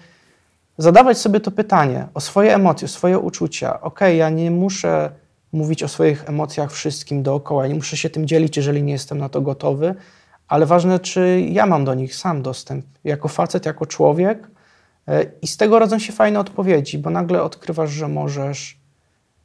zadawać 0.77 1.17
sobie 1.17 1.39
to 1.39 1.51
pytanie 1.51 2.07
o 2.13 2.21
swoje 2.21 2.55
emocje, 2.55 2.85
o 2.85 2.89
swoje 2.89 3.19
uczucia. 3.19 3.81
Okej, 3.81 4.17
ja 4.17 4.29
nie 4.29 4.51
muszę 4.51 5.11
mówić 5.53 5.83
o 5.83 5.87
swoich 5.87 6.29
emocjach 6.29 6.71
wszystkim 6.71 7.23
dookoła, 7.23 7.63
ja 7.63 7.69
nie 7.69 7.75
muszę 7.75 7.97
się 7.97 8.09
tym 8.09 8.27
dzielić, 8.27 8.57
jeżeli 8.57 8.83
nie 8.83 8.93
jestem 8.93 9.17
na 9.17 9.29
to 9.29 9.41
gotowy, 9.41 9.95
ale 10.47 10.65
ważne, 10.65 10.99
czy 10.99 11.41
ja 11.49 11.65
mam 11.65 11.85
do 11.85 11.93
nich 11.93 12.15
sam 12.15 12.41
dostęp, 12.41 12.85
jako 13.03 13.27
facet, 13.27 13.65
jako 13.65 13.85
człowiek. 13.85 14.47
E, 15.07 15.25
I 15.41 15.47
z 15.47 15.57
tego 15.57 15.79
rodzą 15.79 15.99
się 15.99 16.13
fajne 16.13 16.39
odpowiedzi, 16.39 16.97
bo 16.97 17.09
nagle 17.09 17.43
odkrywasz, 17.43 17.91
że 17.91 18.07
możesz 18.07 18.77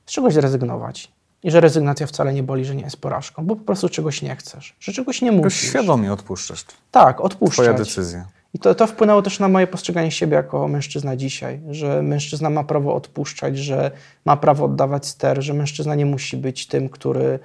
z 0.07 0.13
czegoś 0.13 0.35
zrezygnować. 0.35 1.18
I 1.43 1.51
że 1.51 1.61
rezygnacja 1.61 2.07
wcale 2.07 2.33
nie 2.33 2.43
boli, 2.43 2.65
że 2.65 2.75
nie 2.75 2.83
jest 2.83 2.97
porażką, 2.97 3.47
bo 3.47 3.57
po 3.57 3.65
prostu 3.65 3.89
czegoś 3.89 4.23
nie 4.23 4.37
chcesz, 4.37 4.77
że 4.81 4.93
czegoś 4.93 5.23
nie 5.23 5.33
musisz. 5.33 5.69
świadomie 5.69 6.13
odpuszczasz. 6.13 6.65
Tak, 6.91 7.21
odpuszczać. 7.21 7.65
Twoja 7.65 7.79
decyzja. 7.79 8.27
I 8.55 8.59
to, 8.59 8.75
to 8.75 8.87
wpłynęło 8.87 9.23
też 9.23 9.39
na 9.39 9.49
moje 9.49 9.67
postrzeganie 9.67 10.11
siebie 10.11 10.35
jako 10.37 10.69
mężczyzna 10.69 11.17
dzisiaj, 11.17 11.61
że 11.71 12.03
mężczyzna 12.03 12.51
ma 12.51 12.65
prawo 12.65 12.95
odpuszczać, 12.95 13.59
że 13.59 13.91
ma 14.25 14.37
prawo 14.37 14.65
oddawać 14.65 15.07
ster, 15.07 15.43
że 15.43 15.55
mężczyzna 15.55 15.95
nie 15.95 16.07
musi 16.07 16.37
być 16.37 16.67
tym, 16.67 16.89
który 16.89 17.39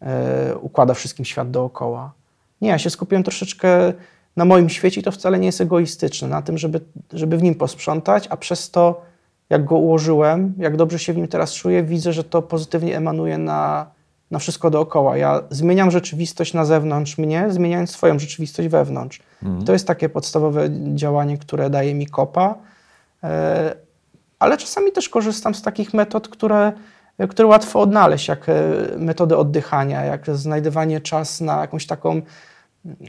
e, 0.00 0.56
układa 0.56 0.94
wszystkim 0.94 1.24
świat 1.24 1.50
dookoła. 1.50 2.12
Nie, 2.60 2.68
ja 2.68 2.78
się 2.78 2.90
skupiłem 2.90 3.22
troszeczkę 3.22 3.92
na 4.36 4.44
moim 4.44 4.68
świecie 4.68 5.00
i 5.00 5.04
to 5.04 5.12
wcale 5.12 5.38
nie 5.38 5.46
jest 5.46 5.60
egoistyczne, 5.60 6.28
na 6.28 6.42
tym, 6.42 6.58
żeby, 6.58 6.80
żeby 7.12 7.36
w 7.36 7.42
nim 7.42 7.54
posprzątać, 7.54 8.26
a 8.30 8.36
przez 8.36 8.70
to, 8.70 9.02
jak 9.50 9.64
go 9.64 9.76
ułożyłem, 9.76 10.54
jak 10.58 10.76
dobrze 10.76 10.98
się 10.98 11.12
w 11.12 11.16
nim 11.16 11.28
teraz 11.28 11.54
czuję, 11.54 11.82
widzę, 11.82 12.12
że 12.12 12.24
to 12.24 12.42
pozytywnie 12.42 12.96
emanuje 12.96 13.38
na, 13.38 13.86
na 14.30 14.38
wszystko 14.38 14.70
dookoła. 14.70 15.16
Ja 15.16 15.42
zmieniam 15.50 15.90
rzeczywistość 15.90 16.54
na 16.54 16.64
zewnątrz 16.64 17.18
mnie, 17.18 17.46
zmieniając 17.48 17.90
swoją 17.90 18.18
rzeczywistość 18.18 18.68
wewnątrz. 18.68 19.20
I 19.60 19.64
to 19.64 19.72
jest 19.72 19.86
takie 19.86 20.08
podstawowe 20.08 20.68
działanie, 20.94 21.38
które 21.38 21.70
daje 21.70 21.94
mi 21.94 22.06
kopa. 22.06 22.54
E, 23.24 23.74
ale 24.38 24.56
czasami 24.56 24.92
też 24.92 25.08
korzystam 25.08 25.54
z 25.54 25.62
takich 25.62 25.94
metod, 25.94 26.28
które, 26.28 26.72
które 27.28 27.48
łatwo 27.48 27.80
odnaleźć, 27.80 28.28
jak 28.28 28.48
e, 28.48 28.52
metody 28.98 29.36
oddychania, 29.36 30.04
jak 30.04 30.36
znajdywanie 30.36 31.00
czas 31.00 31.40
na 31.40 31.60
jakąś 31.60 31.86
taką 31.86 32.22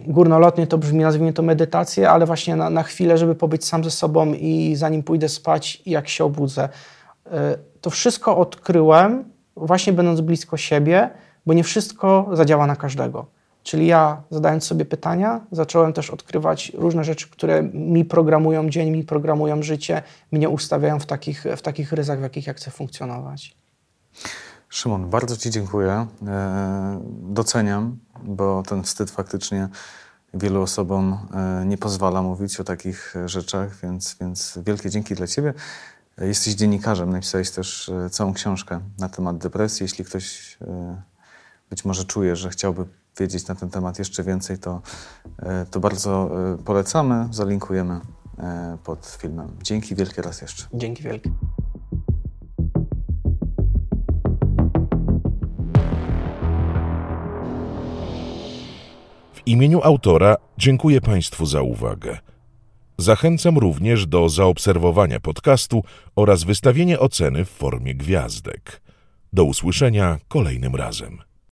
górnolotnie 0.07 0.67
to 0.67 0.77
brzmi, 0.77 0.99
nazwijmy 0.99 1.33
to 1.33 1.41
medytację, 1.41 2.09
ale 2.09 2.25
właśnie 2.25 2.55
na, 2.55 2.69
na 2.69 2.83
chwilę, 2.83 3.17
żeby 3.17 3.35
pobyć 3.35 3.65
sam 3.65 3.83
ze 3.83 3.91
sobą 3.91 4.33
i 4.33 4.75
zanim 4.75 5.03
pójdę 5.03 5.29
spać, 5.29 5.81
jak 5.85 6.09
się 6.09 6.25
obudzę. 6.25 6.69
E, 7.31 7.57
To 7.81 7.89
wszystko 7.89 8.37
odkryłem 8.37 9.23
właśnie 9.55 9.93
będąc 9.93 10.21
blisko 10.21 10.57
siebie, 10.57 11.09
bo 11.45 11.53
nie 11.53 11.63
wszystko 11.63 12.29
zadziała 12.33 12.67
na 12.67 12.75
każdego. 12.75 13.25
Czyli 13.63 13.87
ja, 13.87 14.21
zadając 14.29 14.63
sobie 14.63 14.85
pytania, 14.85 15.41
zacząłem 15.51 15.93
też 15.93 16.09
odkrywać 16.09 16.71
różne 16.75 17.03
rzeczy, 17.03 17.29
które 17.29 17.63
mi 17.73 18.05
programują 18.05 18.69
dzień, 18.69 18.91
mi 18.91 19.03
programują 19.03 19.63
życie, 19.63 20.01
mnie 20.31 20.49
ustawiają 20.49 20.99
w 20.99 21.05
takich, 21.05 21.45
w 21.57 21.61
takich 21.61 21.91
ryzach, 21.91 22.19
w 22.19 22.21
jakich 22.21 22.47
ja 22.47 22.53
chcę 22.53 22.71
funkcjonować. 22.71 23.55
Szymon, 24.69 25.09
bardzo 25.09 25.37
Ci 25.37 25.49
dziękuję. 25.49 26.07
E, 26.27 27.01
doceniam, 27.21 27.97
bo 28.23 28.63
ten 28.67 28.83
wstyd 28.83 29.11
faktycznie 29.11 29.69
wielu 30.33 30.61
osobom 30.61 31.17
e, 31.33 31.65
nie 31.65 31.77
pozwala 31.77 32.21
mówić 32.21 32.59
o 32.59 32.63
takich 32.63 33.13
rzeczach, 33.25 33.75
więc, 33.83 34.15
więc 34.21 34.59
wielkie 34.65 34.89
dzięki 34.89 35.15
dla 35.15 35.27
Ciebie. 35.27 35.53
E, 36.17 36.27
Jesteś 36.27 36.53
dziennikarzem, 36.53 37.09
napisałeś 37.09 37.51
też 37.51 37.91
całą 38.11 38.33
książkę 38.33 38.79
na 38.97 39.09
temat 39.09 39.37
depresji. 39.37 39.83
Jeśli 39.83 40.05
ktoś 40.05 40.57
być 41.69 41.85
może 41.85 42.05
czuje, 42.05 42.35
że 42.35 42.49
chciałby 42.49 42.85
wiedzieć 43.19 43.47
na 43.47 43.55
ten 43.55 43.69
temat 43.69 43.99
jeszcze 43.99 44.23
więcej, 44.23 44.57
to, 44.57 44.81
to 45.71 45.79
bardzo 45.79 46.31
polecamy, 46.65 47.27
zalinkujemy 47.31 47.99
pod 48.83 49.17
filmem. 49.21 49.57
Dzięki 49.63 49.95
wielkie 49.95 50.21
raz 50.21 50.41
jeszcze. 50.41 50.65
Dzięki 50.73 51.03
wielkie. 51.03 51.29
Imieniu 59.49 59.81
autora 59.83 60.35
dziękuję 60.57 61.01
Państwu 61.01 61.45
za 61.45 61.61
uwagę. 61.61 62.17
Zachęcam 62.97 63.57
również 63.57 64.07
do 64.07 64.29
zaobserwowania 64.29 65.19
podcastu 65.19 65.83
oraz 66.15 66.43
wystawienia 66.43 66.99
oceny 66.99 67.45
w 67.45 67.49
formie 67.49 67.95
gwiazdek. 67.95 68.81
Do 69.33 69.43
usłyszenia 69.43 70.17
kolejnym 70.27 70.75
razem. 70.75 71.28